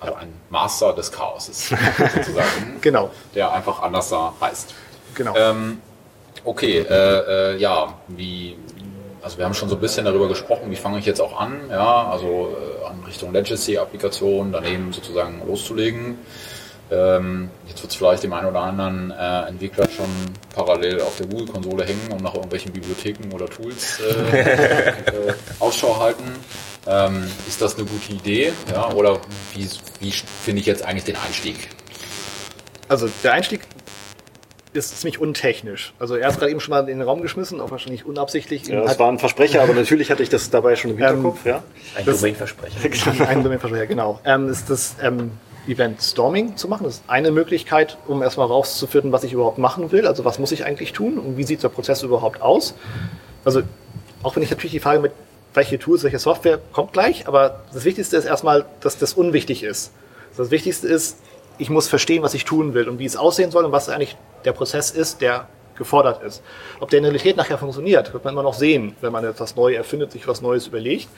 Also 0.00 0.14
ein 0.14 0.32
Master 0.50 0.92
des 0.92 1.10
Chaoses 1.10 1.68
sozusagen, 2.14 2.78
Genau, 2.80 3.10
der 3.34 3.52
einfach 3.52 3.82
anders 3.82 4.10
da 4.10 4.32
heißt. 4.40 4.74
genau. 5.14 5.34
Ähm, 5.36 5.80
okay, 6.44 6.78
äh, 6.78 7.54
äh, 7.54 7.56
ja, 7.56 7.94
wie, 8.08 8.56
also 9.22 9.38
wir 9.38 9.44
haben 9.44 9.54
schon 9.54 9.68
so 9.68 9.74
ein 9.74 9.80
bisschen 9.80 10.04
darüber 10.04 10.28
gesprochen, 10.28 10.70
wie 10.70 10.76
fange 10.76 10.98
ich 10.98 11.06
jetzt 11.06 11.20
auch 11.20 11.40
an, 11.40 11.62
ja, 11.70 12.08
also 12.10 12.56
äh, 12.82 12.86
an 12.86 13.02
Richtung 13.06 13.32
Legacy-Applikation, 13.32 14.52
daneben 14.52 14.92
sozusagen 14.92 15.42
loszulegen. 15.46 16.18
Ähm, 16.90 17.50
jetzt 17.66 17.82
wird 17.82 17.92
es 17.92 17.98
vielleicht 17.98 18.22
dem 18.22 18.32
einen 18.32 18.48
oder 18.48 18.60
anderen 18.60 19.10
äh, 19.10 19.48
Entwickler 19.48 19.88
schon 19.90 20.06
parallel 20.54 21.00
auf 21.02 21.16
der 21.18 21.26
Google-Konsole 21.26 21.84
hängen 21.84 22.08
und 22.10 22.22
nach 22.22 22.34
irgendwelchen 22.34 22.72
Bibliotheken 22.72 23.32
oder 23.34 23.46
Tools 23.46 24.00
äh, 24.00 24.40
äh, 24.40 25.34
Ausschau 25.60 26.00
halten. 26.00 26.24
Ähm, 26.86 27.30
ist 27.46 27.60
das 27.60 27.76
eine 27.76 27.84
gute 27.84 28.12
Idee? 28.12 28.52
Ja, 28.72 28.90
oder 28.92 29.20
wie, 29.54 29.68
wie 30.00 30.10
finde 30.10 30.60
ich 30.60 30.66
jetzt 30.66 30.84
eigentlich 30.84 31.04
den 31.04 31.16
Einstieg? 31.16 31.56
Also 32.88 33.08
der 33.22 33.34
Einstieg 33.34 33.60
ist 34.72 35.00
ziemlich 35.00 35.20
untechnisch. 35.20 35.92
Also 35.98 36.16
er 36.16 36.28
hat 36.28 36.38
gerade 36.38 36.50
eben 36.50 36.60
schon 36.60 36.70
mal 36.70 36.80
in 36.80 36.98
den 36.98 37.02
Raum 37.02 37.20
geschmissen, 37.20 37.60
auch 37.60 37.70
wahrscheinlich 37.70 38.06
unabsichtlich. 38.06 38.66
Ja, 38.66 38.82
das 38.82 38.98
war 38.98 39.10
ein 39.10 39.18
Versprecher, 39.18 39.62
aber 39.62 39.74
natürlich 39.74 40.10
hatte 40.10 40.22
ich 40.22 40.28
das 40.28 40.50
dabei 40.50 40.76
schon 40.76 40.92
im 40.92 40.98
Hinterkopf. 40.98 41.44
ja. 41.44 41.62
Ein 41.96 42.04
Domain-Versprecher. 42.06 42.80
Ein 43.28 43.42
Domainversprecher, 43.42 43.86
genau. 43.86 44.20
Ähm, 44.24 44.48
ist 44.48 44.70
das, 44.70 44.96
ähm, 45.02 45.32
Event 45.68 46.02
Storming 46.02 46.56
zu 46.56 46.66
machen. 46.66 46.84
Das 46.84 46.94
ist 46.94 47.04
eine 47.08 47.30
Möglichkeit, 47.30 47.98
um 48.06 48.22
erstmal 48.22 48.46
rauszufinden, 48.46 49.12
was 49.12 49.22
ich 49.24 49.32
überhaupt 49.32 49.58
machen 49.58 49.92
will. 49.92 50.06
Also 50.06 50.24
was 50.24 50.38
muss 50.38 50.52
ich 50.52 50.64
eigentlich 50.64 50.92
tun 50.92 51.18
und 51.18 51.36
wie 51.36 51.44
sieht 51.44 51.62
der 51.62 51.68
Prozess 51.68 52.02
überhaupt 52.02 52.40
aus. 52.40 52.74
Also 53.44 53.62
auch 54.22 54.34
wenn 54.34 54.42
ich 54.42 54.50
natürlich 54.50 54.72
die 54.72 54.80
Frage 54.80 55.00
mit 55.00 55.12
welche 55.54 55.78
Tools, 55.78 56.02
welche 56.02 56.18
Software 56.18 56.58
kommt 56.72 56.92
gleich, 56.92 57.26
aber 57.26 57.62
das 57.72 57.84
Wichtigste 57.84 58.16
ist 58.16 58.24
erstmal, 58.24 58.64
dass 58.80 58.98
das 58.98 59.14
unwichtig 59.14 59.62
ist. 59.62 59.92
Das 60.36 60.50
Wichtigste 60.50 60.86
ist, 60.86 61.18
ich 61.58 61.70
muss 61.70 61.88
verstehen, 61.88 62.22
was 62.22 62.34
ich 62.34 62.44
tun 62.44 62.74
will 62.74 62.88
und 62.88 62.98
wie 62.98 63.04
es 63.04 63.16
aussehen 63.16 63.50
soll 63.50 63.64
und 63.64 63.72
was 63.72 63.88
eigentlich 63.88 64.16
der 64.44 64.52
Prozess 64.52 64.90
ist, 64.90 65.20
der 65.20 65.48
gefordert 65.76 66.22
ist. 66.22 66.42
Ob 66.80 66.90
der 66.90 66.98
in 66.98 67.04
der 67.04 67.12
Realität 67.12 67.36
nachher 67.36 67.58
funktioniert, 67.58 68.12
wird 68.12 68.24
man 68.24 68.34
immer 68.34 68.42
noch 68.42 68.54
sehen, 68.54 68.96
wenn 69.00 69.12
man 69.12 69.24
etwas 69.24 69.56
neu 69.56 69.74
erfindet, 69.74 70.12
sich 70.12 70.26
was 70.28 70.42
Neues 70.42 70.66
überlegt. 70.66 71.08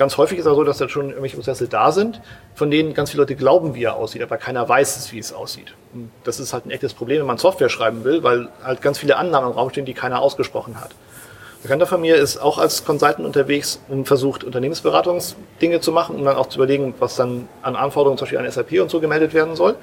Ganz 0.00 0.16
häufig 0.16 0.38
ist 0.38 0.46
es 0.46 0.54
so, 0.54 0.64
dass 0.64 0.78
da 0.78 0.88
schon 0.88 1.10
irgendwelche 1.10 1.36
Prozesse 1.36 1.68
da 1.68 1.92
sind, 1.92 2.22
von 2.54 2.70
denen 2.70 2.94
ganz 2.94 3.10
viele 3.10 3.24
Leute 3.24 3.36
glauben, 3.36 3.74
wie 3.74 3.84
er 3.84 3.96
aussieht, 3.96 4.22
aber 4.22 4.38
keiner 4.38 4.66
weiß, 4.66 5.12
wie 5.12 5.18
es 5.18 5.30
aussieht. 5.30 5.74
Und 5.92 6.10
das 6.24 6.40
ist 6.40 6.54
halt 6.54 6.64
ein 6.64 6.70
echtes 6.70 6.94
Problem, 6.94 7.18
wenn 7.18 7.26
man 7.26 7.36
Software 7.36 7.68
schreiben 7.68 8.02
will, 8.02 8.22
weil 8.22 8.48
halt 8.64 8.80
ganz 8.80 8.98
viele 8.98 9.18
Annahmen 9.18 9.50
im 9.50 9.54
Raum 9.58 9.68
stehen, 9.68 9.84
die 9.84 9.92
keiner 9.92 10.22
ausgesprochen 10.22 10.80
hat. 10.80 10.92
Ein 10.92 11.64
Bekannter 11.64 11.84
von 11.84 12.00
mir 12.00 12.16
ist 12.16 12.38
auch 12.38 12.56
als 12.56 12.86
Consultant 12.86 13.26
unterwegs 13.26 13.78
und 13.88 14.06
versucht, 14.06 14.42
Unternehmensberatungsdinge 14.42 15.82
zu 15.82 15.92
machen, 15.92 16.16
um 16.16 16.24
dann 16.24 16.38
auch 16.38 16.46
zu 16.46 16.56
überlegen, 16.56 16.94
was 16.98 17.16
dann 17.16 17.46
an 17.60 17.76
Anforderungen 17.76 18.16
zum 18.16 18.24
Beispiel 18.24 18.38
an 18.38 18.50
SAP 18.50 18.80
und 18.80 18.90
so 18.90 19.00
gemeldet 19.00 19.34
werden 19.34 19.54
soll. 19.54 19.76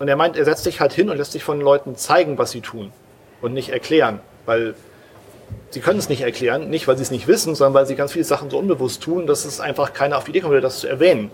Und 0.00 0.08
er 0.08 0.16
meint, 0.16 0.36
er 0.36 0.44
setzt 0.44 0.64
sich 0.64 0.80
halt 0.80 0.92
hin 0.92 1.08
und 1.08 1.18
lässt 1.18 1.30
sich 1.30 1.44
von 1.44 1.60
Leuten 1.60 1.94
zeigen, 1.94 2.36
was 2.36 2.50
sie 2.50 2.62
tun 2.62 2.90
und 3.42 3.54
nicht 3.54 3.68
erklären, 3.68 4.18
weil 4.44 4.74
sie 5.70 5.80
können 5.80 5.98
es 5.98 6.08
nicht 6.08 6.22
erklären, 6.22 6.70
nicht 6.70 6.88
weil 6.88 6.96
sie 6.96 7.02
es 7.02 7.10
nicht 7.10 7.26
wissen, 7.28 7.54
sondern 7.54 7.74
weil 7.74 7.86
sie 7.86 7.94
ganz 7.94 8.12
viele 8.12 8.24
Sachen 8.24 8.50
so 8.50 8.58
unbewusst 8.58 9.02
tun, 9.02 9.26
dass 9.26 9.44
es 9.44 9.60
einfach 9.60 9.92
keiner 9.92 10.18
auf 10.18 10.24
die 10.24 10.30
Idee 10.30 10.40
kommt, 10.40 10.62
das 10.62 10.80
zu 10.80 10.88
erwähnen. 10.88 11.30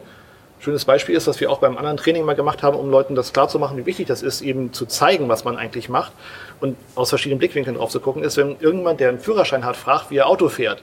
Schönes 0.60 0.84
Beispiel 0.84 1.14
ist, 1.14 1.28
was 1.28 1.38
wir 1.38 1.52
auch 1.52 1.58
beim 1.58 1.78
anderen 1.78 1.96
Training 1.96 2.24
mal 2.24 2.34
gemacht 2.34 2.64
haben, 2.64 2.76
um 2.76 2.90
Leuten 2.90 3.14
das 3.14 3.32
klarzumachen, 3.32 3.76
wie 3.76 3.86
wichtig 3.86 4.08
das 4.08 4.22
ist, 4.22 4.40
eben 4.40 4.72
zu 4.72 4.86
zeigen, 4.86 5.28
was 5.28 5.44
man 5.44 5.56
eigentlich 5.56 5.88
macht 5.88 6.12
und 6.60 6.76
aus 6.96 7.10
verschiedenen 7.10 7.38
Blickwinkeln 7.38 7.76
drauf 7.76 7.90
zu 7.90 8.00
gucken, 8.00 8.24
ist, 8.24 8.36
wenn 8.36 8.56
irgendjemand, 8.58 8.98
der 8.98 9.10
einen 9.10 9.20
Führerschein 9.20 9.64
hat, 9.64 9.76
fragt, 9.76 10.10
wie 10.10 10.16
er 10.16 10.26
Auto 10.26 10.48
fährt. 10.48 10.82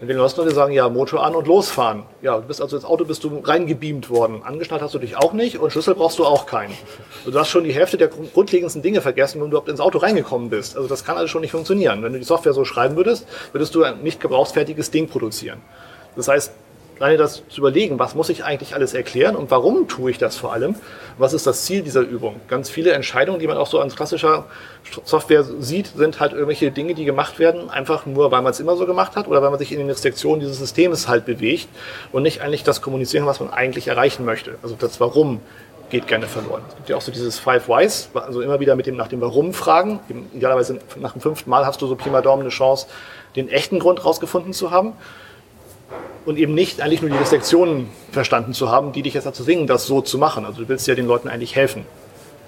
Wenn 0.00 0.08
die 0.08 0.14
Leute 0.14 0.50
sagen, 0.54 0.72
ja, 0.72 0.88
Motor 0.88 1.22
an 1.22 1.34
und 1.34 1.46
losfahren. 1.46 2.04
Ja, 2.22 2.38
du 2.38 2.46
bist 2.46 2.62
also 2.62 2.74
ins 2.74 2.86
Auto 2.86 3.04
bist 3.04 3.22
du 3.22 3.38
reingebeamt 3.44 4.08
worden. 4.08 4.42
Angeschnallt 4.42 4.80
hast 4.80 4.94
du 4.94 4.98
dich 4.98 5.14
auch 5.14 5.34
nicht 5.34 5.58
und 5.58 5.70
Schlüssel 5.70 5.94
brauchst 5.94 6.18
du 6.18 6.24
auch 6.24 6.46
keinen. 6.46 6.72
Also 7.18 7.32
du 7.32 7.38
hast 7.38 7.50
schon 7.50 7.64
die 7.64 7.74
Hälfte 7.74 7.98
der 7.98 8.08
grundlegendsten 8.08 8.80
Dinge 8.80 9.02
vergessen, 9.02 9.42
wenn 9.42 9.50
du 9.50 9.56
überhaupt 9.56 9.68
ins 9.68 9.78
Auto 9.78 9.98
reingekommen 9.98 10.48
bist. 10.48 10.74
Also 10.74 10.88
das 10.88 11.04
kann 11.04 11.18
alles 11.18 11.30
schon 11.30 11.42
nicht 11.42 11.50
funktionieren. 11.50 12.02
Wenn 12.02 12.14
du 12.14 12.18
die 12.18 12.24
Software 12.24 12.54
so 12.54 12.64
schreiben 12.64 12.96
würdest, 12.96 13.26
würdest 13.52 13.74
du 13.74 13.82
ein 13.82 14.02
nicht 14.02 14.20
gebrauchsfertiges 14.20 14.90
Ding 14.90 15.06
produzieren. 15.06 15.60
Das 16.16 16.28
heißt, 16.28 16.50
alleine 17.00 17.16
das 17.16 17.42
zu 17.48 17.60
überlegen, 17.60 17.98
was 17.98 18.14
muss 18.14 18.28
ich 18.28 18.44
eigentlich 18.44 18.74
alles 18.74 18.92
erklären 18.92 19.34
und 19.34 19.50
warum 19.50 19.88
tue 19.88 20.10
ich 20.10 20.18
das 20.18 20.36
vor 20.36 20.52
allem? 20.52 20.74
Was 21.16 21.32
ist 21.32 21.46
das 21.46 21.64
Ziel 21.64 21.82
dieser 21.82 22.02
Übung? 22.02 22.40
Ganz 22.46 22.68
viele 22.68 22.92
Entscheidungen, 22.92 23.40
die 23.40 23.46
man 23.46 23.56
auch 23.56 23.66
so 23.66 23.80
an 23.80 23.88
klassischer 23.88 24.44
Software 25.04 25.42
sieht, 25.42 25.86
sind 25.96 26.20
halt 26.20 26.32
irgendwelche 26.32 26.70
Dinge, 26.70 26.92
die 26.92 27.06
gemacht 27.06 27.38
werden, 27.38 27.70
einfach 27.70 28.04
nur, 28.04 28.30
weil 28.30 28.42
man 28.42 28.52
es 28.52 28.60
immer 28.60 28.76
so 28.76 28.84
gemacht 28.84 29.16
hat 29.16 29.28
oder 29.28 29.40
weil 29.40 29.48
man 29.48 29.58
sich 29.58 29.72
in 29.72 29.78
den 29.78 29.88
Restriktionen 29.88 30.40
dieses 30.40 30.58
Systems 30.58 31.08
halt 31.08 31.24
bewegt 31.24 31.68
und 32.12 32.22
nicht 32.22 32.42
eigentlich 32.42 32.64
das 32.64 32.82
kommunizieren, 32.82 33.24
was 33.24 33.40
man 33.40 33.50
eigentlich 33.50 33.88
erreichen 33.88 34.26
möchte. 34.26 34.58
Also 34.62 34.76
das 34.78 35.00
Warum 35.00 35.40
geht 35.88 36.06
gerne 36.06 36.26
verloren. 36.26 36.62
Es 36.68 36.76
gibt 36.76 36.88
ja 36.90 36.96
auch 36.96 37.00
so 37.00 37.10
dieses 37.10 37.38
Five 37.38 37.66
Whys, 37.66 38.10
also 38.12 38.42
immer 38.42 38.60
wieder 38.60 38.76
mit 38.76 38.86
dem 38.86 38.96
nach 38.96 39.08
dem 39.08 39.22
Warum 39.22 39.54
fragen. 39.54 40.00
Idealerweise 40.34 40.78
nach 40.96 41.12
dem 41.12 41.22
fünften 41.22 41.48
Mal 41.48 41.64
hast 41.64 41.80
du 41.80 41.86
so 41.86 41.96
Pi 41.96 42.10
mal 42.10 42.20
Daumen 42.20 42.42
eine 42.42 42.50
Chance, 42.50 42.86
den 43.36 43.48
echten 43.48 43.78
Grund 43.78 44.04
rausgefunden 44.04 44.52
zu 44.52 44.70
haben 44.70 44.92
und 46.24 46.38
eben 46.38 46.54
nicht 46.54 46.80
eigentlich 46.80 47.00
nur 47.00 47.10
die 47.10 47.16
Restriktionen 47.16 47.88
verstanden 48.12 48.52
zu 48.52 48.70
haben, 48.70 48.92
die 48.92 49.02
dich 49.02 49.14
jetzt 49.14 49.24
dazu 49.24 49.44
zwingen, 49.44 49.66
das 49.66 49.86
so 49.86 50.00
zu 50.00 50.18
machen. 50.18 50.44
Also 50.44 50.62
du 50.62 50.68
willst 50.68 50.86
ja 50.86 50.94
den 50.94 51.06
Leuten 51.06 51.28
eigentlich 51.28 51.56
helfen, 51.56 51.84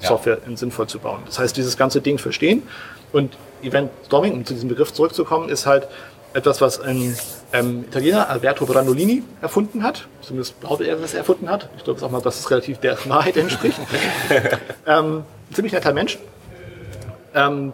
ja. 0.01 0.09
Software 0.09 0.39
sinnvoll 0.55 0.87
zu 0.87 0.99
bauen. 0.99 1.21
Das 1.27 1.39
heißt, 1.39 1.57
dieses 1.57 1.77
ganze 1.77 2.01
Ding 2.01 2.19
verstehen 2.19 2.63
und 3.13 3.37
Event 3.63 3.91
Storming, 4.07 4.33
um 4.33 4.45
zu 4.45 4.55
diesem 4.55 4.69
Begriff 4.69 4.93
zurückzukommen, 4.93 5.49
ist 5.49 5.67
halt 5.67 5.89
etwas, 6.35 6.61
was 6.61 6.81
ein 6.81 7.17
ähm, 7.53 7.85
Italiener 7.85 8.29
Alberto 8.29 8.65
Brandolini 8.65 9.23
erfunden 9.41 9.83
hat. 9.83 10.09
Zumindest 10.23 10.59
behauptet 10.61 10.89
er, 10.89 10.95
dass 10.95 11.03
er 11.03 11.07
es 11.07 11.15
erfunden 11.15 11.51
hat. 11.51 11.69
Ich 11.77 11.85
glaube 11.85 12.05
auch 12.05 12.11
mal, 12.11 12.23
dass 12.23 12.41
es 12.41 12.51
relativ 12.51 12.79
der 12.79 12.97
Wahrheit 13.07 13.37
entspricht. 13.37 13.79
ähm, 14.87 15.25
ein 15.51 15.55
ziemlich 15.55 15.73
netter 15.73 15.93
Mensch, 15.93 16.19
ähm, 17.35 17.73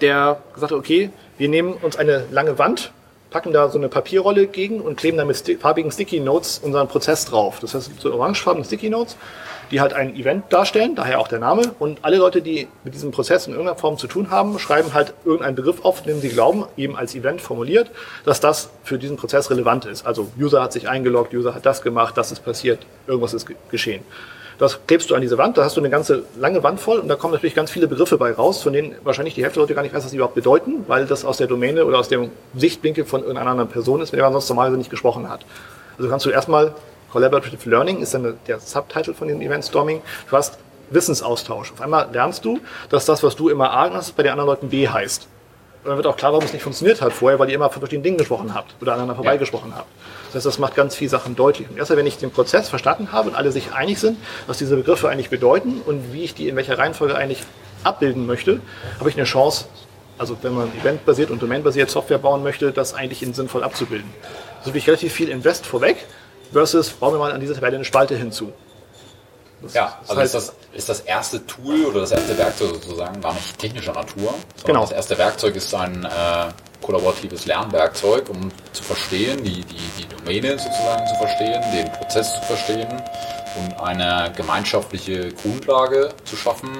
der 0.00 0.40
gesagt 0.54 0.72
hat, 0.72 0.78
okay, 0.78 1.10
wir 1.36 1.48
nehmen 1.48 1.74
uns 1.74 1.96
eine 1.96 2.24
lange 2.30 2.58
Wand 2.58 2.92
packen 3.30 3.52
da 3.52 3.68
so 3.68 3.78
eine 3.78 3.88
Papierrolle 3.88 4.46
gegen 4.46 4.80
und 4.80 4.96
kleben 4.96 5.18
da 5.18 5.24
mit 5.24 5.36
sti 5.36 5.56
farbigen 5.56 5.90
Sticky 5.90 6.20
Notes 6.20 6.60
unseren 6.62 6.88
Prozess 6.88 7.24
drauf. 7.24 7.58
Das 7.60 7.74
heißt, 7.74 7.90
so 8.00 8.12
orangefarbene 8.12 8.64
Sticky 8.64 8.90
Notes, 8.90 9.16
die 9.70 9.80
halt 9.80 9.92
ein 9.92 10.16
Event 10.16 10.44
darstellen, 10.50 10.94
daher 10.94 11.20
auch 11.20 11.28
der 11.28 11.38
Name. 11.38 11.74
Und 11.78 11.98
alle 12.02 12.16
Leute, 12.16 12.40
die 12.40 12.68
mit 12.84 12.94
diesem 12.94 13.10
Prozess 13.10 13.46
in 13.46 13.52
irgendeiner 13.52 13.78
Form 13.78 13.98
zu 13.98 14.06
tun 14.06 14.30
haben, 14.30 14.58
schreiben 14.58 14.94
halt 14.94 15.12
irgendeinen 15.24 15.56
Begriff 15.56 15.84
auf, 15.84 16.02
den 16.02 16.20
sie 16.20 16.30
glauben, 16.30 16.64
eben 16.76 16.96
als 16.96 17.14
Event 17.14 17.40
formuliert, 17.40 17.90
dass 18.24 18.40
das 18.40 18.70
für 18.82 18.98
diesen 18.98 19.16
Prozess 19.16 19.50
relevant 19.50 19.84
ist. 19.84 20.06
Also 20.06 20.30
User 20.38 20.62
hat 20.62 20.72
sich 20.72 20.88
eingeloggt, 20.88 21.34
User 21.34 21.54
hat 21.54 21.66
das 21.66 21.82
gemacht, 21.82 22.16
das 22.16 22.32
ist 22.32 22.44
passiert, 22.44 22.86
irgendwas 23.06 23.34
ist 23.34 23.46
geschehen. 23.70 24.02
Das 24.58 24.80
klebst 24.86 25.08
du 25.08 25.14
an 25.14 25.20
diese 25.20 25.38
Wand, 25.38 25.56
da 25.56 25.64
hast 25.64 25.76
du 25.76 25.80
eine 25.80 25.88
ganze 25.88 26.24
lange 26.36 26.62
Wand 26.64 26.80
voll 26.80 26.98
und 26.98 27.08
da 27.08 27.14
kommen 27.14 27.32
natürlich 27.32 27.54
ganz 27.54 27.70
viele 27.70 27.86
Begriffe 27.86 28.18
bei 28.18 28.32
raus, 28.32 28.62
von 28.62 28.72
denen 28.72 28.96
wahrscheinlich 29.04 29.34
die 29.34 29.42
Hälfte 29.42 29.60
der 29.60 29.62
Leute 29.62 29.74
gar 29.74 29.82
nicht 29.82 29.94
weiß, 29.94 30.02
was 30.04 30.10
sie 30.10 30.16
überhaupt 30.16 30.34
bedeuten, 30.34 30.84
weil 30.88 31.06
das 31.06 31.24
aus 31.24 31.36
der 31.36 31.46
Domäne 31.46 31.84
oder 31.84 31.98
aus 31.98 32.08
dem 32.08 32.30
Sichtwinkel 32.56 33.04
von 33.04 33.20
irgendeiner 33.20 33.50
anderen 33.50 33.70
Person 33.70 34.00
ist, 34.00 34.10
mit 34.10 34.18
der 34.18 34.24
man 34.24 34.32
sonst 34.32 34.48
normalerweise 34.48 34.78
nicht 34.78 34.90
gesprochen 34.90 35.28
hat. 35.28 35.46
Also 35.96 36.10
kannst 36.10 36.26
du 36.26 36.30
erstmal 36.30 36.74
Collaborative 37.12 37.70
Learning 37.70 38.00
ist 38.00 38.14
dann 38.14 38.36
der 38.46 38.60
Subtitle 38.60 39.14
von 39.14 39.28
dem 39.28 39.40
Event 39.40 39.64
Storming. 39.64 40.02
Du 40.28 40.36
hast 40.36 40.58
Wissensaustausch. 40.90 41.72
Auf 41.72 41.80
einmal 41.80 42.08
lernst 42.12 42.44
du, 42.44 42.60
dass 42.90 43.04
das, 43.06 43.22
was 43.22 43.36
du 43.36 43.48
immer 43.48 43.70
A 43.70 43.90
hast, 43.92 44.16
bei 44.16 44.22
den 44.22 44.32
anderen 44.32 44.48
Leuten 44.48 44.68
B 44.68 44.88
heißt. 44.88 45.26
Und 45.82 45.90
dann 45.90 45.96
wird 45.96 46.06
auch 46.06 46.16
klar, 46.16 46.32
warum 46.32 46.44
es 46.44 46.52
nicht 46.52 46.62
funktioniert 46.62 47.00
hat 47.00 47.12
vorher, 47.12 47.38
weil 47.38 47.48
ihr 47.48 47.54
immer 47.54 47.70
von 47.70 47.80
verschiedenen 47.80 48.02
Dingen 48.02 48.18
gesprochen 48.18 48.54
habt 48.54 48.74
oder 48.80 48.92
aneinander 48.92 49.14
vorbeigesprochen 49.14 49.74
habt. 49.74 49.86
Das 50.26 50.36
heißt, 50.36 50.46
das 50.46 50.58
macht 50.58 50.74
ganz 50.74 50.94
viele 50.94 51.10
Sachen 51.10 51.36
deutlich. 51.36 51.70
Und 51.70 51.78
erst 51.78 51.94
wenn 51.94 52.06
ich 52.06 52.18
den 52.18 52.30
Prozess 52.30 52.68
verstanden 52.68 53.12
habe 53.12 53.30
und 53.30 53.36
alle 53.36 53.52
sich 53.52 53.72
einig 53.72 53.98
sind, 53.98 54.18
was 54.46 54.58
diese 54.58 54.76
Begriffe 54.76 55.08
eigentlich 55.08 55.30
bedeuten 55.30 55.80
und 55.86 56.12
wie 56.12 56.24
ich 56.24 56.34
die 56.34 56.48
in 56.48 56.56
welcher 56.56 56.78
Reihenfolge 56.78 57.14
eigentlich 57.14 57.42
abbilden 57.84 58.26
möchte, 58.26 58.60
habe 58.98 59.08
ich 59.08 59.16
eine 59.16 59.24
Chance, 59.24 59.66
also 60.18 60.36
wenn 60.42 60.52
man 60.52 60.68
eventbasiert 60.80 61.30
und 61.30 61.40
domainbasiert 61.40 61.90
Software 61.90 62.18
bauen 62.18 62.42
möchte, 62.42 62.72
das 62.72 62.94
eigentlich 62.94 63.22
in 63.22 63.32
sinnvoll 63.32 63.62
abzubilden. 63.62 64.10
So 64.64 64.74
wie 64.74 64.78
ich 64.78 64.86
relativ 64.88 65.12
viel 65.12 65.28
Invest 65.28 65.64
vorweg 65.64 66.04
versus 66.52 66.90
bauen 66.90 67.14
wir 67.14 67.18
mal 67.18 67.32
an 67.32 67.40
dieser 67.40 67.54
Tabelle 67.54 67.76
eine 67.76 67.84
Spalte 67.84 68.16
hinzu. 68.16 68.52
Das 69.60 69.74
ja, 69.74 69.98
also 70.06 70.20
ist 70.20 70.34
das, 70.34 70.52
ist 70.72 70.88
das 70.88 71.00
erste 71.00 71.44
Tool 71.46 71.86
oder 71.86 72.00
das 72.00 72.12
erste 72.12 72.38
Werkzeug 72.38 72.74
sozusagen 72.74 73.20
gar 73.20 73.34
nicht 73.34 73.58
technischer 73.58 73.92
Natur, 73.92 74.34
sondern 74.56 74.66
genau. 74.66 74.80
das 74.82 74.92
erste 74.92 75.18
Werkzeug 75.18 75.56
ist 75.56 75.74
ein 75.74 76.04
äh, 76.04 76.52
kollaboratives 76.80 77.46
Lernwerkzeug, 77.46 78.28
um 78.30 78.50
zu 78.72 78.82
verstehen, 78.82 79.42
die, 79.42 79.62
die, 79.62 79.80
die 79.98 80.08
Domäne 80.08 80.58
sozusagen 80.58 81.06
zu 81.08 81.14
verstehen, 81.16 81.62
den 81.74 81.90
Prozess 81.92 82.34
zu 82.34 82.40
verstehen 82.42 83.02
und 83.56 83.80
eine 83.80 84.32
gemeinschaftliche 84.36 85.32
Grundlage 85.32 86.10
zu 86.24 86.36
schaffen. 86.36 86.70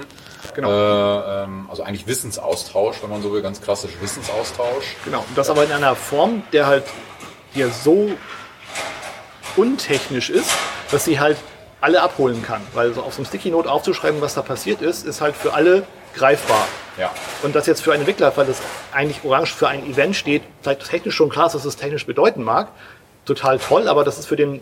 Genau. 0.54 0.70
Äh, 0.70 1.44
ähm, 1.44 1.66
also 1.68 1.82
eigentlich 1.82 2.06
Wissensaustausch, 2.06 3.02
wenn 3.02 3.10
man 3.10 3.22
so 3.22 3.32
will, 3.32 3.42
ganz 3.42 3.60
klassisch 3.60 3.90
Wissensaustausch. 4.00 4.96
Genau, 5.04 5.24
und 5.28 5.36
das 5.36 5.50
aber 5.50 5.64
in 5.64 5.72
einer 5.72 5.96
Form, 5.96 6.44
der 6.52 6.66
halt 6.66 6.84
hier 7.52 7.70
so 7.70 8.10
untechnisch 9.56 10.30
ist, 10.30 10.50
dass 10.92 11.04
sie 11.04 11.18
halt 11.18 11.36
alle 11.80 12.02
abholen 12.02 12.42
kann. 12.42 12.60
Weil 12.74 12.92
so 12.92 13.02
auf 13.02 13.14
so 13.14 13.18
einem 13.18 13.26
Sticky 13.26 13.50
Note 13.50 13.70
aufzuschreiben, 13.70 14.20
was 14.20 14.34
da 14.34 14.42
passiert 14.42 14.82
ist, 14.82 15.06
ist 15.06 15.20
halt 15.20 15.36
für 15.36 15.54
alle 15.54 15.84
greifbar. 16.14 16.66
Ja. 16.98 17.10
Und 17.42 17.54
das 17.54 17.66
jetzt 17.66 17.80
für 17.82 17.92
einen 17.92 18.02
Entwickler, 18.02 18.32
weil 18.36 18.46
das 18.46 18.60
eigentlich 18.92 19.24
orange 19.24 19.54
für 19.54 19.68
ein 19.68 19.88
Event 19.88 20.16
steht, 20.16 20.42
vielleicht 20.62 20.88
technisch 20.88 21.14
schon 21.14 21.28
klar 21.28 21.46
ist, 21.46 21.54
was 21.54 21.62
das 21.62 21.76
technisch 21.76 22.06
bedeuten 22.06 22.42
mag, 22.42 22.68
total 23.24 23.58
toll, 23.58 23.88
aber 23.88 24.04
das 24.04 24.18
ist 24.18 24.26
für 24.26 24.36
den, 24.36 24.60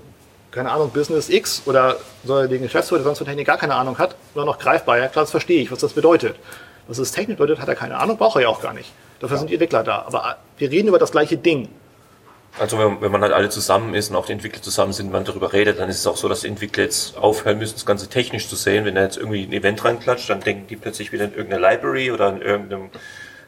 keine 0.51 0.71
Ahnung, 0.71 0.91
Business 0.91 1.31
X 1.31 1.63
oder 1.65 1.97
den 2.25 2.63
Geschäftsführer, 2.63 2.99
der 2.99 3.05
sonst 3.05 3.19
von 3.19 3.27
Technik 3.27 3.47
gar 3.47 3.57
keine 3.57 3.75
Ahnung 3.75 3.99
hat, 3.99 4.17
nur 4.35 4.45
noch 4.45 4.59
greifbar. 4.59 4.99
Ja, 4.99 5.09
klar, 5.09 5.25
das 5.25 5.31
verstehe 5.31 5.63
ich, 5.63 5.73
was 5.73 5.79
das 5.79 5.95
bedeutet. 5.95 6.37
Was 6.89 6.99
das 6.99 7.11
technisch 7.11 7.37
bedeutet, 7.39 7.61
hat 7.61 7.69
er 7.69 7.75
keine 7.75 7.99
Ahnung, 7.99 8.19
braucht 8.19 8.37
er 8.37 8.43
ja 8.43 8.49
auch 8.49 8.61
gar 8.61 8.75
nicht. 8.75 8.93
Dafür 9.21 9.37
ja. 9.37 9.39
sind 9.39 9.49
die 9.49 9.55
Entwickler 9.55 9.83
da. 9.83 10.05
Aber 10.07 10.37
wir 10.59 10.71
reden 10.71 10.89
über 10.89 10.99
das 10.99 11.11
gleiche 11.11 11.37
Ding. 11.37 11.69
Also 12.59 12.79
wenn, 12.79 13.01
wenn 13.03 13.13
man 13.13 13.21
halt 13.21 13.33
alle 13.33 13.51
zusammen 13.51 13.95
ist 13.95 14.11
und 14.11 14.17
auch 14.17 14.27
die 14.27 14.33
Entwickler 14.33 14.63
zusammen 14.63 14.93
sind, 14.93 15.13
man 15.13 15.25
darüber 15.25 15.53
redet, 15.53 15.79
dann 15.79 15.91
ist 15.91 15.99
es 15.99 16.07
auch 16.07 16.17
so, 16.17 16.29
dass 16.29 16.41
die 16.41 16.49
Entwickler 16.49 16.85
jetzt 16.85 17.17
aufhören 17.19 17.59
müssen, 17.59 17.75
das 17.75 17.85
Ganze 17.85 18.09
technisch 18.09 18.49
zu 18.49 18.57
sehen. 18.57 18.87
Wenn 18.87 18.97
er 18.97 19.05
jetzt 19.05 19.19
irgendwie 19.19 19.45
ein 19.45 19.53
Event 19.53 19.85
reinklatscht, 19.85 20.31
dann 20.31 20.41
denken 20.41 20.67
die 20.67 20.77
plötzlich 20.77 21.13
wieder 21.13 21.25
in 21.25 21.35
irgendeine 21.35 21.61
Library 21.61 22.11
oder 22.11 22.31
in 22.31 22.41
irgendeine 22.41 22.91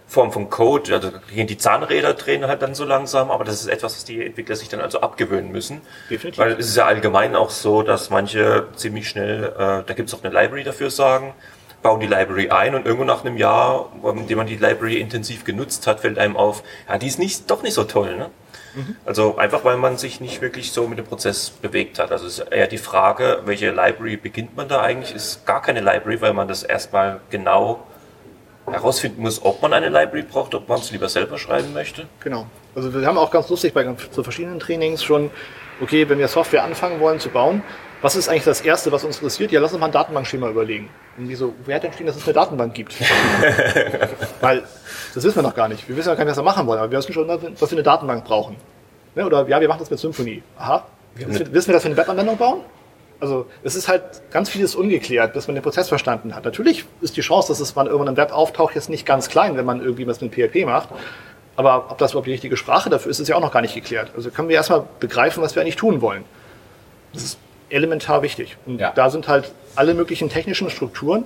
Form 0.06 0.30
von 0.30 0.50
Code. 0.50 0.94
Also 0.94 1.10
gehen 1.32 1.46
die 1.46 1.56
Zahnräder 1.56 2.14
drehen 2.14 2.46
halt 2.46 2.60
dann 2.60 2.74
so 2.74 2.84
langsam, 2.84 3.30
aber 3.30 3.44
das 3.44 3.60
ist 3.60 3.68
etwas, 3.68 3.96
was 3.96 4.04
die 4.04 4.24
Entwickler 4.24 4.56
sich 4.56 4.68
dann 4.68 4.80
also 4.80 5.00
abgewöhnen 5.00 5.52
müssen. 5.52 5.80
Definitiv. 6.10 6.38
Weil 6.38 6.52
es 6.52 6.68
ist 6.68 6.76
ja 6.76 6.84
allgemein 6.84 7.34
auch 7.34 7.50
so, 7.50 7.82
dass 7.82 8.10
manche 8.10 8.66
ziemlich 8.76 9.08
schnell, 9.08 9.44
äh, 9.44 9.56
da 9.86 9.94
gibt 9.94 10.08
es 10.08 10.14
auch 10.14 10.22
eine 10.22 10.34
Library 10.34 10.64
dafür 10.64 10.90
sagen, 10.90 11.32
bauen 11.82 12.00
die 12.00 12.06
Library 12.06 12.50
ein 12.50 12.74
und 12.74 12.86
irgendwo 12.86 13.04
nach 13.04 13.24
einem 13.24 13.36
Jahr, 13.36 13.90
in 14.02 14.26
dem 14.26 14.36
man 14.36 14.46
die 14.46 14.56
Library 14.56 15.00
intensiv 15.00 15.44
genutzt 15.44 15.86
hat, 15.86 16.00
fällt 16.00 16.18
einem 16.18 16.36
auf, 16.36 16.62
ja, 16.88 16.98
die 16.98 17.06
ist 17.06 17.18
nicht, 17.18 17.50
doch 17.50 17.62
nicht 17.62 17.74
so 17.74 17.84
toll, 17.84 18.16
ne? 18.16 18.30
Also 19.04 19.36
einfach, 19.36 19.64
weil 19.64 19.76
man 19.76 19.96
sich 19.96 20.20
nicht 20.20 20.40
wirklich 20.40 20.72
so 20.72 20.86
mit 20.86 20.98
dem 20.98 21.06
Prozess 21.06 21.50
bewegt 21.50 21.98
hat. 21.98 22.12
Also 22.12 22.26
es 22.26 22.38
ist 22.38 22.48
eher 22.50 22.66
die 22.66 22.78
Frage, 22.78 23.42
welche 23.44 23.70
Library 23.70 24.16
beginnt 24.16 24.56
man 24.56 24.68
da 24.68 24.80
eigentlich? 24.80 25.14
Ist 25.14 25.46
gar 25.46 25.62
keine 25.62 25.80
Library, 25.80 26.20
weil 26.20 26.32
man 26.32 26.48
das 26.48 26.62
erstmal 26.62 27.20
genau 27.30 27.86
herausfinden 28.66 29.22
muss, 29.22 29.42
ob 29.42 29.62
man 29.62 29.72
eine 29.72 29.88
Library 29.88 30.22
braucht, 30.22 30.54
ob 30.54 30.68
man 30.68 30.78
es 30.78 30.90
lieber 30.90 31.08
selber 31.08 31.38
schreiben 31.38 31.72
möchte. 31.72 32.06
Genau. 32.20 32.46
Also 32.74 32.92
wir 32.94 33.06
haben 33.06 33.18
auch 33.18 33.30
ganz 33.30 33.48
lustig 33.48 33.72
bei 33.72 33.86
so 34.10 34.22
verschiedenen 34.22 34.60
Trainings 34.60 35.02
schon, 35.02 35.30
okay, 35.80 36.08
wenn 36.08 36.18
wir 36.18 36.28
Software 36.28 36.64
anfangen 36.64 37.00
wollen 37.00 37.18
zu 37.18 37.30
bauen, 37.30 37.62
was 38.00 38.14
ist 38.14 38.28
eigentlich 38.28 38.44
das 38.44 38.60
Erste, 38.60 38.92
was 38.92 39.02
uns 39.02 39.16
interessiert? 39.16 39.50
Ja, 39.50 39.60
lass 39.60 39.72
uns 39.72 39.80
mal 39.80 39.86
ein 39.86 39.92
Datenbankschema 39.92 40.48
überlegen. 40.48 40.88
Und 41.16 41.28
die 41.28 41.34
so, 41.34 41.54
wer 41.64 41.76
hat 41.76 41.84
entschieden, 41.84 42.06
dass 42.06 42.16
es 42.16 42.24
eine 42.24 42.34
Datenbank 42.34 42.74
gibt? 42.74 42.94
Weil 44.40 44.62
das 45.18 45.24
wissen 45.24 45.36
wir 45.36 45.42
noch 45.42 45.54
gar 45.54 45.68
nicht. 45.68 45.88
Wir 45.88 45.96
wissen 45.96 46.08
ja 46.08 46.14
gar 46.14 46.24
nicht, 46.24 46.30
was 46.30 46.38
wir 46.38 46.42
machen 46.44 46.66
wollen, 46.66 46.78
aber 46.80 46.90
wir 46.90 46.98
wissen 46.98 47.12
schon, 47.12 47.26
dass 47.28 47.42
wir 47.42 47.68
eine 47.72 47.82
Datenbank 47.82 48.24
brauchen. 48.24 48.56
Ne? 49.14 49.26
Oder 49.26 49.46
ja, 49.48 49.60
wir 49.60 49.68
machen 49.68 49.80
das 49.80 49.90
mit 49.90 49.98
Symfony. 49.98 50.42
Aha. 50.58 50.84
Wissen 51.14 51.52
wir, 51.52 51.74
dass 51.74 51.84
wir 51.84 51.90
eine 51.90 51.96
Webanwendung 51.96 52.36
bauen? 52.36 52.60
Also 53.20 53.46
es 53.64 53.74
ist 53.74 53.88
halt 53.88 54.02
ganz 54.30 54.48
vieles 54.48 54.76
ungeklärt, 54.76 55.32
bis 55.32 55.48
man 55.48 55.56
den 55.56 55.62
Prozess 55.62 55.88
verstanden 55.88 56.36
hat. 56.36 56.44
Natürlich 56.44 56.84
ist 57.00 57.16
die 57.16 57.20
Chance, 57.20 57.48
dass 57.48 57.58
es 57.58 57.74
mal 57.74 57.86
irgendwann 57.86 58.08
im 58.08 58.16
Web 58.16 58.32
auftaucht, 58.32 58.76
jetzt 58.76 58.88
nicht 58.90 59.04
ganz 59.04 59.28
klein, 59.28 59.56
wenn 59.56 59.64
man 59.66 59.80
irgendwie 59.80 60.06
was 60.06 60.20
mit 60.20 60.32
PHP 60.32 60.64
macht. 60.66 60.88
Aber 61.56 61.90
ob 61.90 61.98
das 61.98 62.12
überhaupt 62.12 62.28
die 62.28 62.32
richtige 62.32 62.56
Sprache 62.56 62.88
dafür 62.90 63.10
ist, 63.10 63.18
ist 63.18 63.26
ja 63.26 63.34
auch 63.34 63.40
noch 63.40 63.50
gar 63.50 63.62
nicht 63.62 63.74
geklärt. 63.74 64.12
Also 64.14 64.30
können 64.30 64.48
wir 64.48 64.54
erstmal 64.54 64.84
begreifen, 65.00 65.42
was 65.42 65.56
wir 65.56 65.62
eigentlich 65.62 65.74
tun 65.74 66.00
wollen. 66.00 66.24
Das 67.12 67.24
ist 67.24 67.38
elementar 67.70 68.22
wichtig. 68.22 68.56
Und 68.66 68.78
Ja. 68.80 68.92
da 68.94 69.10
sind 69.10 69.26
halt 69.26 69.50
alle 69.74 69.94
möglichen 69.94 70.28
technischen 70.28 70.70
Strukturen. 70.70 71.24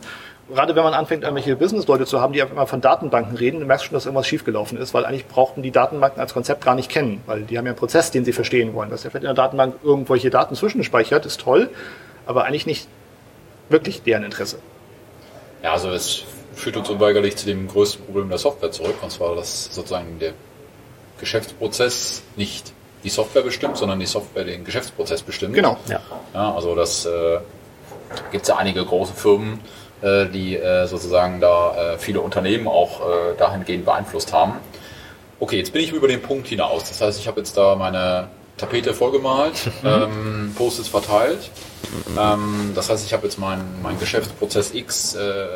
Gerade 0.48 0.74
wenn 0.74 0.82
man 0.82 0.92
anfängt, 0.92 1.22
irgendwelche 1.22 1.56
Business-Leute 1.56 2.04
zu 2.04 2.20
haben, 2.20 2.32
die 2.32 2.42
einfach 2.42 2.56
mal 2.56 2.66
von 2.66 2.80
Datenbanken 2.80 3.36
reden, 3.36 3.60
dann 3.60 3.68
merkst 3.68 3.84
du 3.84 3.88
schon, 3.88 3.94
dass 3.94 4.06
irgendwas 4.06 4.26
schiefgelaufen 4.26 4.76
ist, 4.76 4.92
weil 4.92 5.06
eigentlich 5.06 5.26
brauchten 5.26 5.62
die 5.62 5.70
Datenbanken 5.70 6.20
als 6.20 6.34
Konzept 6.34 6.64
gar 6.64 6.74
nicht 6.74 6.90
kennen, 6.90 7.22
weil 7.26 7.42
die 7.42 7.56
haben 7.56 7.64
ja 7.64 7.70
einen 7.70 7.78
Prozess, 7.78 8.10
den 8.10 8.24
sie 8.24 8.32
verstehen 8.32 8.74
wollen. 8.74 8.90
Dass 8.90 9.02
der 9.02 9.10
vielleicht 9.10 9.24
in 9.24 9.28
der 9.28 9.34
Datenbank 9.34 9.76
irgendwelche 9.82 10.30
Daten 10.30 10.54
zwischenspeichert, 10.54 11.24
ist 11.26 11.40
toll, 11.40 11.70
aber 12.26 12.44
eigentlich 12.44 12.66
nicht 12.66 12.88
wirklich 13.68 14.02
deren 14.02 14.24
Interesse. 14.24 14.58
Ja, 15.62 15.72
also 15.72 15.90
es 15.90 16.24
führt 16.54 16.76
uns 16.76 16.90
unweigerlich 16.90 17.36
zu 17.36 17.46
dem 17.46 17.68
größten 17.68 18.04
Problem 18.04 18.28
der 18.28 18.38
Software 18.38 18.70
zurück, 18.70 18.96
und 19.00 19.10
zwar, 19.10 19.36
dass 19.36 19.72
sozusagen 19.72 20.18
der 20.18 20.32
Geschäftsprozess 21.18 22.22
nicht 22.36 22.72
die 23.04 23.08
Software 23.08 23.42
bestimmt, 23.42 23.76
sondern 23.76 24.00
die 24.00 24.06
Software 24.06 24.44
den 24.44 24.64
Geschäftsprozess 24.64 25.22
bestimmt. 25.22 25.54
Genau. 25.54 25.76
Ja. 25.88 26.00
Ja, 26.34 26.54
also 26.54 26.74
das 26.74 27.06
äh, 27.06 27.38
gibt 28.30 28.46
ja 28.46 28.56
einige 28.56 28.84
große 28.84 29.12
Firmen, 29.14 29.54
äh, 29.54 29.58
die 30.02 30.56
äh, 30.56 30.86
sozusagen 30.86 31.40
da 31.40 31.94
äh, 31.94 31.98
viele 31.98 32.20
Unternehmen 32.20 32.68
auch 32.68 33.00
äh, 33.00 33.36
dahingehend 33.38 33.84
beeinflusst 33.84 34.32
haben. 34.32 34.54
Okay, 35.40 35.58
jetzt 35.58 35.72
bin 35.72 35.82
ich 35.82 35.92
über 35.92 36.08
den 36.08 36.22
Punkt 36.22 36.48
hinaus. 36.48 36.88
Das 36.88 37.00
heißt, 37.00 37.18
ich 37.18 37.26
habe 37.26 37.40
jetzt 37.40 37.56
da 37.56 37.74
meine 37.74 38.28
Tapete 38.56 38.94
vollgemalt, 38.94 39.70
ähm, 39.84 40.52
Post-its 40.56 40.88
verteilt. 40.88 41.50
Ähm, 42.18 42.72
das 42.74 42.90
heißt, 42.90 43.04
ich 43.04 43.12
habe 43.12 43.24
jetzt 43.24 43.38
meinen 43.38 43.80
mein 43.82 43.98
Geschäftsprozess 43.98 44.74
X 44.74 45.14
äh, 45.14 45.46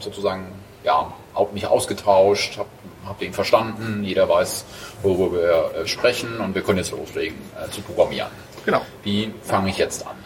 sozusagen 0.00 0.52
ja, 0.84 1.12
auch 1.34 1.52
mich 1.52 1.66
ausgetauscht, 1.66 2.58
habe 2.58 2.68
hab 3.06 3.18
den 3.18 3.32
verstanden, 3.32 4.04
jeder 4.04 4.28
weiß, 4.28 4.64
worüber 5.02 5.32
wir 5.32 5.82
äh, 5.82 5.86
sprechen 5.86 6.38
und 6.40 6.54
wir 6.54 6.62
können 6.62 6.78
jetzt 6.78 6.92
loslegen 6.92 7.38
äh, 7.56 7.70
zu 7.70 7.80
programmieren. 7.80 8.30
Genau. 8.64 8.82
Wie 9.02 9.32
fange 9.42 9.70
ich 9.70 9.78
jetzt 9.78 10.06
an? 10.06 10.16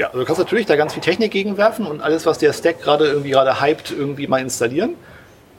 Ja, 0.00 0.06
also 0.06 0.20
du 0.20 0.24
kannst 0.24 0.38
natürlich 0.38 0.64
da 0.64 0.76
ganz 0.76 0.94
viel 0.94 1.02
Technik 1.02 1.30
gegenwerfen 1.30 1.86
und 1.86 2.00
alles, 2.00 2.24
was 2.24 2.38
der 2.38 2.54
Stack 2.54 2.80
gerade 2.80 3.06
irgendwie 3.06 3.32
gerade 3.32 3.60
hypt, 3.60 3.90
irgendwie 3.90 4.26
mal 4.28 4.40
installieren. 4.40 4.94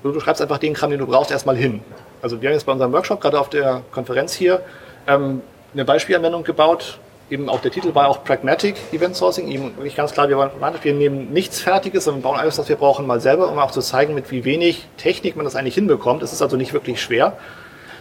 Du 0.02 0.20
schreibst 0.20 0.42
einfach 0.42 0.58
den 0.58 0.74
Kram, 0.74 0.90
den 0.90 0.98
du 0.98 1.06
brauchst, 1.06 1.30
erstmal 1.30 1.56
hin. 1.56 1.82
Also 2.24 2.42
wir 2.42 2.50
haben 2.50 2.56
jetzt 2.56 2.66
bei 2.66 2.72
unserem 2.72 2.92
Workshop, 2.92 3.22
gerade 3.22 3.40
auf 3.40 3.52
der 3.52 3.84
Konferenz 3.92 4.34
hier, 4.34 4.62
ähm, 5.06 5.44
eine 5.76 5.86
Beispielanwendung 5.86 6.44
gebaut. 6.44 6.98
Eben 7.30 7.50
auch 7.50 7.62
der 7.62 7.70
Titel 7.70 7.94
war 7.94 8.08
auch 8.08 8.24
Pragmatic 8.24 8.78
Event 8.92 9.16
Sourcing. 9.16 9.48
Eben 9.48 9.78
wirklich 9.78 9.96
ganz 9.96 10.12
klar, 10.12 10.28
wir, 10.28 10.38
wollen, 10.38 10.50
wir 10.82 10.94
nehmen 10.96 11.32
nichts 11.32 11.60
Fertiges, 11.60 12.06
sondern 12.06 12.24
bauen 12.24 12.40
alles, 12.40 12.58
was 12.58 12.68
wir 12.68 12.78
brauchen, 12.78 13.06
mal 13.06 13.22
selber, 13.22 13.48
um 13.48 13.60
auch 13.60 13.70
zu 13.70 13.82
zeigen, 13.82 14.16
mit 14.16 14.32
wie 14.32 14.44
wenig 14.44 14.88
Technik 14.98 15.36
man 15.36 15.46
das 15.46 15.56
eigentlich 15.56 15.76
hinbekommt. 15.76 16.24
Es 16.24 16.34
ist 16.34 16.42
also 16.42 16.58
nicht 16.58 16.74
wirklich 16.74 17.00
schwer. 17.00 17.38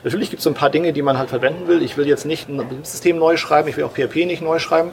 Natürlich 0.02 0.30
gibt 0.30 0.40
es 0.40 0.44
so 0.44 0.50
ein 0.50 0.54
paar 0.54 0.70
Dinge, 0.70 0.92
die 0.92 1.02
man 1.02 1.18
halt 1.18 1.28
verwenden 1.28 1.68
will. 1.68 1.82
Ich 1.82 1.96
will 1.96 2.06
jetzt 2.06 2.24
nicht 2.24 2.48
ein 2.48 2.62
System 2.82 3.18
neu 3.18 3.36
schreiben, 3.36 3.68
ich 3.68 3.76
will 3.76 3.84
auch 3.84 3.92
PHP 3.92 4.26
nicht 4.26 4.42
neu 4.42 4.58
schreiben. 4.58 4.92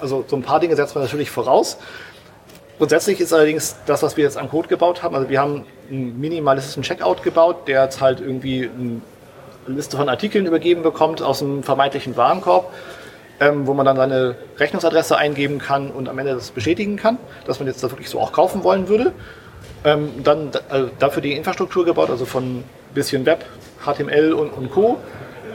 Also 0.00 0.24
so 0.26 0.36
ein 0.36 0.42
paar 0.42 0.60
Dinge 0.60 0.74
setzt 0.76 0.94
man 0.94 1.04
natürlich 1.04 1.30
voraus. 1.30 1.78
Grundsätzlich 2.78 3.20
ist 3.20 3.32
allerdings 3.32 3.76
das, 3.86 4.02
was 4.02 4.16
wir 4.16 4.24
jetzt 4.24 4.38
an 4.38 4.48
Code 4.48 4.68
gebaut 4.68 5.02
haben, 5.02 5.16
also 5.16 5.28
wir 5.28 5.40
haben 5.40 5.66
einen 5.90 6.18
minimalistischen 6.20 6.84
Checkout 6.84 7.24
gebaut, 7.24 7.66
der 7.66 7.82
jetzt 7.82 8.00
halt 8.00 8.20
irgendwie 8.20 8.70
eine 8.72 9.00
Liste 9.66 9.96
von 9.96 10.08
Artikeln 10.08 10.46
übergeben 10.46 10.82
bekommt 10.82 11.20
aus 11.20 11.42
einem 11.42 11.64
vermeintlichen 11.64 12.16
Warenkorb, 12.16 12.72
ähm, 13.40 13.66
wo 13.66 13.74
man 13.74 13.84
dann 13.84 13.96
seine 13.96 14.36
Rechnungsadresse 14.58 15.16
eingeben 15.16 15.58
kann 15.58 15.90
und 15.90 16.08
am 16.08 16.18
Ende 16.18 16.34
das 16.34 16.52
bestätigen 16.52 16.96
kann, 16.96 17.18
dass 17.46 17.58
man 17.58 17.66
jetzt 17.66 17.82
das 17.82 17.90
wirklich 17.90 18.08
so 18.08 18.20
auch 18.20 18.32
kaufen 18.32 18.62
wollen 18.62 18.88
würde. 18.88 19.12
Ähm, 19.84 20.22
dann 20.22 20.50
also 20.68 20.90
dafür 21.00 21.20
die 21.20 21.32
Infrastruktur 21.32 21.84
gebaut, 21.84 22.10
also 22.10 22.26
von 22.26 22.62
bisschen 22.94 23.26
Web, 23.26 23.44
HTML 23.94 24.32
und, 24.32 24.50
und 24.50 24.70
Co. 24.70 24.98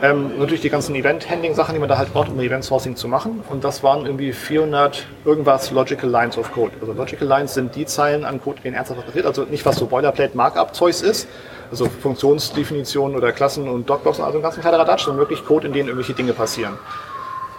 Ähm, 0.01 0.37
natürlich 0.37 0.59
die 0.59 0.69
ganzen 0.69 0.95
Event-Handling-Sachen, 0.95 1.73
die 1.73 1.79
man 1.79 1.87
da 1.87 1.97
halt 1.97 2.11
braucht, 2.11 2.29
um 2.29 2.37
Event-Sourcing 2.37 2.97
zu 2.97 3.07
machen. 3.07 3.41
Und 3.49 3.63
das 3.63 3.83
waren 3.83 4.05
irgendwie 4.05 4.33
400 4.33 5.05
irgendwas 5.23 5.71
Logical 5.71 6.09
Lines 6.09 6.37
of 6.37 6.51
Code. 6.51 6.73
Also 6.81 6.91
Logical 6.91 7.25
Lines 7.25 7.53
sind 7.53 7.73
die 7.75 7.85
Zeilen 7.85 8.25
an 8.25 8.41
Code, 8.41 8.59
denen 8.61 8.75
ernsthaft 8.75 9.05
passiert. 9.05 9.25
Also 9.25 9.43
nicht, 9.43 9.65
was 9.65 9.77
so 9.77 9.85
Boilerplate-Markup-Zeugs 9.85 11.01
ist, 11.01 11.29
also 11.71 11.85
Funktionsdefinitionen 11.85 13.15
oder 13.15 13.31
Klassen 13.31 13.69
und 13.69 13.89
Docblocks 13.89 14.19
und 14.19 14.25
also 14.25 14.39
ein 14.39 14.41
ganzen 14.41 14.59
kleiner 14.59 14.79
Radatsch, 14.79 15.05
sondern 15.05 15.19
wirklich 15.19 15.45
Code, 15.45 15.67
in 15.67 15.73
denen 15.73 15.87
irgendwelche 15.87 16.13
Dinge 16.13 16.33
passieren. 16.33 16.77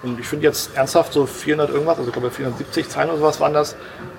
Und 0.03 0.21
ich 0.21 0.29
finde 0.29 0.47
jetzt 0.47 0.77
ernsthaft 0.77 1.15
so 1.15 1.25
400 1.25 1.71
irgendwas, 1.71 1.97
also 1.97 2.11
ich 2.11 2.13
glaube 2.13 2.31
470 2.31 2.91
Zeilen 2.91 3.09
oder 3.09 3.21
sowas 3.21 3.41
waren 3.41 3.55
das. 3.55 3.75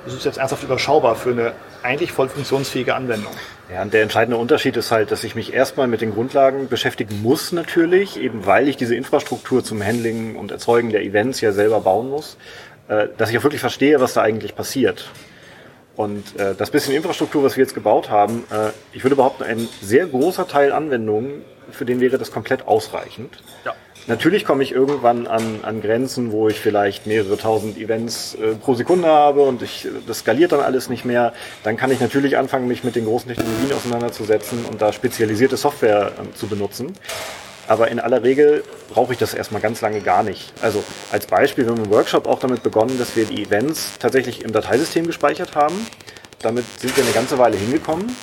Das 0.05 0.15
ist 0.15 0.25
jetzt 0.25 0.39
ernsthaft 0.39 0.63
überschaubar 0.63 1.15
für 1.15 1.29
eine 1.29 1.53
eigentlich 1.83 2.11
voll 2.11 2.27
funktionsfähige 2.27 2.95
Anwendung. 2.95 3.31
Ja, 3.71 3.81
und 3.81 3.93
der 3.93 4.03
entscheidende 4.03 4.37
Unterschied 4.37 4.77
ist 4.77 4.91
halt, 4.91 5.11
dass 5.11 5.23
ich 5.23 5.33
mich 5.33 5.53
erstmal 5.53 5.87
mit 5.87 6.01
den 6.01 6.13
Grundlagen 6.13 6.67
beschäftigen 6.67 7.23
muss 7.23 7.51
natürlich, 7.51 8.19
eben 8.19 8.45
weil 8.45 8.67
ich 8.67 8.77
diese 8.77 8.95
Infrastruktur 8.95 9.63
zum 9.63 9.83
Handling 9.83 10.35
und 10.35 10.51
Erzeugen 10.51 10.91
der 10.91 11.01
Events 11.01 11.41
ja 11.41 11.51
selber 11.51 11.81
bauen 11.81 12.09
muss, 12.09 12.37
äh, 12.89 13.07
dass 13.17 13.31
ich 13.31 13.37
auch 13.39 13.43
wirklich 13.43 13.61
verstehe, 13.61 13.99
was 13.99 14.13
da 14.13 14.21
eigentlich 14.21 14.55
passiert. 14.55 15.09
Und 15.95 16.37
äh, 16.37 16.55
das 16.55 16.71
bisschen 16.71 16.93
Infrastruktur, 16.93 17.43
was 17.43 17.55
wir 17.55 17.63
jetzt 17.63 17.73
gebaut 17.73 18.09
haben, 18.09 18.43
äh, 18.51 18.71
ich 18.93 19.03
würde 19.03 19.15
behaupten, 19.15 19.43
ein 19.43 19.67
sehr 19.81 20.05
großer 20.07 20.47
Teil 20.47 20.71
Anwendungen, 20.71 21.43
für 21.71 21.85
den 21.85 21.99
wäre 21.99 22.17
das 22.17 22.31
komplett 22.31 22.67
ausreichend. 22.67 23.37
Ja. 23.63 23.73
Natürlich 24.07 24.45
komme 24.45 24.61
ich 24.61 24.71
irgendwann 24.71 25.25
an, 25.25 25.61
an 25.63 25.81
Grenzen, 25.81 26.31
wo 26.31 26.47
ich 26.47 26.59
vielleicht 26.59 27.07
mehrere 27.07 27.37
tausend 27.37 27.75
Events 27.77 28.35
äh, 28.35 28.53
pro 28.53 28.75
Sekunde 28.75 29.07
habe 29.07 29.41
und 29.41 29.63
ich, 29.63 29.87
das 30.05 30.19
skaliert 30.19 30.51
dann 30.51 30.59
alles 30.59 30.89
nicht 30.89 31.05
mehr. 31.05 31.33
Dann 31.63 31.75
kann 31.75 31.89
ich 31.89 31.99
natürlich 31.99 32.37
anfangen, 32.37 32.67
mich 32.67 32.83
mit 32.83 32.95
den 32.95 33.05
großen 33.05 33.29
Technologien 33.29 33.73
auseinanderzusetzen 33.73 34.65
und 34.65 34.79
da 34.79 34.93
spezialisierte 34.93 35.57
Software 35.57 36.11
ähm, 36.19 36.35
zu 36.35 36.45
benutzen. 36.45 36.93
Aber 37.67 37.89
in 37.89 37.99
aller 37.99 38.23
Regel 38.23 38.63
brauche 38.93 39.13
ich 39.13 39.19
das 39.19 39.33
erstmal 39.33 39.61
ganz 39.61 39.81
lange 39.81 40.01
gar 40.01 40.23
nicht. 40.23 40.53
Also 40.61 40.83
als 41.11 41.27
Beispiel, 41.27 41.65
wir 41.65 41.71
haben 41.71 41.83
im 41.83 41.91
Workshop 41.91 42.27
auch 42.27 42.39
damit 42.39 42.63
begonnen, 42.63 42.97
dass 42.99 43.15
wir 43.15 43.25
die 43.25 43.43
Events 43.43 43.97
tatsächlich 43.99 44.43
im 44.43 44.51
Dateisystem 44.51 45.07
gespeichert 45.07 45.55
haben. 45.55 45.75
Damit 46.41 46.65
sind 46.79 46.95
wir 46.95 47.03
eine 47.03 47.13
ganze 47.13 47.37
Weile 47.37 47.57
hingekommen 47.57 48.15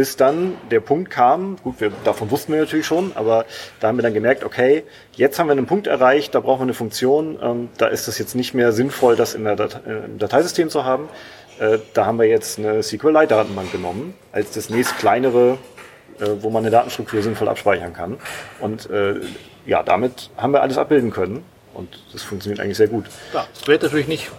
bis 0.00 0.16
dann 0.16 0.56
der 0.70 0.80
Punkt 0.80 1.10
kam, 1.10 1.56
gut, 1.62 1.78
wir, 1.80 1.92
davon 2.04 2.30
wussten 2.30 2.54
wir 2.54 2.60
natürlich 2.60 2.86
schon, 2.86 3.12
aber 3.16 3.44
da 3.80 3.88
haben 3.88 3.98
wir 3.98 4.02
dann 4.02 4.14
gemerkt, 4.14 4.44
okay, 4.44 4.84
jetzt 5.12 5.38
haben 5.38 5.48
wir 5.48 5.52
einen 5.52 5.66
Punkt 5.66 5.86
erreicht, 5.86 6.34
da 6.34 6.40
brauchen 6.40 6.60
wir 6.60 6.64
eine 6.64 6.72
Funktion, 6.74 7.38
ähm, 7.42 7.68
da 7.76 7.86
ist 7.86 8.08
es 8.08 8.18
jetzt 8.18 8.34
nicht 8.34 8.54
mehr 8.54 8.72
sinnvoll, 8.72 9.16
das 9.16 9.34
in 9.34 9.44
der 9.44 9.56
Date 9.56 9.80
äh, 9.86 10.06
im 10.06 10.18
Dateisystem 10.18 10.70
zu 10.70 10.84
haben. 10.84 11.10
Äh, 11.58 11.80
da 11.92 12.06
haben 12.06 12.18
wir 12.18 12.26
jetzt 12.26 12.58
eine 12.58 12.82
SQLite-Datenbank 12.82 13.72
genommen, 13.72 14.14
als 14.32 14.52
das 14.52 14.70
nächst 14.70 14.96
kleinere, 14.96 15.58
wo 16.40 16.50
man 16.50 16.62
eine 16.62 16.70
Datenstruktur 16.70 17.22
sinnvoll 17.22 17.48
abspeichern 17.48 17.92
kann. 17.92 18.18
Und 18.60 18.88
äh, 18.90 19.20
ja, 19.66 19.82
damit 19.82 20.30
haben 20.36 20.52
wir 20.52 20.62
alles 20.62 20.78
abbilden 20.78 21.10
können 21.10 21.44
und 21.74 21.88
das 22.12 22.22
funktioniert 22.22 22.60
eigentlich 22.60 22.76
sehr 22.76 22.88
gut. 22.88 23.06
Ja, 23.32 23.46
es 23.54 23.66
wird 23.66 23.82
natürlich 23.82 24.08
nicht 24.08 24.30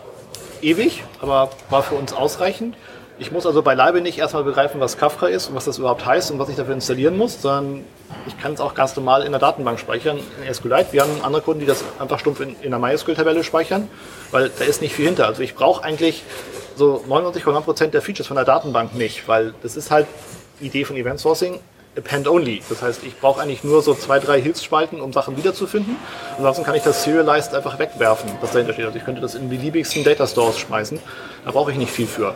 ewig, 0.61 1.03
aber 1.21 1.49
war 1.69 1.83
für 1.83 1.95
uns 1.95 2.13
ausreichend. 2.13 2.75
Ich 3.19 3.31
muss 3.31 3.45
also 3.45 3.61
beileibe 3.61 4.01
nicht 4.01 4.17
erstmal 4.17 4.43
begreifen, 4.43 4.79
was 4.79 4.97
Kafka 4.97 5.27
ist 5.27 5.47
und 5.47 5.55
was 5.55 5.65
das 5.65 5.77
überhaupt 5.77 6.05
heißt 6.05 6.31
und 6.31 6.39
was 6.39 6.49
ich 6.49 6.55
dafür 6.55 6.73
installieren 6.73 7.17
muss, 7.17 7.39
sondern 7.39 7.85
ich 8.25 8.39
kann 8.39 8.53
es 8.53 8.59
auch 8.59 8.73
ganz 8.73 8.95
normal 8.95 9.23
in 9.23 9.31
der 9.31 9.39
Datenbank 9.39 9.79
speichern, 9.79 10.19
in 10.43 10.53
SQLite. 10.53 10.87
Wir 10.91 11.03
haben 11.03 11.21
andere 11.21 11.43
Kunden, 11.43 11.59
die 11.59 11.67
das 11.67 11.83
einfach 11.99 12.17
stumpf 12.17 12.39
in, 12.39 12.55
in 12.61 12.73
einer 12.73 12.79
MySQL-Tabelle 12.79 13.43
speichern, 13.43 13.89
weil 14.31 14.49
da 14.57 14.65
ist 14.65 14.81
nicht 14.81 14.95
viel 14.95 15.05
hinter. 15.05 15.27
Also 15.27 15.43
ich 15.43 15.53
brauche 15.53 15.83
eigentlich 15.83 16.23
so 16.75 17.03
99,9% 17.07 17.87
der 17.87 18.01
Features 18.01 18.25
von 18.25 18.37
der 18.37 18.45
Datenbank 18.45 18.95
nicht, 18.95 19.27
weil 19.27 19.53
das 19.61 19.75
ist 19.75 19.91
halt 19.91 20.07
Idee 20.61 20.85
von 20.85 20.95
Event 20.95 21.19
Sourcing, 21.19 21.59
append-only. 21.97 22.61
Das 22.69 22.81
heißt, 22.81 23.03
ich 23.03 23.19
brauche 23.19 23.41
eigentlich 23.41 23.63
nur 23.63 23.81
so 23.81 23.93
zwei, 23.93 24.19
drei 24.19 24.41
Hilfsspalten, 24.41 25.01
um 25.01 25.11
Sachen 25.13 25.37
wiederzufinden. 25.37 25.97
Ansonsten 26.37 26.63
kann 26.63 26.75
ich 26.75 26.83
das 26.83 27.03
Serialized 27.03 27.53
einfach 27.53 27.79
wegwerfen, 27.79 28.31
was 28.39 28.51
dahinter 28.51 28.73
steht. 28.73 28.85
Also 28.85 28.97
ich 28.97 29.05
könnte 29.05 29.21
das 29.21 29.35
in 29.35 29.49
beliebigsten 29.49 30.03
Data 30.03 30.25
Stores 30.27 30.59
schmeißen. 30.59 30.99
Da 31.45 31.51
brauche 31.51 31.71
ich 31.71 31.77
nicht 31.77 31.91
viel 31.91 32.07
für. 32.07 32.35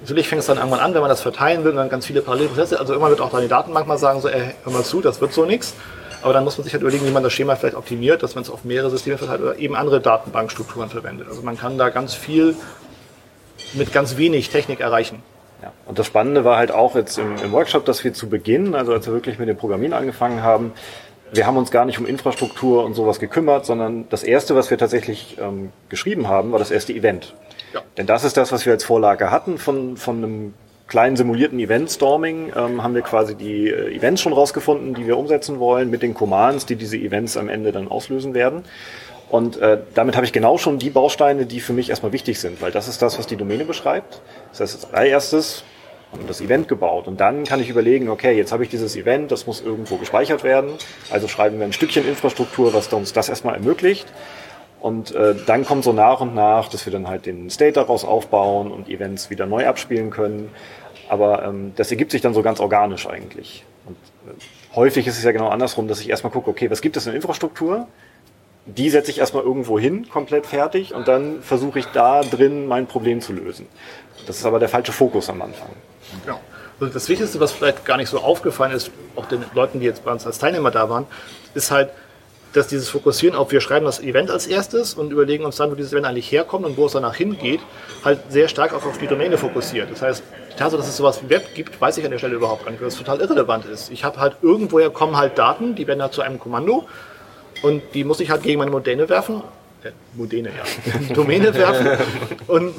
Natürlich 0.00 0.28
fängt 0.28 0.40
es 0.40 0.46
dann 0.46 0.58
irgendwann 0.58 0.80
an, 0.80 0.94
wenn 0.94 1.00
man 1.00 1.08
das 1.08 1.22
verteilen 1.22 1.64
will 1.64 1.70
und 1.70 1.78
dann 1.78 1.88
ganz 1.88 2.06
viele 2.06 2.20
Parallelprozesse. 2.20 2.78
Also 2.78 2.92
irgendwann 2.92 3.10
wird 3.10 3.20
auch 3.20 3.30
deine 3.30 3.48
Datenbank 3.48 3.86
mal 3.86 3.98
sagen, 3.98 4.20
so, 4.20 4.28
ey, 4.28 4.54
hör 4.62 4.72
mal 4.72 4.84
zu, 4.84 5.00
das 5.00 5.20
wird 5.20 5.32
so 5.32 5.44
nichts. 5.44 5.74
Aber 6.22 6.32
dann 6.32 6.44
muss 6.44 6.56
man 6.56 6.64
sich 6.64 6.72
halt 6.72 6.82
überlegen, 6.82 7.06
wie 7.06 7.10
man 7.10 7.22
das 7.22 7.32
Schema 7.32 7.56
vielleicht 7.56 7.76
optimiert, 7.76 8.22
dass 8.22 8.34
man 8.34 8.44
es 8.44 8.50
auf 8.50 8.64
mehrere 8.64 8.90
Systeme 8.90 9.18
verteilt 9.18 9.42
oder 9.42 9.58
eben 9.58 9.74
andere 9.74 10.00
Datenbankstrukturen 10.00 10.88
verwendet. 10.88 11.28
Also 11.28 11.42
man 11.42 11.58
kann 11.58 11.78
da 11.78 11.90
ganz 11.90 12.14
viel 12.14 12.56
mit 13.72 13.92
ganz 13.92 14.16
wenig 14.16 14.50
Technik 14.50 14.80
erreichen. 14.80 15.22
Ja. 15.64 15.72
Und 15.86 15.98
das 15.98 16.06
Spannende 16.06 16.44
war 16.44 16.58
halt 16.58 16.70
auch 16.70 16.94
jetzt 16.94 17.18
im, 17.18 17.36
im 17.42 17.52
Workshop, 17.52 17.86
dass 17.86 18.04
wir 18.04 18.12
zu 18.12 18.28
Beginn, 18.28 18.74
also 18.74 18.92
als 18.92 19.06
wir 19.06 19.14
wirklich 19.14 19.38
mit 19.38 19.48
dem 19.48 19.56
Programmieren 19.56 19.94
angefangen 19.94 20.42
haben, 20.42 20.72
wir 21.32 21.46
haben 21.46 21.56
uns 21.56 21.70
gar 21.70 21.86
nicht 21.86 21.98
um 21.98 22.04
Infrastruktur 22.04 22.84
und 22.84 22.92
sowas 22.92 23.18
gekümmert, 23.18 23.64
sondern 23.64 24.06
das 24.10 24.24
erste, 24.24 24.54
was 24.54 24.70
wir 24.70 24.76
tatsächlich 24.76 25.38
ähm, 25.40 25.72
geschrieben 25.88 26.28
haben, 26.28 26.52
war 26.52 26.58
das 26.58 26.70
erste 26.70 26.92
Event. 26.92 27.34
Ja. 27.72 27.80
Denn 27.96 28.06
das 28.06 28.24
ist 28.24 28.36
das, 28.36 28.52
was 28.52 28.66
wir 28.66 28.74
als 28.74 28.84
Vorlage 28.84 29.30
hatten 29.30 29.56
von, 29.56 29.96
von 29.96 30.18
einem 30.18 30.54
kleinen 30.86 31.16
simulierten 31.16 31.58
Event-Storming, 31.58 32.52
ähm, 32.54 32.82
haben 32.82 32.94
wir 32.94 33.00
quasi 33.00 33.34
die 33.34 33.68
äh, 33.70 33.96
Events 33.96 34.20
schon 34.20 34.34
rausgefunden, 34.34 34.92
die 34.92 35.06
wir 35.06 35.16
umsetzen 35.16 35.58
wollen, 35.60 35.88
mit 35.88 36.02
den 36.02 36.12
Commands, 36.12 36.66
die 36.66 36.76
diese 36.76 36.98
Events 36.98 37.38
am 37.38 37.48
Ende 37.48 37.72
dann 37.72 37.88
auslösen 37.88 38.34
werden. 38.34 38.64
Und 39.30 39.56
äh, 39.56 39.78
damit 39.94 40.16
habe 40.16 40.26
ich 40.26 40.32
genau 40.32 40.58
schon 40.58 40.78
die 40.78 40.90
Bausteine, 40.90 41.46
die 41.46 41.60
für 41.60 41.72
mich 41.72 41.90
erstmal 41.90 42.12
wichtig 42.12 42.38
sind, 42.38 42.60
weil 42.62 42.70
das 42.70 42.88
ist 42.88 43.02
das, 43.02 43.18
was 43.18 43.26
die 43.26 43.36
Domäne 43.36 43.64
beschreibt. 43.64 44.20
Das 44.50 44.60
heißt, 44.60 44.84
als 44.84 44.94
allererstes 44.94 45.64
haben 46.12 46.22
wir 46.22 46.28
das 46.28 46.40
Event 46.40 46.68
gebaut 46.68 47.08
und 47.08 47.18
dann 47.18 47.44
kann 47.44 47.60
ich 47.60 47.68
überlegen, 47.68 48.08
okay, 48.08 48.36
jetzt 48.36 48.52
habe 48.52 48.62
ich 48.62 48.68
dieses 48.68 48.94
Event, 48.94 49.32
das 49.32 49.46
muss 49.46 49.60
irgendwo 49.60 49.96
gespeichert 49.96 50.44
werden. 50.44 50.70
Also 51.10 51.26
schreiben 51.26 51.58
wir 51.58 51.64
ein 51.64 51.72
Stückchen 51.72 52.06
Infrastruktur, 52.06 52.72
was 52.72 52.92
uns 52.92 53.12
das 53.12 53.28
erstmal 53.28 53.54
ermöglicht. 53.54 54.06
Und 54.80 55.14
äh, 55.14 55.34
dann 55.46 55.64
kommt 55.64 55.82
so 55.82 55.92
nach 55.92 56.20
und 56.20 56.34
nach, 56.34 56.68
dass 56.68 56.84
wir 56.86 56.92
dann 56.92 57.08
halt 57.08 57.26
den 57.26 57.48
State 57.50 57.72
daraus 57.72 58.04
aufbauen 58.04 58.70
und 58.70 58.88
Events 58.88 59.30
wieder 59.30 59.46
neu 59.46 59.66
abspielen 59.66 60.10
können. 60.10 60.50
Aber 61.08 61.42
ähm, 61.42 61.72
das 61.74 61.90
ergibt 61.90 62.12
sich 62.12 62.20
dann 62.20 62.34
so 62.34 62.42
ganz 62.42 62.60
organisch 62.60 63.08
eigentlich. 63.08 63.64
Und 63.86 63.96
äh, 64.28 64.76
häufig 64.76 65.06
ist 65.06 65.18
es 65.18 65.24
ja 65.24 65.32
genau 65.32 65.48
andersrum, 65.48 65.88
dass 65.88 66.00
ich 66.00 66.10
erstmal 66.10 66.32
gucke, 66.32 66.50
okay, 66.50 66.70
was 66.70 66.82
gibt 66.82 66.96
es 66.96 67.06
in 67.06 67.14
Infrastruktur? 67.14 67.88
Die 68.66 68.88
setze 68.88 69.10
ich 69.10 69.18
erstmal 69.18 69.42
irgendwo 69.42 69.78
hin, 69.78 70.08
komplett 70.08 70.46
fertig, 70.46 70.94
und 70.94 71.06
dann 71.06 71.42
versuche 71.42 71.78
ich 71.78 71.86
da 71.86 72.22
drin 72.22 72.66
mein 72.66 72.86
Problem 72.86 73.20
zu 73.20 73.32
lösen. 73.32 73.66
Das 74.26 74.38
ist 74.38 74.46
aber 74.46 74.58
der 74.58 74.70
falsche 74.70 74.92
Fokus 74.92 75.28
am 75.28 75.42
Anfang. 75.42 75.68
Ja. 76.26 76.38
Also 76.80 76.92
das 76.92 77.08
Wichtigste, 77.08 77.38
was 77.40 77.52
vielleicht 77.52 77.84
gar 77.84 77.98
nicht 77.98 78.08
so 78.08 78.18
aufgefallen 78.18 78.72
ist, 78.72 78.90
auch 79.16 79.26
den 79.26 79.44
Leuten, 79.54 79.80
die 79.80 79.86
jetzt 79.86 80.04
bei 80.04 80.10
uns 80.10 80.26
als 80.26 80.38
Teilnehmer 80.38 80.70
da 80.70 80.88
waren, 80.88 81.06
ist 81.54 81.70
halt, 81.70 81.90
dass 82.52 82.68
dieses 82.68 82.88
Fokussieren 82.88 83.36
auf, 83.36 83.52
wir 83.52 83.60
schreiben 83.60 83.84
das 83.84 84.00
Event 84.00 84.30
als 84.30 84.46
erstes 84.46 84.94
und 84.94 85.12
überlegen 85.12 85.44
uns 85.44 85.56
dann, 85.56 85.70
wo 85.70 85.74
dieses 85.74 85.92
Event 85.92 86.06
eigentlich 86.06 86.30
herkommt 86.30 86.64
und 86.64 86.76
wo 86.76 86.86
es 86.86 86.92
danach 86.92 87.14
hingeht, 87.14 87.60
halt 88.04 88.20
sehr 88.28 88.48
stark 88.48 88.72
auch 88.72 88.86
auf 88.86 88.98
die 88.98 89.06
Domäne 89.06 89.38
fokussiert. 89.38 89.90
Das 89.90 90.02
heißt, 90.02 90.22
die 90.52 90.56
Tatsache, 90.56 90.78
dass 90.78 90.88
es 90.88 90.96
sowas 90.96 91.20
wie 91.22 91.30
Web 91.30 91.54
gibt, 91.54 91.80
weiß 91.80 91.98
ich 91.98 92.04
an 92.04 92.12
der 92.12 92.18
Stelle 92.18 92.36
überhaupt 92.36 92.64
gar 92.64 92.70
nicht, 92.70 92.80
weil 92.80 92.88
das 92.88 92.96
total 92.96 93.20
irrelevant 93.20 93.66
ist. 93.66 93.90
Ich 93.90 94.04
habe 94.04 94.20
halt 94.20 94.36
irgendwoher 94.40 94.90
kommen 94.90 95.16
halt 95.16 95.36
Daten, 95.36 95.74
die 95.74 95.86
werden 95.86 96.00
halt 96.00 96.12
zu 96.12 96.22
einem 96.22 96.38
Kommando 96.38 96.88
und 97.64 97.82
die 97.94 98.04
muss 98.04 98.20
ich 98.20 98.30
halt 98.30 98.42
gegen 98.42 98.58
meine 98.58 98.70
Modene 98.70 99.08
werfen. 99.08 99.42
Äh, 99.82 99.90
Modene, 100.12 100.50
ja. 100.50 101.14
Domäne 101.14 101.54
werfen. 101.54 101.88
Und 102.46 102.74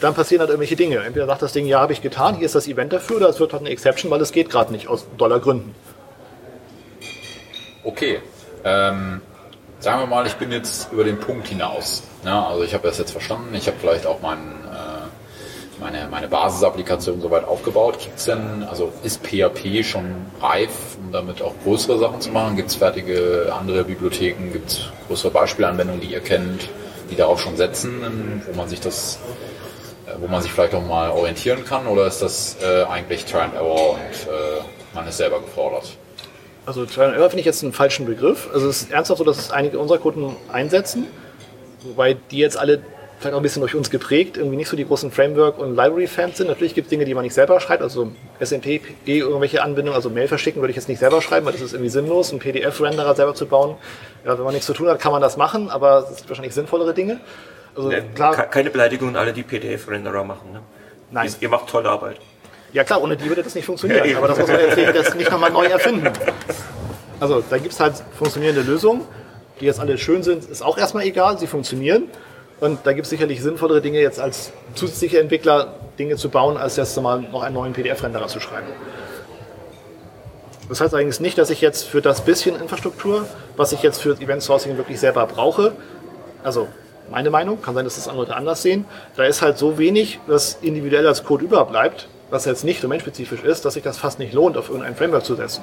dann 0.00 0.14
passieren 0.14 0.40
halt 0.40 0.50
irgendwelche 0.50 0.76
Dinge. 0.76 0.98
Entweder 0.98 1.26
sagt 1.26 1.42
das 1.42 1.52
Ding, 1.52 1.66
ja, 1.66 1.80
habe 1.80 1.92
ich 1.92 2.02
getan, 2.02 2.36
hier 2.36 2.46
ist 2.46 2.54
das 2.54 2.68
Event 2.68 2.92
dafür, 2.92 3.16
oder 3.16 3.28
es 3.28 3.40
wird 3.40 3.52
halt 3.52 3.62
eine 3.62 3.70
Exception, 3.70 4.10
weil 4.10 4.20
es 4.20 4.30
geht 4.30 4.48
gerade 4.48 4.72
nicht, 4.72 4.86
aus 4.86 5.06
Dollargründen. 5.16 5.74
Okay. 7.82 8.20
Ähm, 8.64 9.20
sagen 9.80 10.00
wir 10.00 10.06
mal, 10.06 10.26
ich 10.26 10.34
bin 10.34 10.52
jetzt 10.52 10.92
über 10.92 11.02
den 11.02 11.18
Punkt 11.18 11.48
hinaus. 11.48 12.04
Ja, 12.24 12.46
also 12.46 12.62
ich 12.62 12.74
habe 12.74 12.86
das 12.86 12.98
jetzt 12.98 13.10
verstanden. 13.10 13.52
Ich 13.54 13.66
habe 13.66 13.76
vielleicht 13.80 14.06
auch 14.06 14.20
meinen, 14.20 14.64
äh, 14.72 14.97
meine, 15.80 16.08
meine 16.10 16.28
Basisapplikation 16.28 17.20
soweit 17.20 17.44
aufgebaut. 17.44 17.98
Gibt's 18.00 18.24
denn, 18.24 18.64
also 18.68 18.92
ist 19.02 19.22
PHP 19.24 19.84
schon 19.84 20.26
reif, 20.40 20.96
um 21.02 21.12
damit 21.12 21.42
auch 21.42 21.54
größere 21.64 21.98
Sachen 21.98 22.20
zu 22.20 22.30
machen? 22.30 22.56
Gibt 22.56 22.70
es 22.70 22.76
fertige 22.76 23.52
andere 23.58 23.84
Bibliotheken? 23.84 24.52
Gibt 24.52 24.70
es 24.70 24.80
größere 25.06 25.30
Beispielanwendungen, 25.30 26.00
die 26.00 26.08
ihr 26.08 26.20
kennt, 26.20 26.68
die 27.10 27.16
darauf 27.16 27.40
schon 27.40 27.56
setzen, 27.56 28.42
wo 28.46 28.56
man 28.56 28.68
sich 28.68 28.80
das 28.80 29.18
äh, 30.08 30.20
wo 30.20 30.26
man 30.26 30.42
sich 30.42 30.52
vielleicht 30.52 30.74
auch 30.74 30.84
mal 30.84 31.10
orientieren 31.10 31.64
kann? 31.64 31.86
Oder 31.86 32.06
ist 32.06 32.22
das 32.22 32.56
äh, 32.62 32.84
eigentlich 32.84 33.24
Try 33.24 33.46
Error 33.54 33.92
und 33.92 33.98
äh, 33.98 34.62
man 34.94 35.06
ist 35.06 35.18
selber 35.18 35.40
gefordert? 35.40 35.96
Also 36.66 36.84
Trial 36.84 37.08
and 37.08 37.16
Error 37.16 37.30
finde 37.30 37.40
ich 37.40 37.46
jetzt 37.46 37.62
einen 37.62 37.72
falschen 37.72 38.06
Begriff. 38.06 38.48
Also 38.52 38.68
es 38.68 38.82
ist 38.82 38.90
ernsthaft 38.90 39.18
so, 39.18 39.24
dass 39.24 39.38
es 39.38 39.50
einige 39.50 39.78
unserer 39.78 39.98
Kunden 39.98 40.36
einsetzen, 40.52 41.06
wobei 41.82 42.14
die 42.14 42.38
jetzt 42.38 42.58
alle 42.58 42.82
vielleicht 43.18 43.34
auch 43.34 43.40
ein 43.40 43.42
bisschen 43.42 43.60
durch 43.60 43.74
uns 43.74 43.90
geprägt, 43.90 44.36
irgendwie 44.36 44.56
nicht 44.56 44.68
so 44.68 44.76
die 44.76 44.84
großen 44.86 45.10
Framework- 45.10 45.58
und 45.58 45.74
Library-Fans 45.74 46.36
sind. 46.36 46.46
Natürlich 46.46 46.74
gibt 46.74 46.86
es 46.86 46.90
Dinge, 46.90 47.04
die 47.04 47.14
man 47.14 47.24
nicht 47.24 47.34
selber 47.34 47.58
schreibt, 47.60 47.82
also 47.82 48.12
SMP, 48.40 48.80
irgendwelche 49.04 49.62
Anbindungen, 49.62 49.94
also 49.96 50.08
Mail 50.10 50.28
verschicken 50.28 50.62
würde 50.62 50.70
ich 50.70 50.76
jetzt 50.76 50.88
nicht 50.88 50.98
selber 51.00 51.20
schreiben, 51.20 51.44
weil 51.46 51.52
das 51.52 51.62
ist 51.62 51.72
irgendwie 51.72 51.90
sinnlos, 51.90 52.30
einen 52.30 52.38
PDF-Renderer 52.38 53.14
selber 53.16 53.34
zu 53.34 53.46
bauen. 53.46 53.76
Ja, 54.24 54.36
wenn 54.38 54.44
man 54.44 54.52
nichts 54.54 54.66
zu 54.66 54.72
tun 54.74 54.88
hat, 54.88 55.00
kann 55.00 55.12
man 55.12 55.20
das 55.22 55.36
machen, 55.36 55.68
aber 55.70 56.06
es 56.10 56.18
sind 56.18 56.28
wahrscheinlich 56.28 56.54
sinnvollere 56.54 56.94
Dinge. 56.94 57.18
Also 57.76 57.88
Ne, 57.88 58.04
klar, 58.14 58.34
ke- 58.34 58.48
Keine 58.50 58.70
Beleidigung 58.70 59.08
an 59.10 59.16
alle, 59.16 59.32
die 59.32 59.42
PDF-Renderer 59.42 60.24
machen. 60.24 60.52
Ne? 60.52 60.60
Nein. 61.10 61.32
Ihr, 61.40 61.48
macht 61.48 61.68
tolle 61.68 61.88
Arbeit. 61.88 62.16
Ja 62.72 62.84
klar, 62.84 63.02
ohne 63.02 63.16
die 63.16 63.26
würde 63.28 63.42
das 63.42 63.54
nicht 63.54 63.64
funktionieren. 63.64 64.14
Aber 64.16 64.28
das 64.28 64.38
muss 64.38 64.48
man 64.48 64.94
das 64.94 65.14
nicht 65.14 65.30
nochmal 65.30 65.50
neu 65.50 65.64
erfinden. 65.66 66.08
Also 67.20 67.42
da 67.48 67.58
gibt 67.58 67.72
es 67.72 67.80
halt 67.80 67.94
funktionierende 68.16 68.60
Lösungen, 68.62 69.02
die 69.60 69.64
jetzt 69.64 69.80
alle 69.80 69.98
schön 69.98 70.22
sind, 70.22 70.44
ist 70.44 70.62
auch 70.62 70.78
erstmal 70.78 71.04
egal, 71.04 71.38
sie 71.38 71.46
funktionieren. 71.48 72.04
Und 72.60 72.80
da 72.84 72.92
gibt 72.92 73.04
es 73.04 73.10
sicherlich 73.10 73.42
sinnvollere 73.42 73.80
Dinge, 73.80 74.00
jetzt 74.00 74.18
als 74.18 74.52
zusätzliche 74.74 75.20
Entwickler 75.20 75.74
Dinge 75.98 76.16
zu 76.16 76.28
bauen, 76.28 76.56
als 76.56 76.76
jetzt 76.76 77.00
mal 77.00 77.20
noch 77.20 77.42
einen 77.42 77.54
neuen 77.54 77.72
PDF-Renderer 77.72 78.26
zu 78.26 78.40
schreiben. 78.40 78.66
Das 80.68 80.80
heißt 80.80 80.92
allerdings 80.92 81.20
nicht, 81.20 81.38
dass 81.38 81.50
ich 81.50 81.60
jetzt 81.60 81.84
für 81.84 82.02
das 82.02 82.20
bisschen 82.20 82.60
Infrastruktur, 82.60 83.26
was 83.56 83.72
ich 83.72 83.82
jetzt 83.82 84.02
für 84.02 84.20
Event 84.20 84.42
Sourcing 84.42 84.76
wirklich 84.76 85.00
selber 85.00 85.26
brauche, 85.26 85.72
also 86.44 86.68
meine 87.10 87.30
Meinung, 87.30 87.62
kann 87.62 87.74
sein, 87.74 87.84
dass 87.84 87.94
das 87.94 88.06
andere 88.06 88.24
Leute 88.24 88.36
anders 88.36 88.62
sehen, 88.62 88.84
da 89.16 89.24
ist 89.24 89.40
halt 89.40 89.56
so 89.56 89.78
wenig, 89.78 90.20
was 90.26 90.58
individuell 90.60 91.06
als 91.06 91.24
Code 91.24 91.44
überbleibt, 91.44 92.08
was 92.30 92.44
jetzt 92.44 92.64
nicht 92.64 92.84
domainspezifisch 92.84 93.42
ist, 93.42 93.64
dass 93.64 93.74
sich 93.74 93.82
das 93.82 93.96
fast 93.96 94.18
nicht 94.18 94.34
lohnt, 94.34 94.58
auf 94.58 94.68
irgendein 94.68 94.94
Framework 94.94 95.24
zu 95.24 95.34
setzen. 95.34 95.62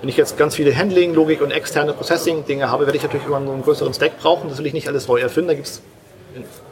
Wenn 0.00 0.08
ich 0.08 0.16
jetzt 0.16 0.36
ganz 0.36 0.54
viele 0.54 0.76
Handling, 0.76 1.14
Logik 1.14 1.40
und 1.40 1.50
externe 1.50 1.92
Processing-Dinge 1.92 2.70
habe, 2.70 2.86
werde 2.86 2.96
ich 2.96 3.02
natürlich 3.02 3.26
immer 3.26 3.38
einen 3.38 3.62
größeren 3.62 3.92
Stack 3.92 4.18
brauchen. 4.20 4.48
Das 4.48 4.58
will 4.58 4.66
ich 4.66 4.72
nicht 4.72 4.86
alles 4.86 5.08
neu 5.08 5.18
erfinden. 5.18 5.48
Da 5.48 5.54
gibt 5.54 5.66
es, 5.66 5.82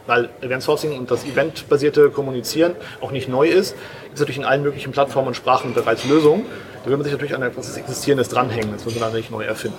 weil 0.07 0.30
Event 0.40 0.62
Sourcing 0.62 0.98
und 0.98 1.11
das 1.11 1.24
eventbasierte 1.24 2.11
Kommunizieren 2.11 2.74
auch 3.00 3.11
nicht 3.11 3.28
neu 3.28 3.48
ist, 3.48 3.74
gibt 4.05 4.14
es 4.14 4.20
natürlich 4.20 4.38
in 4.38 4.44
allen 4.44 4.62
möglichen 4.62 4.92
Plattformen 4.92 5.28
und 5.28 5.34
Sprachen 5.34 5.74
bereits 5.74 6.05
Lösungen. 6.05 6.44
Da 6.84 6.90
will 6.90 6.96
man 6.96 7.05
sich 7.05 7.12
natürlich 7.12 7.34
an 7.34 7.42
etwas 7.42 7.76
Existierendes 7.76 8.28
dranhängen. 8.28 8.72
Das 8.72 8.84
muss 8.84 8.94
man 8.94 9.05
dann 9.05 9.14
nicht 9.14 9.30
neu 9.30 9.44
erfinden. 9.44 9.78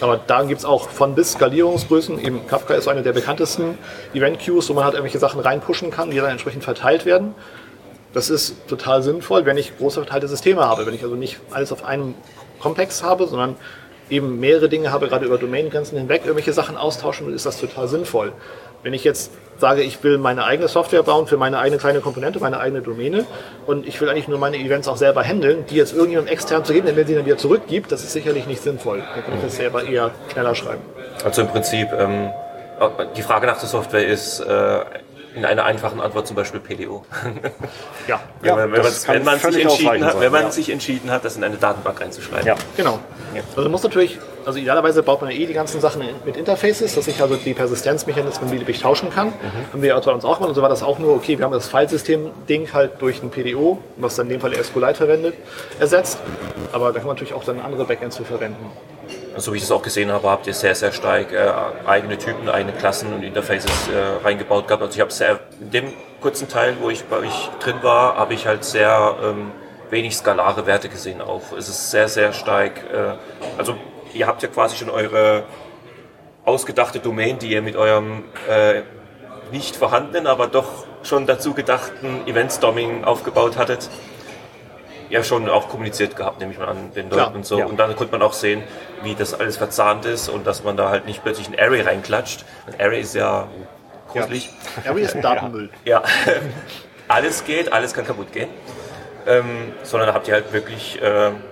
Aber 0.00 0.18
da 0.26 0.42
gibt 0.44 0.60
es 0.60 0.64
auch 0.64 0.88
von 0.88 1.14
bis 1.14 1.32
Skalierungsgrößen. 1.32 2.18
Eben 2.18 2.46
Kafka 2.46 2.74
ist 2.74 2.88
eine 2.88 3.02
der 3.02 3.12
bekanntesten 3.12 3.78
Event-Queues, 4.14 4.68
wo 4.68 4.74
man 4.74 4.84
halt 4.84 4.94
irgendwelche 4.94 5.18
Sachen 5.18 5.40
reinpushen 5.40 5.90
kann, 5.90 6.10
die 6.10 6.16
dann 6.16 6.30
entsprechend 6.30 6.64
verteilt 6.64 7.04
werden. 7.04 7.34
Das 8.12 8.30
ist 8.30 8.66
total 8.66 9.02
sinnvoll, 9.02 9.44
wenn 9.44 9.56
ich 9.56 9.76
große 9.78 10.00
verteilte 10.00 10.26
Systeme 10.26 10.62
habe. 10.62 10.86
Wenn 10.86 10.94
ich 10.94 11.02
also 11.02 11.16
nicht 11.16 11.38
alles 11.50 11.70
auf 11.70 11.84
einem 11.84 12.14
Komplex 12.60 13.02
habe, 13.02 13.26
sondern 13.26 13.56
eben 14.08 14.40
mehrere 14.40 14.68
Dinge 14.68 14.90
habe, 14.90 15.06
gerade 15.08 15.24
über 15.24 15.38
Domaingrenzen 15.38 15.96
hinweg 15.96 16.22
irgendwelche 16.24 16.52
Sachen 16.52 16.76
austauschen 16.76 17.26
will, 17.26 17.34
ist 17.34 17.46
das 17.46 17.60
total 17.60 17.86
sinnvoll. 17.86 18.32
Wenn 18.82 18.94
ich 18.94 19.04
jetzt 19.04 19.32
sage, 19.58 19.82
ich 19.82 20.02
will 20.02 20.18
meine 20.18 20.44
eigene 20.44 20.68
Software 20.68 21.02
bauen 21.02 21.26
für 21.26 21.36
meine 21.36 21.58
eigene 21.58 21.78
kleine 21.78 22.00
Komponente, 22.00 22.40
meine 22.40 22.58
eigene 22.58 22.80
Domäne 22.80 23.26
und 23.66 23.86
ich 23.86 24.00
will 24.00 24.08
eigentlich 24.08 24.26
nur 24.26 24.38
meine 24.38 24.56
Events 24.56 24.88
auch 24.88 24.96
selber 24.96 25.22
handeln, 25.22 25.66
die 25.68 25.76
jetzt 25.76 25.92
irgendjemandem 25.92 26.32
extern 26.32 26.64
zu 26.64 26.72
geben, 26.72 26.94
mir 26.94 27.06
sie 27.06 27.14
dann 27.14 27.26
wieder 27.26 27.36
zurückgibt, 27.36 27.92
das 27.92 28.02
ist 28.02 28.12
sicherlich 28.12 28.46
nicht 28.46 28.62
sinnvoll. 28.62 28.98
Dann 29.14 29.24
kann 29.24 29.34
ich 29.36 29.44
das 29.44 29.56
selber 29.56 29.84
eher 29.84 30.10
schneller 30.32 30.54
schreiben. 30.54 30.80
Also 31.24 31.42
im 31.42 31.48
Prinzip, 31.48 31.88
ähm, 31.92 32.30
die 33.16 33.22
Frage 33.22 33.46
nach 33.46 33.58
der 33.58 33.68
Software 33.68 34.06
ist 34.06 34.40
äh, 34.40 34.80
in 35.34 35.44
einer 35.44 35.64
einfachen 35.64 36.00
Antwort 36.00 36.26
zum 36.26 36.36
Beispiel 36.36 36.60
PDO. 36.60 37.04
Ja, 38.08 38.20
wenn 38.40 38.56
man, 38.56 38.72
wenn, 38.72 38.82
das 38.82 39.06
man, 39.06 39.16
wenn 39.16 39.24
man, 39.24 39.38
sich, 39.38 39.62
entschieden 39.62 40.04
hat, 40.04 40.20
wenn 40.20 40.32
man 40.32 40.42
ja. 40.42 40.50
sich 40.50 40.70
entschieden 40.70 41.10
hat, 41.10 41.24
das 41.24 41.36
in 41.36 41.44
eine 41.44 41.56
Datenbank 41.56 42.00
reinzuschreiben. 42.00 42.46
Ja. 42.46 42.56
Genau. 42.76 42.98
Also 43.54 43.68
muss 43.68 43.84
natürlich, 43.84 44.18
also 44.44 44.58
idealerweise 44.58 45.02
baut 45.04 45.20
man 45.20 45.30
ja 45.30 45.36
eh 45.36 45.46
die 45.46 45.52
ganzen 45.52 45.80
Sachen 45.80 46.02
mit 46.24 46.36
Interfaces, 46.36 46.94
dass 46.94 47.06
ich 47.06 47.20
also 47.22 47.36
die 47.36 47.54
Persistenzmechanismen 47.54 48.50
beliebig 48.50 48.80
tauschen 48.80 49.10
kann. 49.10 49.32
Haben 49.72 49.82
wir 49.82 49.94
bei 49.94 50.12
uns 50.12 50.24
auch 50.24 50.36
gemacht 50.36 50.48
und 50.48 50.54
so 50.54 50.62
war 50.62 50.68
das 50.68 50.82
auch 50.82 50.98
nur, 50.98 51.14
okay, 51.14 51.38
wir 51.38 51.44
haben 51.44 51.52
das 51.52 51.68
Filesystem-Ding 51.68 52.72
halt 52.72 53.00
durch 53.00 53.22
ein 53.22 53.30
PDO, 53.30 53.78
was 53.98 54.16
dann 54.16 54.26
in 54.26 54.32
dem 54.32 54.40
Fall 54.40 54.52
SQLite 54.54 54.94
verwendet, 54.94 55.34
ersetzt. 55.78 56.18
Aber 56.72 56.86
da 56.86 56.98
kann 56.98 57.06
man 57.06 57.14
natürlich 57.14 57.34
auch 57.34 57.44
dann 57.44 57.60
andere 57.60 57.84
Backends 57.84 58.16
für 58.16 58.24
verwenden. 58.24 58.72
So 59.40 59.54
wie 59.54 59.56
ich 59.56 59.62
es 59.62 59.72
auch 59.72 59.80
gesehen 59.80 60.12
habe, 60.12 60.28
habt 60.28 60.46
ihr 60.46 60.52
sehr, 60.52 60.74
sehr 60.74 60.92
stark 60.92 61.32
äh, 61.32 61.50
eigene 61.86 62.18
Typen, 62.18 62.50
eigene 62.50 62.76
Klassen 62.76 63.14
und 63.14 63.22
Interfaces 63.22 63.88
äh, 63.88 64.22
reingebaut 64.22 64.68
gehabt. 64.68 64.82
Also 64.82 64.94
ich 64.94 65.00
habe 65.00 65.10
sehr, 65.10 65.40
in 65.60 65.70
dem 65.70 65.92
kurzen 66.20 66.46
Teil, 66.46 66.76
wo 66.78 66.90
ich 66.90 67.04
bei 67.04 67.16
euch 67.20 67.50
drin 67.60 67.76
war, 67.80 68.16
habe 68.16 68.34
ich 68.34 68.46
halt 68.46 68.64
sehr 68.64 69.16
ähm, 69.24 69.52
wenig 69.88 70.14
skalare 70.14 70.66
Werte 70.66 70.90
gesehen 70.90 71.22
auch. 71.22 71.52
Es 71.56 71.70
ist 71.70 71.90
sehr, 71.90 72.08
sehr 72.08 72.34
stark, 72.34 72.84
äh, 72.92 73.14
also 73.56 73.76
ihr 74.12 74.26
habt 74.26 74.42
ja 74.42 74.48
quasi 74.50 74.76
schon 74.76 74.90
eure 74.90 75.44
ausgedachte 76.44 76.98
Domain, 76.98 77.38
die 77.38 77.52
ihr 77.52 77.62
mit 77.62 77.76
eurem 77.76 78.24
äh, 78.46 78.82
nicht 79.52 79.74
vorhandenen, 79.74 80.26
aber 80.26 80.48
doch 80.48 80.84
schon 81.02 81.26
dazu 81.26 81.54
gedachten 81.54 82.26
Event-Storming 82.26 83.04
aufgebaut 83.04 83.56
hattet. 83.56 83.88
Ja 85.10 85.22
schon 85.22 85.48
auch 85.48 85.68
kommuniziert 85.68 86.16
gehabt, 86.16 86.40
nehme 86.40 86.52
ich 86.52 86.58
mal 86.58 86.68
an, 86.68 86.92
den 86.94 87.10
Leuten 87.10 87.36
und 87.36 87.46
so. 87.46 87.58
ja. 87.58 87.66
Und 87.66 87.76
dann 87.78 87.94
konnte 87.96 88.12
man 88.12 88.22
auch 88.22 88.32
sehen, 88.32 88.62
wie 89.02 89.14
das 89.14 89.38
alles 89.38 89.56
verzahnt 89.56 90.04
ist 90.06 90.28
und 90.28 90.46
dass 90.46 90.64
man 90.64 90.76
da 90.76 90.88
halt 90.90 91.06
nicht 91.06 91.22
plötzlich 91.22 91.48
ein 91.48 91.58
Array 91.58 91.82
reinklatscht. 91.82 92.44
Ein 92.66 92.84
Array 92.84 93.00
ist 93.00 93.14
ja 93.14 93.48
gruselig. 94.12 94.50
Array 94.86 95.02
ist 95.02 95.14
ein 95.16 95.22
Datenmüll. 95.30 95.70
Ja, 95.84 96.02
alles 97.08 97.44
geht, 97.44 97.72
alles 97.72 97.92
kann 97.92 98.06
kaputt 98.06 98.32
gehen. 98.32 98.48
Ähm, 99.26 99.72
sondern 99.82 100.08
da 100.08 100.14
habt 100.14 100.28
ihr 100.28 100.34
halt 100.34 100.52
wirklich 100.52 101.00
äh, 101.02 101.26
ein 101.26 101.42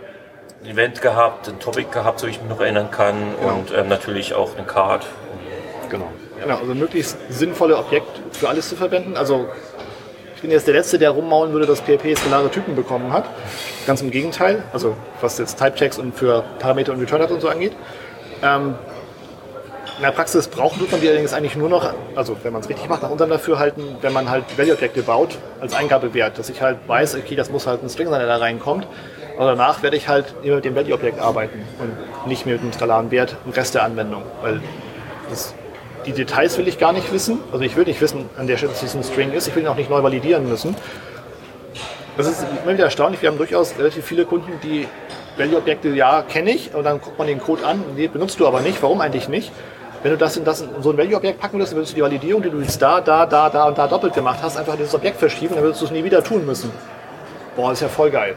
Event 0.65 1.03
gehabt, 1.03 1.49
ein 1.49 1.59
Topic 1.61 1.91
gehabt, 1.91 2.21
so 2.21 2.27
wie 2.27 2.31
ich 2.31 2.41
mich 2.41 2.49
noch 2.49 2.61
erinnern 2.61 2.91
kann. 2.91 3.35
Und 3.35 3.73
ähm, 3.77 3.89
natürlich 3.89 4.35
auch 4.35 4.57
eine 4.57 4.67
Card. 4.67 5.07
Genau. 5.91 6.09
Genau, 6.41 6.57
also 6.59 6.75
möglichst 6.75 7.17
sinnvolle 7.31 7.77
Objekt 7.77 8.21
für 8.33 8.49
alles 8.49 8.69
zu 8.69 8.77
verwenden. 8.77 9.17
Also 9.17 9.49
ich 10.39 10.43
bin 10.43 10.53
jetzt 10.53 10.68
der 10.68 10.74
Letzte, 10.74 11.01
der 11.01 11.11
rummaulen 11.11 11.53
würde, 11.53 11.66
dass 11.66 11.80
PHP 11.80 12.16
skalare 12.16 12.49
Typen 12.49 12.76
bekommen 12.76 13.12
hat. 13.12 13.24
Ganz 13.89 14.03
im 14.03 14.12
Gegenteil, 14.12 14.62
also 14.72 14.95
was 15.20 15.36
jetzt 15.36 15.59
Type-Checks 15.59 15.99
und 15.99 16.14
für 16.14 16.45
Parameter 16.61 16.93
und 16.93 17.01
Return 17.01 17.20
hat 17.20 17.32
und 17.32 17.41
so 17.41 17.49
angeht. 17.49 17.72
Ähm, 18.41 18.76
in 19.97 20.05
der 20.05 20.12
Praxis 20.12 20.47
brauchen 20.47 20.78
tut 20.78 20.93
man 20.93 21.01
die 21.01 21.09
allerdings 21.09 21.32
eigentlich 21.32 21.57
nur 21.57 21.68
noch, 21.68 21.93
also 22.14 22.36
wenn 22.45 22.53
man 22.53 22.62
es 22.62 22.68
richtig 22.68 22.89
macht, 22.89 23.03
nach 23.03 23.11
unserem 23.11 23.32
Dafürhalten, 23.32 23.97
wenn 24.01 24.12
man 24.12 24.30
halt 24.30 24.45
Value-Objekte 24.57 25.03
baut 25.03 25.36
als 25.61 25.74
Eingabewert, 25.74 26.39
dass 26.39 26.49
ich 26.51 26.62
halt 26.62 26.78
weiß, 26.86 27.16
okay, 27.16 27.34
das 27.34 27.51
muss 27.51 27.66
halt 27.66 27.82
ein 27.82 27.89
String 27.89 28.09
sein, 28.09 28.20
der 28.20 28.28
da 28.28 28.36
reinkommt. 28.36 28.86
Aber 29.39 29.47
danach 29.47 29.82
werde 29.82 29.97
ich 29.97 30.07
halt 30.07 30.36
immer 30.45 30.55
mit 30.57 30.64
dem 30.64 30.76
Value-Objekt 30.76 31.18
arbeiten 31.18 31.64
und 31.80 32.28
nicht 32.28 32.47
mehr 32.47 32.55
mit 32.55 32.62
dem 32.62 32.72
skalaren 32.72 33.11
Wert 33.11 33.34
im 33.45 33.51
Rest 33.51 33.74
der 33.74 33.82
Anwendung. 33.82 34.22
Weil 34.41 34.61
das, 35.30 35.53
die 36.09 36.15
Details 36.15 36.57
will 36.57 36.67
ich 36.67 36.79
gar 36.79 36.93
nicht 36.93 37.13
wissen. 37.13 37.39
Also 37.53 37.63
ich 37.65 37.77
will 37.77 37.85
nicht 37.85 38.01
wissen, 38.01 38.31
an 38.39 38.47
der 38.47 38.57
Stelle, 38.57 38.73
dass 38.73 38.83
es 38.83 38.95
ein 38.95 39.05
String 39.05 39.33
ist. 39.33 39.47
Ich 39.47 39.55
will 39.55 39.63
ihn 39.63 39.69
auch 39.69 39.77
nicht 39.77 39.91
neu 39.91 40.03
validieren 40.03 40.49
müssen. 40.49 40.75
Das 42.17 42.27
ist 42.27 42.45
immer 42.63 42.73
wieder 42.73 42.85
erstaunlich. 42.85 43.21
Wir 43.21 43.29
haben 43.29 43.37
durchaus 43.37 43.79
relativ 43.79 44.07
viele 44.07 44.25
Kunden, 44.25 44.53
die 44.63 44.89
Value-Objekte, 45.37 45.91
ja, 45.91 46.23
kenne 46.23 46.51
ich, 46.51 46.75
und 46.75 46.85
dann 46.85 47.01
guckt 47.01 47.19
man 47.19 47.29
den 47.29 47.39
Code 47.41 47.65
an, 47.65 47.85
nee, 47.95 48.09
benutzt 48.09 48.41
du 48.41 48.47
aber 48.47 48.61
nicht. 48.61 48.83
Warum 48.83 49.01
eigentlich 49.03 49.29
nicht? 49.29 49.53
Wenn 50.03 50.13
du 50.13 50.17
das 50.17 50.37
in, 50.37 50.45
das 50.45 50.63
in 50.63 50.83
so 50.83 50.91
ein 50.91 50.99
Value-Objekt 50.99 51.41
packen 51.41 51.59
würdest, 51.59 51.73
dann 51.73 51.79
würdest 51.79 51.93
du 51.93 51.97
die 51.97 52.03
Validierung, 52.03 52.43
die 52.43 52.51
du 52.51 52.61
jetzt 52.61 52.81
da, 52.81 53.01
da, 53.03 53.27
da, 53.27 53.51
da 53.51 53.65
und 53.65 53.77
da 53.77 53.87
doppelt 53.87 54.15
gemacht 54.15 54.39
hast, 54.43 54.57
einfach 54.57 54.73
in 54.73 54.79
dieses 54.79 54.95
Objekt 54.95 55.19
verschieben, 55.19 55.55
dann 55.55 55.63
würdest 55.63 55.83
du 55.83 55.85
es 55.85 55.91
nie 55.91 56.03
wieder 56.03 56.25
tun 56.25 56.47
müssen. 56.47 56.71
Boah, 57.55 57.73
ist 57.73 57.83
ja 57.83 57.89
voll 57.89 58.11
geil. 58.11 58.37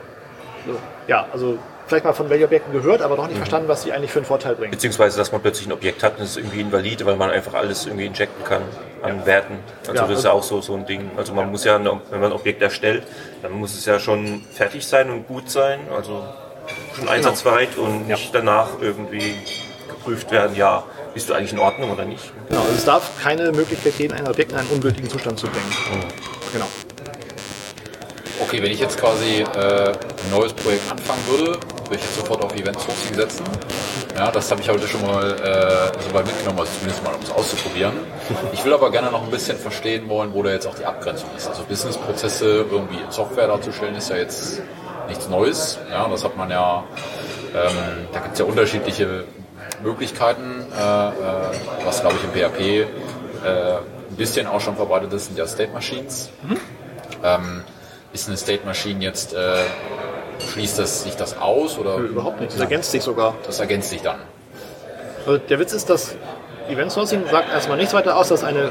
Ja, 1.08 1.26
also 1.32 1.58
vielleicht 1.92 2.06
mal 2.06 2.14
von 2.14 2.30
Value-Objekten 2.30 2.72
gehört, 2.72 3.02
aber 3.02 3.18
noch 3.18 3.28
nicht 3.28 3.36
verstanden, 3.38 3.68
was 3.68 3.84
die 3.84 3.92
eigentlich 3.92 4.12
für 4.12 4.20
einen 4.20 4.26
Vorteil 4.26 4.56
bringen. 4.56 4.72
Beziehungsweise, 4.72 5.18
dass 5.18 5.34
man 5.34 5.42
plötzlich 5.42 5.68
ein 5.68 5.74
Objekt 5.74 6.04
hat 6.04 6.18
und 6.18 6.24
es 6.24 6.32
ist 6.32 6.38
irgendwie 6.38 6.62
invalide, 6.62 7.06
weil 7.06 7.18
man 7.18 7.30
einfach 7.30 7.54
alles 7.54 7.86
irgendwie 7.86 8.06
injecten 8.06 8.46
kann 8.46 8.62
an 9.04 9.26
Werten. 9.26 9.56
Also 9.82 9.94
Ja, 10.02 10.08
das 10.08 10.20
ist 10.20 10.24
ja 10.24 10.32
auch 10.32 10.44
so, 10.44 10.62
so 10.62 10.74
ein 10.76 10.86
Ding. 10.86 11.12
Also 11.18 11.34
man 11.34 11.52
muss 11.52 11.66
ja, 11.66 11.76
eine- 11.76 12.00
wenn 12.10 12.22
man 12.22 12.32
ein 12.32 12.36
Objekt 12.38 12.62
erstellt, 12.62 13.04
dann 13.42 13.52
muss 13.52 13.74
es 13.76 13.86
ja 13.86 14.00
schon 14.00 14.42
fertig 14.54 14.88
sein 14.88 15.10
und 15.10 15.28
gut 15.28 15.50
sein. 15.52 15.82
Also 15.94 16.24
schon 16.96 17.10
einsatzbereit 17.10 17.76
und 17.78 18.08
nicht 18.08 18.34
danach 18.34 18.70
irgendwie 18.80 19.36
geprüft 19.90 20.32
werden, 20.32 20.56
ja, 20.56 20.84
bist 21.14 21.30
du 21.30 21.34
eigentlich 21.34 21.52
in 21.52 21.60
Ordnung 21.60 21.92
oder 21.92 22.06
nicht. 22.06 22.32
Genau, 22.48 22.62
also 22.62 22.74
es 22.74 22.86
darf 22.86 23.22
keine 23.22 23.52
Möglichkeit 23.52 23.98
geben, 23.98 24.14
ein 24.14 24.28
Objekt 24.30 24.54
in 24.54 24.58
einen 24.60 24.70
ungültigen 24.70 25.10
Zustand 25.10 25.38
zu 25.38 25.48
bringen. 25.48 25.74
Genau. 26.54 26.68
Okay, 28.40 28.62
wenn 28.64 28.72
ich 28.72 28.80
jetzt 28.80 28.98
quasi 28.98 29.42
äh, 29.42 29.90
ein 29.90 29.96
neues 30.32 30.52
Projekt 30.54 30.90
anfangen 30.92 31.22
würde, 31.30 31.60
würde 31.92 32.04
ich 32.04 32.10
jetzt 32.10 32.16
sofort 32.16 32.42
auf 32.46 32.56
Event 32.56 32.80
Sourcing 32.80 33.16
setzen. 33.16 33.44
Ja, 34.16 34.32
das 34.32 34.50
habe 34.50 34.62
ich 34.62 34.70
heute 34.70 34.88
schon 34.88 35.02
mal 35.02 35.26
äh, 35.26 36.00
so 36.02 36.14
weit 36.14 36.26
mitgenommen, 36.26 36.60
also 36.60 36.72
zumindest 36.80 37.04
mal, 37.04 37.14
um 37.14 37.22
es 37.22 37.32
auszuprobieren. 37.32 37.94
Ich 38.54 38.64
will 38.64 38.74
aber 38.74 38.92
gerne 38.92 39.12
noch 39.12 39.24
ein 39.24 39.30
bisschen 39.30 39.58
verstehen 39.58 40.08
wollen, 40.08 40.34
wo 40.34 40.42
da 40.42 40.52
jetzt 40.52 40.68
auch 40.68 40.76
die 40.76 40.86
Abgrenzung 40.86 41.30
ist. 41.36 41.50
Also 41.50 41.64
Businessprozesse 41.64 42.66
irgendwie 42.72 43.02
in 43.02 43.12
Software 43.12 43.48
darzustellen, 43.48 43.96
ist 43.96 44.10
ja 44.10 44.16
jetzt 44.16 44.62
nichts 45.10 45.28
Neues. 45.28 45.80
Ja, 45.90 46.08
das 46.08 46.24
hat 46.24 46.38
man 46.38 46.50
ja, 46.50 46.86
ähm, 47.54 48.08
da 48.14 48.20
gibt 48.20 48.34
es 48.34 48.40
ja 48.40 48.46
unterschiedliche 48.46 49.26
Möglichkeiten. 49.84 50.66
Äh, 50.72 51.08
äh, 51.10 51.12
was 51.84 52.00
glaube 52.00 52.16
ich 52.16 52.24
im 52.24 52.32
PHP 52.32 52.60
äh, 52.60 52.86
ein 54.12 54.16
bisschen 54.16 54.48
auch 54.48 54.62
schon 54.62 54.78
verbreitet 54.78 55.12
ist, 55.12 55.26
sind 55.26 55.38
ja 55.38 55.46
State 55.46 55.74
Machines. 55.74 56.30
Ähm, 57.24 57.64
ist 58.14 58.28
eine 58.28 58.38
State 58.38 58.66
Machine 58.66 59.04
jetzt, 59.04 59.34
äh, 59.34 59.56
schließt 60.50 60.80
das, 60.80 61.04
sich 61.04 61.16
das 61.16 61.38
aus 61.38 61.78
oder 61.78 61.98
Überhaupt 61.98 62.40
nicht. 62.42 62.54
Das 62.54 62.60
ergänzt 62.60 62.92
sich 62.92 63.04
sogar. 63.04 63.36
das 63.46 63.60
ergänzt 63.60 63.90
sich 63.90 64.02
dann? 64.02 64.20
Also 65.26 65.38
der 65.38 65.60
Witz 65.60 65.74
ist, 65.74 65.90
dass 65.90 66.16
Event 66.70 66.92
Sourcing 66.92 67.24
sagt 67.30 67.52
erstmal 67.52 67.78
nichts 67.78 67.94
weiter 67.94 68.18
aus, 68.18 68.30
dass 68.30 68.44
eine 68.44 68.70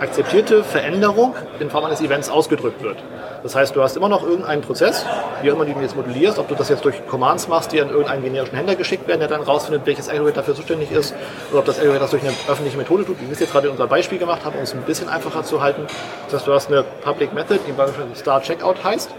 akzeptierte 0.00 0.62
Veränderung 0.62 1.34
in 1.58 1.70
Form 1.70 1.84
eines 1.84 2.00
Events 2.00 2.28
ausgedrückt 2.28 2.82
wird. 2.82 2.98
Das 3.42 3.54
heißt, 3.54 3.74
du 3.74 3.82
hast 3.82 3.96
immer 3.96 4.08
noch 4.08 4.22
irgendeinen 4.22 4.62
Prozess, 4.62 5.04
wie 5.42 5.50
auch 5.50 5.54
immer 5.54 5.64
du 5.64 5.70
ihn 5.72 5.80
jetzt 5.80 5.96
modellierst, 5.96 6.38
ob 6.38 6.48
du 6.48 6.54
das 6.54 6.68
jetzt 6.68 6.84
durch 6.84 7.06
Commands 7.06 7.48
machst, 7.48 7.72
die 7.72 7.80
an 7.80 7.88
irgendeinen 7.88 8.22
generischen 8.22 8.56
Händler 8.56 8.74
geschickt 8.74 9.06
werden, 9.06 9.20
der 9.20 9.28
dann 9.28 9.42
rausfindet, 9.42 9.86
welches 9.86 10.08
Aggregate 10.08 10.34
dafür 10.34 10.54
zuständig 10.54 10.90
ist, 10.90 11.14
oder 11.50 11.60
ob 11.60 11.64
das 11.64 11.78
Aggregate 11.78 12.00
das 12.00 12.10
durch 12.10 12.22
eine 12.22 12.32
öffentliche 12.48 12.76
Methode 12.76 13.04
tut, 13.04 13.20
wie 13.20 13.26
wir 13.26 13.32
es 13.32 13.40
jetzt 13.40 13.52
gerade 13.52 13.66
in 13.66 13.72
unserem 13.72 13.88
Beispiel 13.90 14.18
gemacht 14.18 14.44
haben, 14.44 14.56
um 14.56 14.62
es 14.62 14.74
ein 14.74 14.82
bisschen 14.82 15.08
einfacher 15.08 15.44
zu 15.44 15.62
halten. 15.62 15.86
Das 16.26 16.40
heißt, 16.40 16.46
du 16.46 16.52
hast 16.52 16.68
eine 16.68 16.84
Public 17.02 17.32
Method, 17.32 17.58
die 17.66 17.72
beispielsweise 17.72 18.16
Star 18.16 18.42
Checkout 18.42 18.82
heißt, 18.82 19.10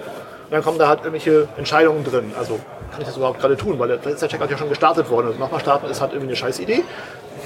und 0.49 0.53
dann 0.55 0.63
kommen 0.63 0.79
da 0.79 0.87
halt 0.87 1.01
irgendwelche 1.01 1.47
Entscheidungen 1.57 2.03
drin. 2.03 2.31
Also 2.35 2.59
kann 2.91 3.01
ich 3.01 3.05
das 3.05 3.17
überhaupt 3.17 3.39
gerade 3.39 3.55
tun, 3.55 3.77
weil 3.77 3.89
vielleicht 3.99 4.15
ist 4.15 4.21
der 4.21 4.29
Checkout 4.29 4.49
ja 4.49 4.57
schon 4.57 4.69
gestartet 4.69 5.07
worden. 5.11 5.27
Also 5.27 5.39
nochmal 5.39 5.59
starten 5.59 5.85
ist 5.85 6.01
halt 6.01 6.11
irgendwie 6.11 6.29
eine 6.29 6.35
scheiß 6.35 6.59
Idee. 6.59 6.83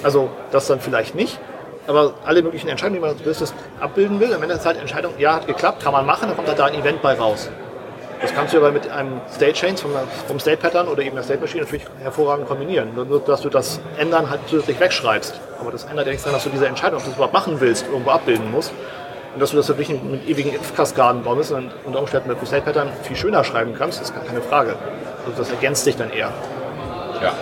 Also 0.03 0.29
das 0.51 0.67
dann 0.67 0.79
vielleicht 0.79 1.13
nicht. 1.13 1.37
Aber 1.85 2.13
alle 2.23 2.41
möglichen 2.41 2.69
Entscheidungen, 2.69 3.01
die 3.01 3.07
man 3.07 3.27
als 3.27 3.53
abbilden 3.81 4.21
will, 4.21 4.33
am 4.33 4.41
Ende 4.41 4.55
ist 4.55 4.65
halt 4.65 4.79
Entscheidung, 4.79 5.15
ja, 5.17 5.35
hat 5.35 5.47
geklappt, 5.47 5.83
kann 5.83 5.91
man 5.91 6.05
machen, 6.05 6.27
dann 6.27 6.37
kommt 6.37 6.47
halt 6.47 6.57
da 6.59 6.65
ein 6.67 6.75
Event 6.75 7.01
bei 7.01 7.13
raus. 7.13 7.49
Das 8.21 8.33
kannst 8.33 8.53
du 8.53 8.57
aber 8.59 8.71
mit 8.71 8.89
einem 8.89 9.19
State 9.29 9.51
Chains 9.51 9.81
vom, 9.81 9.91
vom 10.29 10.39
State 10.39 10.55
Pattern 10.55 10.87
oder 10.87 11.01
eben 11.03 11.15
der 11.15 11.25
State 11.25 11.41
Machine 11.41 11.63
natürlich 11.63 11.85
hervorragend 11.99 12.47
kombinieren. 12.47 12.95
Nur, 12.95 13.19
dass 13.19 13.41
du 13.41 13.49
das 13.49 13.81
Ändern 13.97 14.29
halt 14.29 14.39
zusätzlich 14.47 14.79
wegschreibst. 14.79 15.41
Aber 15.59 15.71
das 15.71 15.83
ändert 15.83 16.05
ja 16.05 16.11
nichts 16.11 16.23
daran, 16.23 16.37
dass 16.37 16.45
du 16.45 16.49
diese 16.49 16.67
Entscheidung, 16.67 16.99
ob 16.99 17.03
du 17.03 17.09
es 17.09 17.17
überhaupt 17.17 17.33
machen 17.33 17.59
willst, 17.59 17.85
irgendwo 17.85 18.11
abbilden 18.11 18.49
musst. 18.49 18.71
Und 19.33 19.39
dass 19.39 19.51
du 19.51 19.57
das 19.57 19.67
wirklich 19.67 19.89
mit 19.89 20.27
ewigen 20.27 20.53
if-Kaskaden 20.53 21.23
bauen 21.23 21.37
musst 21.37 21.51
und 21.51 21.71
unter 21.85 21.99
Umständen 21.99 22.29
mit 22.29 22.45
State 22.45 22.63
Pattern 22.63 22.89
viel 23.01 23.15
schöner 23.15 23.43
schreiben 23.43 23.73
kannst, 23.75 24.01
ist 24.01 24.13
gar 24.13 24.23
keine 24.23 24.41
Frage. 24.41 24.75
Also 25.25 25.37
das 25.37 25.49
ergänzt 25.49 25.83
sich 25.85 25.95
dann 25.95 26.11
eher. 26.11 26.31
Ja. 27.21 27.33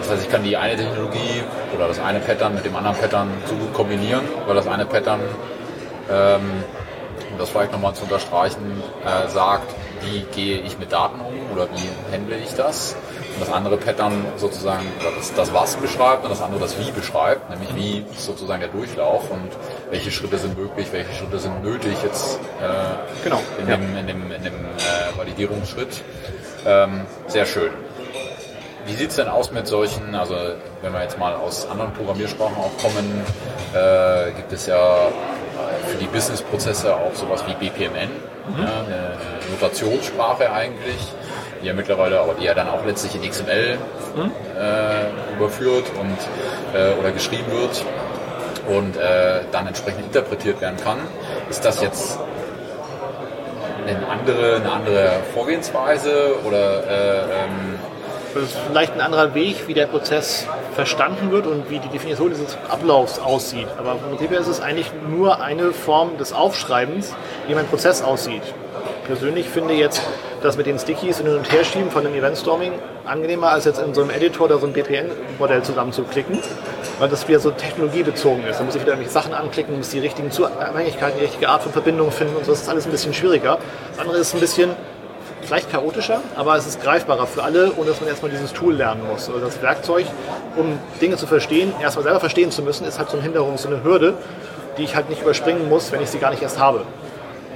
Das 0.00 0.10
heißt, 0.10 0.22
ich 0.24 0.30
kann 0.30 0.42
die 0.42 0.56
eine 0.56 0.76
Technologie 0.76 1.42
oder 1.74 1.88
das 1.88 1.98
eine 2.00 2.20
Pattern 2.20 2.54
mit 2.54 2.64
dem 2.64 2.74
anderen 2.76 2.96
Pattern 2.96 3.30
so 3.46 3.54
gut 3.54 3.72
kombinieren, 3.72 4.22
weil 4.46 4.54
das 4.54 4.66
eine 4.66 4.84
Pattern, 4.84 5.20
ähm, 6.10 6.64
um 7.30 7.38
das 7.38 7.50
vielleicht 7.50 7.72
nochmal 7.72 7.94
zu 7.94 8.04
unterstreichen, 8.04 8.82
äh, 9.04 9.28
sagt, 9.28 9.74
wie 10.02 10.20
gehe 10.34 10.60
ich 10.60 10.78
mit 10.78 10.92
Daten 10.92 11.20
um 11.20 11.56
oder 11.56 11.68
wie 11.74 12.14
handle 12.14 12.36
ich 12.36 12.54
das. 12.54 12.96
Und 13.40 13.48
das 13.48 13.56
andere 13.56 13.78
Pattern 13.78 14.26
sozusagen, 14.36 14.84
das, 15.16 15.32
das 15.32 15.54
Was 15.54 15.74
beschreibt 15.76 16.24
und 16.24 16.30
das 16.30 16.42
andere 16.42 16.60
das 16.60 16.78
Wie 16.78 16.90
beschreibt, 16.90 17.48
nämlich 17.48 17.74
wie 17.74 18.04
ist 18.12 18.26
sozusagen 18.26 18.60
der 18.60 18.68
Durchlauf 18.68 19.30
und 19.30 19.48
welche 19.90 20.10
Schritte 20.10 20.36
sind 20.36 20.58
möglich, 20.58 20.88
welche 20.92 21.10
Schritte 21.14 21.38
sind 21.38 21.64
nötig 21.64 21.96
jetzt 22.02 22.38
äh, 22.60 23.24
Genau, 23.24 23.40
in 23.58 23.66
ja. 23.66 23.76
dem, 23.76 23.96
in 23.96 24.06
dem, 24.06 24.30
in 24.30 24.42
dem 24.42 24.52
äh, 24.52 25.18
Validierungsschritt. 25.18 26.02
Ähm, 26.66 27.06
sehr 27.28 27.46
schön. 27.46 27.70
Wie 28.84 28.92
sieht 28.92 29.08
es 29.08 29.16
denn 29.16 29.28
aus 29.28 29.52
mit 29.52 29.66
solchen, 29.66 30.14
also 30.14 30.34
wenn 30.82 30.92
wir 30.92 31.00
jetzt 31.02 31.18
mal 31.18 31.34
aus 31.34 31.66
anderen 31.66 31.94
Programmiersprachen 31.94 32.56
auch 32.58 32.76
kommen, 32.76 33.24
äh, 33.72 34.32
gibt 34.32 34.52
es 34.52 34.66
ja 34.66 35.08
für 35.86 35.96
die 35.96 36.08
Businessprozesse 36.08 36.94
auch 36.94 37.14
sowas 37.14 37.42
wie 37.46 37.54
BPMN, 37.54 38.10
ja, 38.58 38.84
eine 38.86 39.16
Notationssprache 39.50 40.52
eigentlich, 40.52 40.98
die 41.62 41.66
ja 41.66 41.72
mittlerweile, 41.72 42.20
aber 42.20 42.34
die 42.34 42.44
ja 42.44 42.54
dann 42.54 42.68
auch 42.68 42.84
letztlich 42.84 43.14
in 43.14 43.28
XML 43.28 43.78
äh, 44.58 45.36
überführt 45.36 45.84
und 45.98 46.78
äh, 46.78 46.98
oder 46.98 47.12
geschrieben 47.12 47.50
wird 47.52 47.84
und 48.68 48.96
äh, 48.96 49.40
dann 49.52 49.66
entsprechend 49.66 50.04
interpretiert 50.04 50.60
werden 50.60 50.78
kann. 50.82 50.98
Ist 51.48 51.64
das 51.64 51.82
jetzt 51.82 52.18
eine 53.86 54.06
andere, 54.06 54.56
eine 54.56 54.72
andere 54.72 55.10
Vorgehensweise 55.34 56.36
oder 56.46 56.84
äh, 56.84 57.20
ähm, 57.22 57.78
vielleicht 58.68 58.92
ein 58.94 59.00
anderer 59.00 59.34
Weg, 59.34 59.66
wie 59.66 59.74
der 59.74 59.86
Prozess 59.86 60.46
verstanden 60.74 61.30
wird 61.32 61.46
und 61.46 61.68
wie 61.70 61.78
die 61.78 61.88
Definition 61.88 62.30
dieses 62.30 62.56
Ablaufs 62.68 63.18
aussieht. 63.18 63.66
Aber 63.76 63.96
vom 63.96 64.10
Prinzip 64.10 64.32
ist 64.32 64.46
es 64.46 64.60
eigentlich 64.60 64.90
nur 65.08 65.42
eine 65.42 65.72
Form 65.72 66.16
des 66.16 66.32
Aufschreibens, 66.32 67.14
wie 67.48 67.54
mein 67.54 67.66
Prozess 67.66 68.02
aussieht. 68.02 68.42
Ich 68.44 69.06
persönlich 69.06 69.48
finde 69.48 69.74
jetzt 69.74 70.02
das 70.42 70.56
mit 70.56 70.66
den 70.66 70.78
Stickies 70.78 71.20
und 71.20 71.26
hin 71.26 71.36
und 71.36 71.52
her 71.52 71.64
schieben 71.64 71.90
von 71.90 72.04
dem 72.04 72.14
Eventstorming 72.14 72.72
angenehmer, 73.04 73.50
als 73.50 73.64
jetzt 73.64 73.80
in 73.80 73.94
so 73.94 74.02
einem 74.02 74.10
Editor 74.10 74.48
da 74.48 74.58
so 74.58 74.66
ein 74.66 74.72
BPN-Modell 74.72 75.62
zusammenzuklicken, 75.62 76.38
weil 76.98 77.08
das 77.08 77.26
wieder 77.28 77.40
so 77.40 77.50
technologiebezogen 77.50 78.44
ist. 78.46 78.58
Da 78.58 78.64
muss 78.64 78.74
ich 78.74 78.80
wieder 78.80 78.92
irgendwelche 78.92 79.12
Sachen 79.12 79.34
anklicken, 79.34 79.76
muss 79.76 79.90
die 79.90 79.98
richtigen 79.98 80.30
Abhängigkeiten, 80.30 81.18
die 81.18 81.24
richtige 81.24 81.48
Art 81.48 81.62
von 81.62 81.72
Verbindung 81.72 82.10
finden 82.10 82.36
und 82.36 82.44
so. 82.44 82.52
Das 82.52 82.62
ist 82.62 82.68
alles 82.68 82.86
ein 82.86 82.90
bisschen 82.90 83.12
schwieriger. 83.12 83.58
Das 83.90 84.00
andere 84.00 84.18
ist 84.18 84.34
ein 84.34 84.40
bisschen 84.40 84.70
vielleicht 85.42 85.70
chaotischer, 85.70 86.20
aber 86.36 86.56
es 86.56 86.66
ist 86.66 86.82
greifbarer 86.82 87.26
für 87.26 87.42
alle, 87.42 87.72
ohne 87.76 87.88
dass 87.88 88.00
man 88.00 88.08
erstmal 88.08 88.30
dieses 88.30 88.52
Tool 88.52 88.74
lernen 88.74 89.02
muss. 89.10 89.28
Also 89.28 89.40
das 89.40 89.60
Werkzeug, 89.62 90.06
um 90.56 90.78
Dinge 91.00 91.16
zu 91.16 91.26
verstehen, 91.26 91.72
erstmal 91.80 92.04
selber 92.04 92.20
verstehen 92.20 92.50
zu 92.50 92.62
müssen, 92.62 92.86
ist 92.86 92.98
halt 92.98 93.10
so 93.10 93.16
eine 93.16 93.22
Hinderung, 93.22 93.56
so 93.58 93.68
eine 93.68 93.82
Hürde, 93.82 94.14
die 94.78 94.84
ich 94.84 94.94
halt 94.94 95.08
nicht 95.08 95.22
überspringen 95.22 95.68
muss, 95.68 95.92
wenn 95.92 96.02
ich 96.02 96.10
sie 96.10 96.18
gar 96.18 96.30
nicht 96.30 96.42
erst 96.42 96.58
habe. 96.58 96.82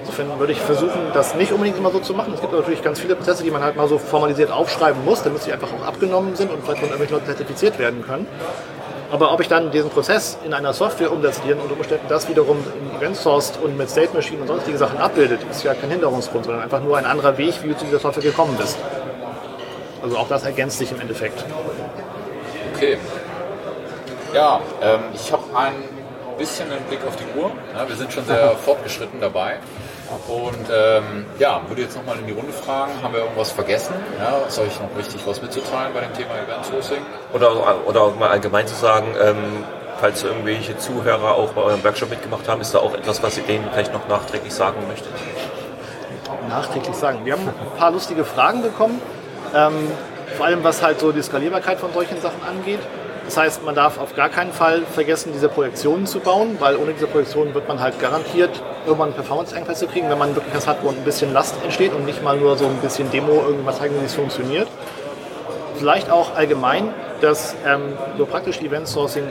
Insofern 0.05 0.39
würde 0.39 0.53
ich 0.53 0.61
versuchen, 0.61 1.01
das 1.15 1.35
nicht 1.35 1.51
unbedingt 1.51 1.79
immer 1.79 1.91
so 1.91 1.99
zu 1.99 2.13
machen. 2.13 2.35
Es 2.35 2.41
gibt 2.43 2.53
natürlich 2.53 2.83
ganz 2.83 3.01
viele 3.01 3.17
Prozesse, 3.17 3.43
die 3.43 3.51
man 3.51 3.63
halt 3.63 3.75
mal 3.75 3.89
so 3.89 3.97
formalisiert 3.97 4.51
aufschreiben 4.51 5.03
muss, 5.03 5.23
damit 5.23 5.43
sie 5.43 5.51
einfach 5.51 5.69
auch 5.73 5.87
abgenommen 5.87 6.37
sind 6.37 6.51
und 6.51 6.63
vielleicht 6.63 6.81
von 6.81 6.91
irgendwelchen 6.91 7.15
Leuten 7.15 7.27
zertifiziert 7.27 7.79
werden 7.79 8.05
können. 8.05 8.27
Aber 9.11 9.33
ob 9.33 9.41
ich 9.41 9.49
dann 9.49 9.71
diesen 9.71 9.89
Prozess 9.89 10.37
in 10.45 10.53
einer 10.53 10.75
Software 10.75 11.11
umsetze, 11.11 11.41
die 11.47 11.55
unter 11.55 11.75
Umständen 11.75 12.05
das 12.09 12.29
wiederum 12.29 12.59
in 12.79 12.99
Event 12.99 13.17
sourced 13.17 13.59
und 13.63 13.79
mit 13.79 13.89
State 13.89 14.15
Machine 14.15 14.43
und 14.43 14.49
sonstige 14.49 14.77
Sachen 14.77 14.99
abbildet, 14.99 15.41
ist 15.51 15.65
ja 15.65 15.73
kein 15.73 15.91
Hinderungsgrund, 15.91 16.45
sondern 16.45 16.63
einfach 16.63 16.83
nur 16.83 16.99
ein 16.99 17.07
anderer 17.07 17.39
Weg, 17.39 17.55
wie 17.63 17.69
du 17.69 17.77
zu 17.79 17.87
dieser 17.87 18.01
Software 18.01 18.25
gekommen 18.25 18.57
bist. 18.59 18.77
Also 20.03 20.19
auch 20.19 20.29
das 20.29 20.45
ergänzt 20.45 20.79
sich 20.79 20.93
im 20.93 21.01
Endeffekt. 21.01 21.43
Okay. 22.75 22.99
Ja, 24.35 24.61
ähm, 24.83 25.01
ich 25.15 25.33
habe 25.33 25.45
ein 25.55 25.73
bisschen 26.37 26.71
einen 26.71 26.85
Blick 26.85 27.01
auf 27.07 27.17
die 27.17 27.39
Uhr. 27.39 27.51
Ja, 27.75 27.89
wir 27.89 27.97
sind 27.97 28.13
schon 28.13 28.27
sehr 28.27 28.51
fortgeschritten 28.65 29.19
dabei. 29.19 29.61
Und 30.29 30.69
ähm, 30.73 31.27
ja, 31.39 31.61
würde 31.69 31.83
jetzt 31.83 31.97
nochmal 31.97 32.19
in 32.19 32.27
die 32.27 32.33
Runde 32.33 32.53
fragen, 32.53 32.93
haben 33.03 33.13
wir 33.13 33.21
irgendwas 33.21 33.53
vergessen? 33.53 33.95
Ja, 34.19 34.39
ist 34.47 34.59
euch 34.59 34.81
noch 34.81 34.97
wichtig, 34.97 35.21
was 35.27 35.43
mitzuteilen 35.43 35.93
bei 35.93 36.01
dem 36.01 36.13
Thema 36.15 36.35
Event 36.35 36.65
Sourcing? 36.65 37.03
Oder, 37.33 37.87
oder 37.87 38.03
auch 38.03 38.17
mal 38.17 38.29
allgemein 38.29 38.67
zu 38.67 38.75
sagen, 38.75 39.09
ähm, 39.21 39.65
falls 40.01 40.23
irgendwelche 40.23 40.77
Zuhörer 40.77 41.35
auch 41.35 41.51
bei 41.51 41.63
eurem 41.63 41.83
Workshop 41.85 42.11
mitgemacht 42.11 42.49
haben, 42.49 42.61
ist 42.61 42.75
da 42.75 42.79
auch 42.79 42.95
etwas, 42.95 43.23
was 43.23 43.37
ihr 43.39 43.45
denen 43.45 43.69
vielleicht 43.73 43.93
noch 43.93 44.07
nachträglich 44.09 44.53
sagen 44.53 44.87
möchtet? 44.89 45.13
Nachträglich 46.49 46.95
sagen. 46.95 47.21
Wir 47.25 47.35
haben 47.35 47.49
ein 47.49 47.79
paar 47.79 47.91
lustige 47.91 48.25
Fragen 48.25 48.63
bekommen, 48.63 49.01
ähm, 49.55 49.91
vor 50.37 50.47
allem 50.47 50.65
was 50.65 50.83
halt 50.83 51.01
so 51.01 51.13
die 51.13 51.23
Skalierbarkeit 51.23 51.79
von 51.79 51.93
solchen 51.93 52.21
Sachen 52.21 52.43
angeht. 52.49 52.81
Das 53.25 53.37
heißt, 53.37 53.65
man 53.65 53.75
darf 53.75 53.99
auf 53.99 54.15
gar 54.15 54.29
keinen 54.29 54.53
Fall 54.53 54.83
vergessen, 54.83 55.33
diese 55.33 55.49
Projektionen 55.49 56.07
zu 56.07 56.21
bauen, 56.21 56.57
weil 56.61 56.77
ohne 56.77 56.93
diese 56.93 57.07
Projektionen 57.07 57.55
wird 57.55 57.67
man 57.69 57.81
halt 57.81 57.99
garantiert 57.99 58.63
irgendwann 58.87 59.13
Performance-Engpässe 59.15 59.87
kriegen, 59.87 60.11
wenn 60.11 60.19
man 60.19 60.35
wirklich 60.35 60.55
was 60.55 60.67
hat, 60.67 60.79
wo 60.83 60.91
ein 60.91 61.05
bisschen 61.05 61.33
Last 61.33 61.55
entsteht 61.63 61.95
und 61.95 62.05
nicht 62.05 62.23
mal 62.23 62.37
nur 62.37 62.57
so 62.57 62.67
ein 62.67 62.77
bisschen 62.83 63.11
Demo 63.11 63.33
irgendwas 63.33 63.79
zeigen, 63.79 63.95
wie 64.01 64.05
es 64.05 64.15
funktioniert. 64.15 64.69
Vielleicht 65.77 66.11
auch 66.11 66.37
allgemein, 66.37 66.93
dass 67.21 67.57
ähm, 67.67 67.97
so 68.19 68.27
praktisch 68.27 68.61
Event 68.61 68.87
Sourcing 68.87 69.25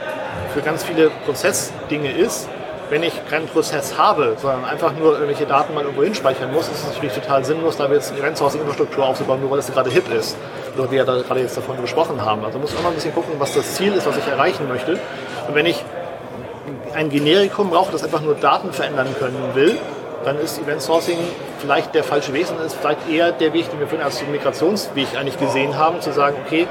für 0.52 0.60
ganz 0.60 0.84
viele 0.84 1.10
Prozessdinge 1.24 2.10
ist. 2.10 2.48
Wenn 2.90 3.02
ich 3.02 3.14
keinen 3.30 3.46
Prozess 3.46 3.96
habe, 3.96 4.36
sondern 4.40 4.64
einfach 4.66 4.92
nur 4.92 5.14
irgendwelche 5.14 5.46
Daten 5.46 5.72
mal 5.72 5.84
irgendwo 5.84 6.02
hinspeichern 6.02 6.52
muss, 6.52 6.68
ist 6.68 6.82
es 6.82 6.92
natürlich 6.92 7.14
total 7.14 7.44
sinnlos, 7.44 7.76
da 7.76 7.90
jetzt 7.90 8.10
eine 8.10 8.20
Event 8.20 8.36
Sourcing 8.36 8.60
Infrastruktur 8.60 9.06
aufzubauen, 9.06 9.40
nur 9.40 9.50
weil 9.50 9.60
es 9.60 9.72
gerade 9.72 9.90
hip 9.90 10.12
ist. 10.12 10.36
Oder 10.76 10.90
wir 10.90 10.98
ja 10.98 11.04
da 11.04 11.20
gerade 11.22 11.40
jetzt 11.40 11.56
davon 11.56 11.80
gesprochen 11.80 12.24
haben. 12.24 12.44
Also 12.44 12.58
muss 12.58 12.72
immer 12.72 12.88
ein 12.88 12.94
bisschen 12.94 13.14
gucken, 13.14 13.34
was 13.38 13.54
das 13.54 13.74
Ziel 13.74 13.92
ist, 13.92 14.06
was 14.06 14.16
ich 14.16 14.26
erreichen 14.26 14.68
möchte. 14.68 14.92
Und 15.46 15.54
wenn 15.54 15.66
ich 15.66 15.84
ein 16.94 17.10
Generikum 17.10 17.70
brauche, 17.70 17.92
das 17.92 18.02
einfach 18.02 18.20
nur 18.20 18.34
Daten 18.34 18.72
verändern 18.72 19.14
können 19.18 19.54
will, 19.54 19.78
dann 20.24 20.38
ist 20.38 20.58
Event 20.58 20.80
Sourcing 20.80 21.18
vielleicht 21.58 21.94
der 21.94 22.02
falsche 22.02 22.32
Weg, 22.32 22.46
sondern 22.46 22.66
ist 22.66 22.76
vielleicht 22.76 23.08
eher 23.08 23.32
der 23.32 23.52
Weg, 23.52 23.70
den 23.70 23.78
wir 23.78 23.86
vorhin 23.86 24.04
als 24.04 24.22
Migrationsweg 24.26 25.08
eigentlich 25.18 25.38
gesehen 25.38 25.76
haben, 25.76 26.00
zu 26.00 26.12
sagen, 26.12 26.36
okay, 26.46 26.66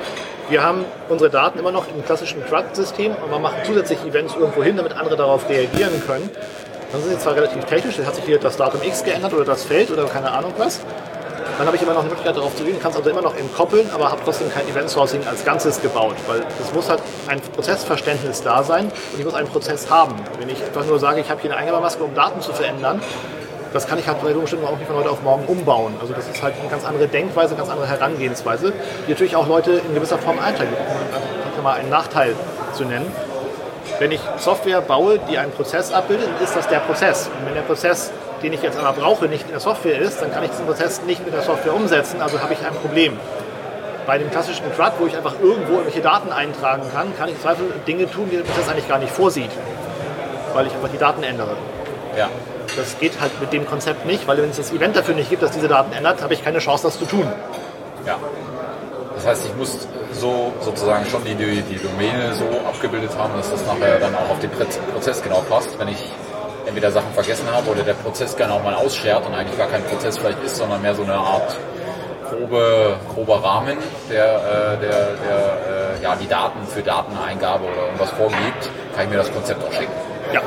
wir 0.49 0.63
haben 0.63 0.85
unsere 1.07 1.29
Daten 1.29 1.59
immer 1.59 1.71
noch 1.71 1.85
im 1.87 2.03
klassischen 2.03 2.43
CRUD-System, 2.45 3.15
aber 3.23 3.39
machen 3.39 3.57
zusätzlich 3.63 4.03
Events 4.05 4.35
irgendwo 4.35 4.63
hin, 4.63 4.75
damit 4.75 4.93
andere 4.97 5.15
darauf 5.15 5.47
reagieren 5.47 6.01
können. 6.05 6.29
Dann 6.91 7.01
sind 7.01 7.11
sie 7.11 7.19
zwar 7.19 7.35
relativ 7.35 7.63
technisch, 7.65 7.97
hat 7.99 8.15
sich 8.15 8.25
hier 8.25 8.39
das 8.39 8.57
Datum 8.57 8.81
X 8.83 9.03
geändert 9.03 9.33
oder 9.33 9.45
das 9.45 9.63
Feld 9.63 9.89
oder 9.91 10.05
keine 10.05 10.31
Ahnung 10.31 10.53
was. 10.57 10.79
Dann 11.57 11.67
habe 11.67 11.75
ich 11.75 11.81
immer 11.81 11.93
noch 11.93 12.01
eine 12.01 12.09
Möglichkeit 12.09 12.35
darauf 12.35 12.55
zu 12.55 12.63
gehen, 12.63 12.79
kann 12.79 12.91
es 12.91 12.97
also 12.97 13.09
immer 13.09 13.21
noch 13.21 13.35
entkoppeln, 13.35 13.89
aber 13.93 14.11
habe 14.11 14.21
trotzdem 14.23 14.51
kein 14.51 14.67
Event 14.67 14.89
Sourcing 14.89 15.25
als 15.27 15.45
Ganzes 15.45 15.81
gebaut, 15.81 16.15
weil 16.27 16.41
es 16.61 16.73
muss 16.73 16.89
halt 16.89 17.01
ein 17.27 17.39
Prozessverständnis 17.41 18.41
da 18.41 18.63
sein 18.63 18.85
und 18.85 19.19
ich 19.19 19.25
muss 19.25 19.33
einen 19.33 19.47
Prozess 19.47 19.89
haben. 19.89 20.15
Wenn 20.39 20.49
ich 20.49 20.63
einfach 20.63 20.85
nur 20.85 20.99
sage, 20.99 21.21
ich 21.21 21.29
habe 21.29 21.41
hier 21.41 21.51
eine 21.51 21.59
Eingabemaske, 21.59 22.03
um 22.03 22.13
Daten 22.13 22.41
zu 22.41 22.53
verändern, 22.53 23.01
das 23.73 23.87
kann 23.87 23.97
ich 23.97 24.07
halt 24.07 24.21
bei 24.21 24.31
bestimmten 24.33 24.67
auch 24.67 24.77
nicht 24.77 24.87
von 24.87 24.95
heute 24.95 25.09
auf 25.09 25.23
morgen 25.23 25.45
umbauen. 25.45 25.95
Also 25.99 26.13
das 26.13 26.27
ist 26.27 26.43
halt 26.43 26.53
eine 26.59 26.69
ganz 26.69 26.85
andere 26.85 27.07
Denkweise, 27.07 27.49
eine 27.49 27.57
ganz 27.57 27.69
andere 27.69 27.87
Herangehensweise, 27.87 28.71
die 29.07 29.11
natürlich 29.11 29.35
auch 29.35 29.47
Leute 29.47 29.71
in 29.71 29.95
gewisser 29.95 30.19
Form 30.19 30.37
einteilt. 30.39 30.69
Um 31.57 31.63
mal 31.63 31.73
einen 31.73 31.89
Nachteil 31.89 32.35
zu 32.73 32.83
nennen. 32.83 33.11
Wenn 33.99 34.11
ich 34.11 34.21
Software 34.37 34.81
baue, 34.81 35.19
die 35.29 35.37
einen 35.37 35.51
Prozess 35.51 35.91
abbildet, 35.91 36.27
dann 36.27 36.43
ist 36.43 36.55
das 36.55 36.67
der 36.67 36.79
Prozess. 36.79 37.29
Und 37.39 37.47
wenn 37.47 37.53
der 37.53 37.61
Prozess, 37.61 38.11
den 38.43 38.53
ich 38.53 38.61
jetzt 38.61 38.77
aber 38.77 38.93
brauche, 38.93 39.25
nicht 39.27 39.45
in 39.45 39.51
der 39.51 39.59
Software 39.59 39.99
ist, 39.99 40.21
dann 40.21 40.31
kann 40.31 40.43
ich 40.43 40.51
diesen 40.51 40.65
Prozess 40.65 41.01
nicht 41.03 41.23
mit 41.23 41.33
der 41.33 41.41
Software 41.41 41.73
umsetzen, 41.73 42.21
also 42.21 42.41
habe 42.41 42.53
ich 42.53 42.59
ein 42.59 42.75
Problem. 42.75 43.17
Bei 44.05 44.17
dem 44.17 44.29
klassischen 44.29 44.65
CRUD, 44.75 44.91
wo 44.99 45.07
ich 45.07 45.15
einfach 45.15 45.35
irgendwo 45.41 45.73
irgendwelche 45.73 46.01
Daten 46.01 46.31
eintragen 46.31 46.83
kann, 46.93 47.17
kann 47.17 47.29
ich 47.29 47.35
im 47.35 47.41
Zweifel 47.41 47.73
Dinge 47.87 48.11
tun, 48.11 48.27
die 48.29 48.35
der 48.35 48.43
Prozess 48.43 48.67
eigentlich 48.69 48.89
gar 48.89 48.99
nicht 48.99 49.13
vorsieht, 49.13 49.51
weil 50.53 50.67
ich 50.67 50.73
einfach 50.73 50.89
die 50.89 50.97
Daten 50.97 51.23
ändere. 51.23 51.55
Ja. 52.17 52.29
Das 52.75 52.99
geht 52.99 53.19
halt 53.21 53.39
mit 53.39 53.53
dem 53.53 53.65
Konzept 53.65 54.05
nicht, 54.05 54.27
weil 54.27 54.37
wenn 54.37 54.49
es 54.49 54.57
das 54.57 54.73
Event 54.73 54.95
dafür 54.95 55.15
nicht 55.15 55.29
gibt, 55.29 55.41
dass 55.41 55.51
diese 55.51 55.69
Daten 55.69 55.93
ändert, 55.93 56.21
habe 56.21 56.33
ich 56.33 56.43
keine 56.43 56.59
Chance, 56.59 56.83
das 56.83 56.99
zu 56.99 57.05
tun. 57.05 57.31
Ja. 58.05 58.17
Das 59.15 59.25
heißt, 59.25 59.45
ich 59.45 59.55
muss 59.55 59.87
so 60.11 60.51
sozusagen 60.59 61.05
schon 61.05 61.23
die, 61.23 61.35
die, 61.35 61.61
die 61.61 61.77
Domäne 61.77 62.33
so 62.33 62.45
abgebildet 62.67 63.11
haben, 63.17 63.33
dass 63.37 63.51
das 63.51 63.65
nachher 63.65 63.99
dann 63.99 64.13
auch 64.15 64.31
auf 64.31 64.39
den 64.39 64.49
Prozess 64.51 65.21
genau 65.23 65.41
passt. 65.49 65.79
Wenn 65.79 65.87
ich 65.87 66.11
entweder 66.65 66.91
Sachen 66.91 67.11
vergessen 67.13 67.45
habe 67.51 67.69
oder 67.69 67.83
der 67.83 67.93
Prozess 67.93 68.35
gerne 68.35 68.53
auch 68.53 68.63
mal 68.63 68.73
ausschert 68.73 69.25
und 69.25 69.33
eigentlich 69.33 69.57
gar 69.57 69.67
kein 69.67 69.83
Prozess 69.83 70.17
vielleicht 70.17 70.43
ist, 70.43 70.55
sondern 70.57 70.81
mehr 70.81 70.95
so 70.95 71.03
eine 71.03 71.15
Art 71.15 71.55
grobe, 72.29 72.95
grober 73.13 73.43
Rahmen, 73.43 73.77
der, 74.09 74.25
äh, 74.25 74.79
der, 74.79 74.79
der 74.79 75.97
äh, 75.99 76.03
ja, 76.03 76.15
die 76.15 76.27
Daten 76.27 76.65
für 76.67 76.81
Dateneingabe 76.81 77.65
oder 77.65 77.85
irgendwas 77.85 78.09
vorgibt, 78.11 78.69
kann 78.95 79.05
ich 79.05 79.09
mir 79.09 79.17
das 79.17 79.31
Konzept 79.31 79.63
auch 79.63 79.71
schicken. 79.71 79.91
Ja. 80.33 80.41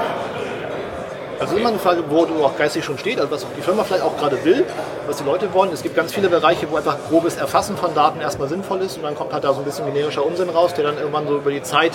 Also 1.39 1.57
immer 1.57 1.69
eine 1.69 1.79
Frage, 1.79 2.03
wo 2.09 2.25
du 2.25 2.43
auch 2.43 2.57
geistig 2.57 2.83
schon 2.83 2.97
stehst, 2.97 3.21
also 3.21 3.31
was 3.31 3.47
die 3.57 3.61
Firma 3.61 3.85
vielleicht 3.85 4.05
auch 4.05 4.17
gerade 4.17 4.43
will, 4.43 4.65
was 5.07 5.19
die 5.19 5.25
Leute 5.25 5.53
wollen. 5.53 5.71
Es 5.71 5.83
gibt 5.83 5.95
ganz 5.95 6.15
viele 6.15 6.31
Bereiche, 6.31 6.71
wo 6.71 6.77
einfach 6.77 6.97
grobes 7.11 7.37
Erfassen 7.37 7.77
von 7.77 7.95
Daten 7.95 8.21
erstmal 8.21 8.49
sinnvoll 8.49 8.81
ist 8.81 8.97
und 8.97 9.03
dann 9.03 9.15
kommt 9.15 9.35
halt 9.35 9.45
da 9.45 9.53
so 9.53 9.61
ein 9.61 9.65
bisschen 9.65 9.85
generischer 9.85 10.25
Unsinn 10.25 10.49
raus, 10.49 10.73
der 10.73 10.85
dann 10.85 10.97
irgendwann 10.97 11.29
so 11.29 11.37
über 11.37 11.51
die 11.51 11.63
Zeit, 11.63 11.93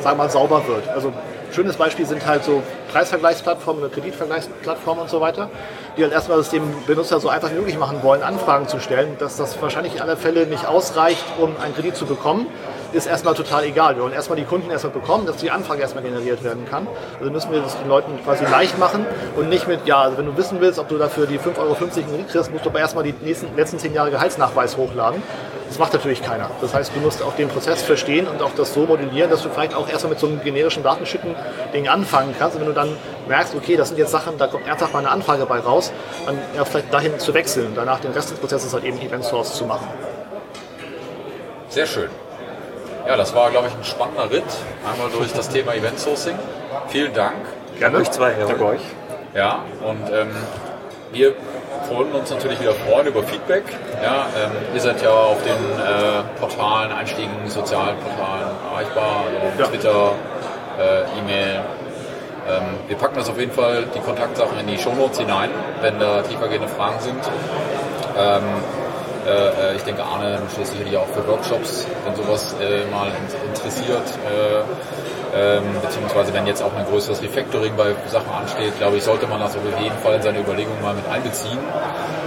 sagen 0.00 0.16
wir 0.16 0.24
mal, 0.24 0.30
sauber 0.30 0.62
wird. 0.68 0.88
Also 0.88 1.12
schönes 1.54 1.76
Beispiel 1.76 2.06
sind 2.06 2.26
halt 2.26 2.44
so 2.44 2.62
Preisvergleichsplattformen 2.92 3.82
oder 3.82 3.92
Kreditvergleichsplattformen 3.92 5.02
und 5.02 5.10
so 5.10 5.20
weiter, 5.20 5.50
die 5.96 6.02
halt 6.02 6.12
erstmal 6.12 6.38
es 6.38 6.50
dem 6.50 6.62
Benutzer 6.86 7.20
so 7.20 7.28
einfach 7.28 7.50
wie 7.50 7.54
möglich 7.54 7.78
machen 7.78 8.02
wollen, 8.02 8.22
Anfragen 8.22 8.68
zu 8.68 8.80
stellen, 8.80 9.16
dass 9.18 9.36
das 9.36 9.60
wahrscheinlich 9.60 9.96
in 9.96 10.00
aller 10.00 10.16
Fälle 10.16 10.46
nicht 10.46 10.66
ausreicht, 10.66 11.24
um 11.38 11.56
einen 11.60 11.74
Kredit 11.74 11.96
zu 11.96 12.06
bekommen 12.06 12.46
ist 12.92 13.06
erstmal 13.06 13.34
total 13.34 13.64
egal. 13.64 13.96
Wir 13.96 14.02
wollen 14.02 14.12
erstmal 14.12 14.36
die 14.36 14.44
Kunden 14.44 14.70
erstmal 14.70 14.92
bekommen, 14.92 15.26
dass 15.26 15.36
die 15.36 15.50
Anfrage 15.50 15.80
erstmal 15.80 16.02
generiert 16.02 16.42
werden 16.42 16.66
kann. 16.68 16.86
Also 17.18 17.30
müssen 17.30 17.52
wir 17.52 17.60
das 17.60 17.78
den 17.78 17.88
Leuten 17.88 18.12
quasi 18.24 18.44
leicht 18.44 18.78
machen 18.78 19.06
und 19.36 19.48
nicht 19.48 19.68
mit, 19.68 19.86
ja, 19.86 20.00
also 20.00 20.18
wenn 20.18 20.26
du 20.26 20.36
wissen 20.36 20.60
willst, 20.60 20.78
ob 20.78 20.88
du 20.88 20.98
dafür 20.98 21.26
die 21.26 21.38
5,50 21.38 21.58
Euro 21.58 21.74
kriegst, 21.74 22.50
musst 22.50 22.64
du 22.64 22.70
aber 22.70 22.80
erstmal 22.80 23.04
die 23.04 23.14
nächsten, 23.22 23.54
letzten 23.56 23.78
10 23.78 23.94
Jahre 23.94 24.10
Gehaltsnachweis 24.10 24.76
hochladen. 24.76 25.22
Das 25.70 25.78
macht 25.78 25.92
natürlich 25.92 26.20
keiner. 26.20 26.50
Das 26.60 26.74
heißt, 26.74 26.90
du 26.96 26.98
musst 26.98 27.22
auch 27.22 27.36
den 27.36 27.48
Prozess 27.48 27.80
verstehen 27.80 28.26
und 28.26 28.42
auch 28.42 28.50
das 28.56 28.74
so 28.74 28.80
modellieren, 28.80 29.30
dass 29.30 29.44
du 29.44 29.50
vielleicht 29.50 29.72
auch 29.72 29.88
erstmal 29.88 30.10
mit 30.10 30.18
so 30.18 30.26
einem 30.26 30.42
generischen 30.42 30.82
Datenschütten-Ding 30.82 31.86
anfangen 31.86 32.34
kannst. 32.36 32.56
Und 32.56 32.62
wenn 32.62 32.68
du 32.70 32.74
dann 32.74 32.96
merkst, 33.28 33.54
okay, 33.54 33.76
das 33.76 33.86
sind 33.86 33.96
jetzt 33.96 34.10
Sachen, 34.10 34.36
da 34.36 34.48
kommt 34.48 34.66
ernsthaft 34.66 34.92
mal 34.92 34.98
eine 34.98 35.10
Anfrage 35.10 35.46
bei 35.46 35.60
raus, 35.60 35.92
dann 36.26 36.36
ja, 36.56 36.64
vielleicht 36.64 36.92
dahin 36.92 37.16
zu 37.20 37.34
wechseln 37.34 37.68
und 37.68 37.76
danach 37.76 38.00
den 38.00 38.10
Rest 38.10 38.32
des 38.32 38.38
Prozesses 38.40 38.74
halt 38.74 38.82
eben 38.82 39.00
Event 39.00 39.22
Source 39.22 39.54
zu 39.54 39.64
machen. 39.64 39.86
Sehr 41.68 41.86
schön. 41.86 42.10
Ja, 43.06 43.16
das 43.16 43.32
war, 43.32 43.52
glaube 43.52 43.68
ich, 43.68 43.74
ein 43.74 43.84
spannender 43.84 44.28
Ritt. 44.28 44.42
Einmal 44.90 45.08
durch 45.16 45.32
das 45.32 45.48
Thema 45.50 45.72
Event 45.72 46.00
Sourcing. 46.00 46.36
Vielen 46.88 47.14
Dank. 47.14 47.36
Gerne. 47.78 47.98
Euch 47.98 48.10
zwei. 48.10 48.32
Danke 48.32 48.64
euch. 48.64 48.80
Ja, 49.36 49.60
und 49.84 50.12
ähm, 50.12 50.30
wir 51.12 51.36
freuen 51.88 52.12
uns 52.12 52.30
natürlich 52.30 52.60
wieder 52.60 52.72
freuen 52.74 53.06
über 53.06 53.22
Feedback. 53.22 53.64
Ja, 54.02 54.26
ähm, 54.42 54.50
ihr 54.74 54.80
seid 54.80 55.02
ja 55.02 55.10
auf 55.10 55.42
den 55.42 55.52
äh, 55.52 56.22
Portalen, 56.38 56.92
Einstiegen, 56.92 57.30
sozialen 57.46 57.96
Portalen 57.98 58.48
erreichbar, 58.72 59.24
also 59.26 59.60
Ja. 59.62 59.66
Twitter, 59.68 60.12
äh, 60.78 61.18
E-Mail. 61.18 61.60
Ähm, 62.48 62.62
wir 62.88 62.96
packen 62.96 63.16
das 63.16 63.28
auf 63.28 63.38
jeden 63.38 63.52
Fall 63.52 63.84
die 63.94 64.00
Kontaktsachen 64.00 64.58
in 64.58 64.66
die 64.66 64.78
Shownotes 64.78 65.18
hinein, 65.18 65.50
wenn 65.82 65.98
da 65.98 66.22
tiefergehende 66.22 66.68
Fragen 66.68 66.98
sind. 67.00 67.20
Ähm, 68.18 68.42
äh, 69.26 69.30
äh, 69.72 69.76
ich 69.76 69.82
denke, 69.82 70.02
Arne 70.02 70.38
steht 70.52 70.66
sicherlich 70.66 70.96
auch 70.96 71.06
für 71.08 71.26
Workshops, 71.28 71.86
wenn 72.04 72.16
sowas 72.16 72.54
äh, 72.60 72.90
mal 72.90 73.08
in- 73.08 73.48
interessiert. 73.50 74.02
Äh, 75.34 75.56
ähm, 75.56 75.64
beziehungsweise 75.80 76.32
wenn 76.34 76.46
jetzt 76.46 76.62
auch 76.62 76.74
ein 76.76 76.84
größeres 76.86 77.22
Refactoring 77.22 77.76
bei 77.76 77.94
Sachen 78.08 78.30
ansteht, 78.30 78.76
glaube 78.78 78.96
ich, 78.96 79.02
sollte 79.02 79.26
man 79.26 79.40
das 79.40 79.56
auf 79.56 79.62
jeden 79.80 79.96
Fall 79.98 80.14
in 80.14 80.22
seine 80.22 80.40
Überlegungen 80.40 80.80
mal 80.82 80.94
mit 80.94 81.06
einbeziehen, 81.08 81.58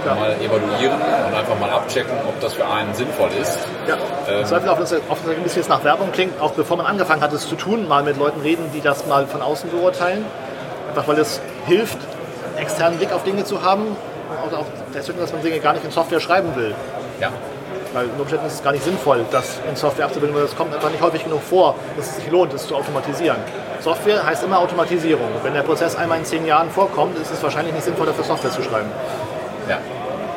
mal 0.04 0.32
evaluieren 0.34 1.00
und 1.00 1.34
einfach 1.34 1.58
mal 1.58 1.70
abchecken, 1.70 2.12
ob 2.26 2.38
das 2.40 2.54
für 2.54 2.66
einen 2.66 2.94
sinnvoll 2.94 3.30
ist. 3.40 3.58
Ja, 3.86 3.96
im 4.38 4.44
Zweifel 4.44 4.68
auch, 4.68 4.76
wenn 4.76 4.84
es 4.84 4.92
auch 4.92 5.16
ein 5.28 5.42
bisschen 5.42 5.62
jetzt 5.62 5.68
nach 5.68 5.84
Werbung 5.84 6.12
klingt, 6.12 6.40
auch 6.40 6.52
bevor 6.52 6.76
man 6.76 6.86
angefangen 6.86 7.22
hat, 7.22 7.32
es 7.32 7.48
zu 7.48 7.56
tun, 7.56 7.88
mal 7.88 8.02
mit 8.02 8.18
Leuten 8.18 8.40
reden, 8.40 8.70
die 8.72 8.80
das 8.80 9.06
mal 9.06 9.26
von 9.26 9.42
außen 9.42 9.70
beurteilen. 9.70 10.24
Einfach 10.88 11.08
weil 11.08 11.18
es 11.18 11.40
hilft, 11.66 11.98
einen 12.54 12.58
externen 12.58 12.98
Blick 12.98 13.12
auf 13.12 13.24
Dinge 13.24 13.44
zu 13.44 13.62
haben 13.62 13.96
und 14.44 14.54
auch 14.54 14.66
deswegen, 14.94 15.18
dass 15.18 15.32
man 15.32 15.42
Dinge 15.42 15.58
gar 15.60 15.72
nicht 15.72 15.84
in 15.84 15.90
Software 15.90 16.20
schreiben 16.20 16.54
will. 16.56 16.74
Ja, 17.20 17.30
Weil 17.94 18.06
unter 18.06 18.22
Umständen 18.22 18.46
ist 18.46 18.54
es 18.54 18.62
gar 18.62 18.72
nicht 18.72 18.84
sinnvoll, 18.84 19.24
das 19.30 19.60
in 19.68 19.76
Software 19.76 20.06
abzubilden, 20.06 20.36
weil 20.36 20.44
es 20.44 20.56
kommt 20.56 20.74
einfach 20.74 20.90
nicht 20.90 21.00
häufig 21.00 21.22
genug 21.22 21.40
vor, 21.42 21.76
dass 21.96 22.08
es 22.08 22.16
sich 22.16 22.28
lohnt, 22.28 22.52
es 22.52 22.66
zu 22.66 22.74
automatisieren. 22.74 23.36
Software 23.80 24.26
heißt 24.26 24.42
immer 24.42 24.58
Automatisierung. 24.58 25.28
Wenn 25.44 25.54
der 25.54 25.62
Prozess 25.62 25.94
einmal 25.94 26.18
in 26.18 26.24
zehn 26.24 26.44
Jahren 26.44 26.70
vorkommt, 26.70 27.16
ist 27.16 27.30
es 27.30 27.40
wahrscheinlich 27.40 27.72
nicht 27.72 27.84
sinnvoll, 27.84 28.06
dafür 28.06 28.24
Software 28.24 28.50
zu 28.50 28.62
schreiben. 28.62 28.90
Ja. 29.68 29.78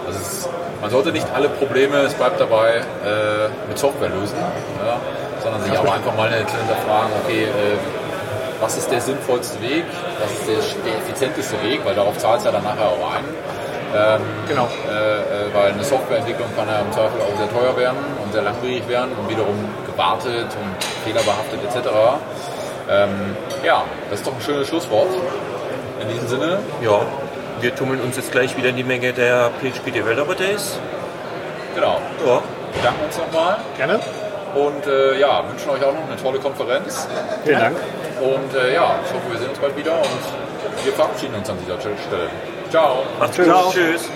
Also 0.05 0.19
ist, 0.19 0.49
man 0.81 0.91
sollte 0.91 1.11
nicht 1.11 1.25
alle 1.33 1.49
Probleme, 1.49 1.97
es 1.97 2.13
bleibt 2.13 2.39
dabei, 2.39 2.75
äh, 2.75 3.49
mit 3.67 3.79
Software 3.79 4.09
lösen, 4.09 4.37
ja, 4.85 4.97
sondern 5.41 5.63
sich 5.63 5.77
aber 5.77 5.93
einfach 5.93 6.15
mal 6.15 6.29
hinterfragen, 6.29 7.11
okay, 7.25 7.45
äh, 7.45 7.77
was 8.61 8.77
ist 8.77 8.91
der 8.91 9.01
sinnvollste 9.01 9.59
Weg, 9.61 9.85
was 10.21 10.31
ist 10.31 10.47
der, 10.47 10.91
der 10.91 10.99
effizienteste 10.99 11.61
Weg, 11.63 11.83
weil 11.83 11.95
darauf 11.95 12.17
zahlt 12.19 12.39
es 12.39 12.45
ja 12.45 12.51
dann 12.51 12.63
nachher 12.63 12.85
auch 12.85 13.13
ein. 13.15 13.23
Ähm, 13.95 14.21
Genau. 14.47 14.67
Äh, 14.89 15.19
äh, 15.19 15.36
weil 15.53 15.71
eine 15.71 15.83
Softwareentwicklung 15.83 16.47
kann 16.55 16.67
ja 16.67 16.79
im 16.81 16.91
Zweifel 16.91 17.19
auch 17.21 17.37
sehr 17.37 17.49
teuer 17.51 17.75
werden 17.77 17.97
und 18.23 18.31
sehr 18.33 18.41
langwierig 18.43 18.87
werden 18.87 19.11
und 19.19 19.29
wiederum 19.29 19.55
gewartet 19.85 20.47
und 20.61 20.83
fehlerbehaftet 21.05 21.59
etc. 21.63 21.87
Ähm, 22.89 23.35
ja, 23.63 23.83
das 24.09 24.19
ist 24.19 24.27
doch 24.27 24.33
ein 24.33 24.41
schönes 24.41 24.67
Schlusswort. 24.67 25.07
In 26.01 26.09
diesem 26.09 26.27
Sinne, 26.27 26.59
Ja, 26.81 27.01
wir 27.59 27.75
tummeln 27.75 27.99
uns 28.01 28.15
jetzt 28.17 28.31
gleich 28.31 28.55
wieder 28.55 28.69
in 28.69 28.75
die 28.75 28.83
Menge 28.83 29.13
der 29.13 29.49
PHP 29.61 29.91
Developer 29.91 30.35
Days. 30.35 30.77
genau, 31.75 31.99
Ja, 32.25 32.41
bedanken 32.73 33.05
uns 33.05 33.17
nochmal 33.17 33.57
Gerne. 33.77 33.99
und 34.55 34.85
äh, 34.85 35.19
ja, 35.19 35.43
wünschen 35.49 35.69
euch 35.71 35.83
auch 35.83 35.93
noch 35.93 36.07
eine 36.07 36.21
tolle 36.21 36.39
Konferenz. 36.39 37.07
Vielen 37.43 37.59
Dank. 37.59 37.77
Und 38.21 38.55
äh, 38.55 38.73
ja, 38.75 38.95
ich 39.05 39.13
hoffe, 39.13 39.31
wir 39.31 39.39
sehen 39.39 39.49
uns 39.49 39.59
bald 39.59 39.75
wieder 39.75 39.93
und 39.97 40.85
wir 40.85 40.93
verabschieden 40.93 41.35
uns 41.35 41.49
an 41.49 41.57
dieser 41.65 41.79
Stelle. 41.79 42.29
Ciao. 42.69 43.03
macht's 43.19 43.37
gut. 43.37 43.45
Ciao. 43.45 43.71
Tschüss. 43.71 44.09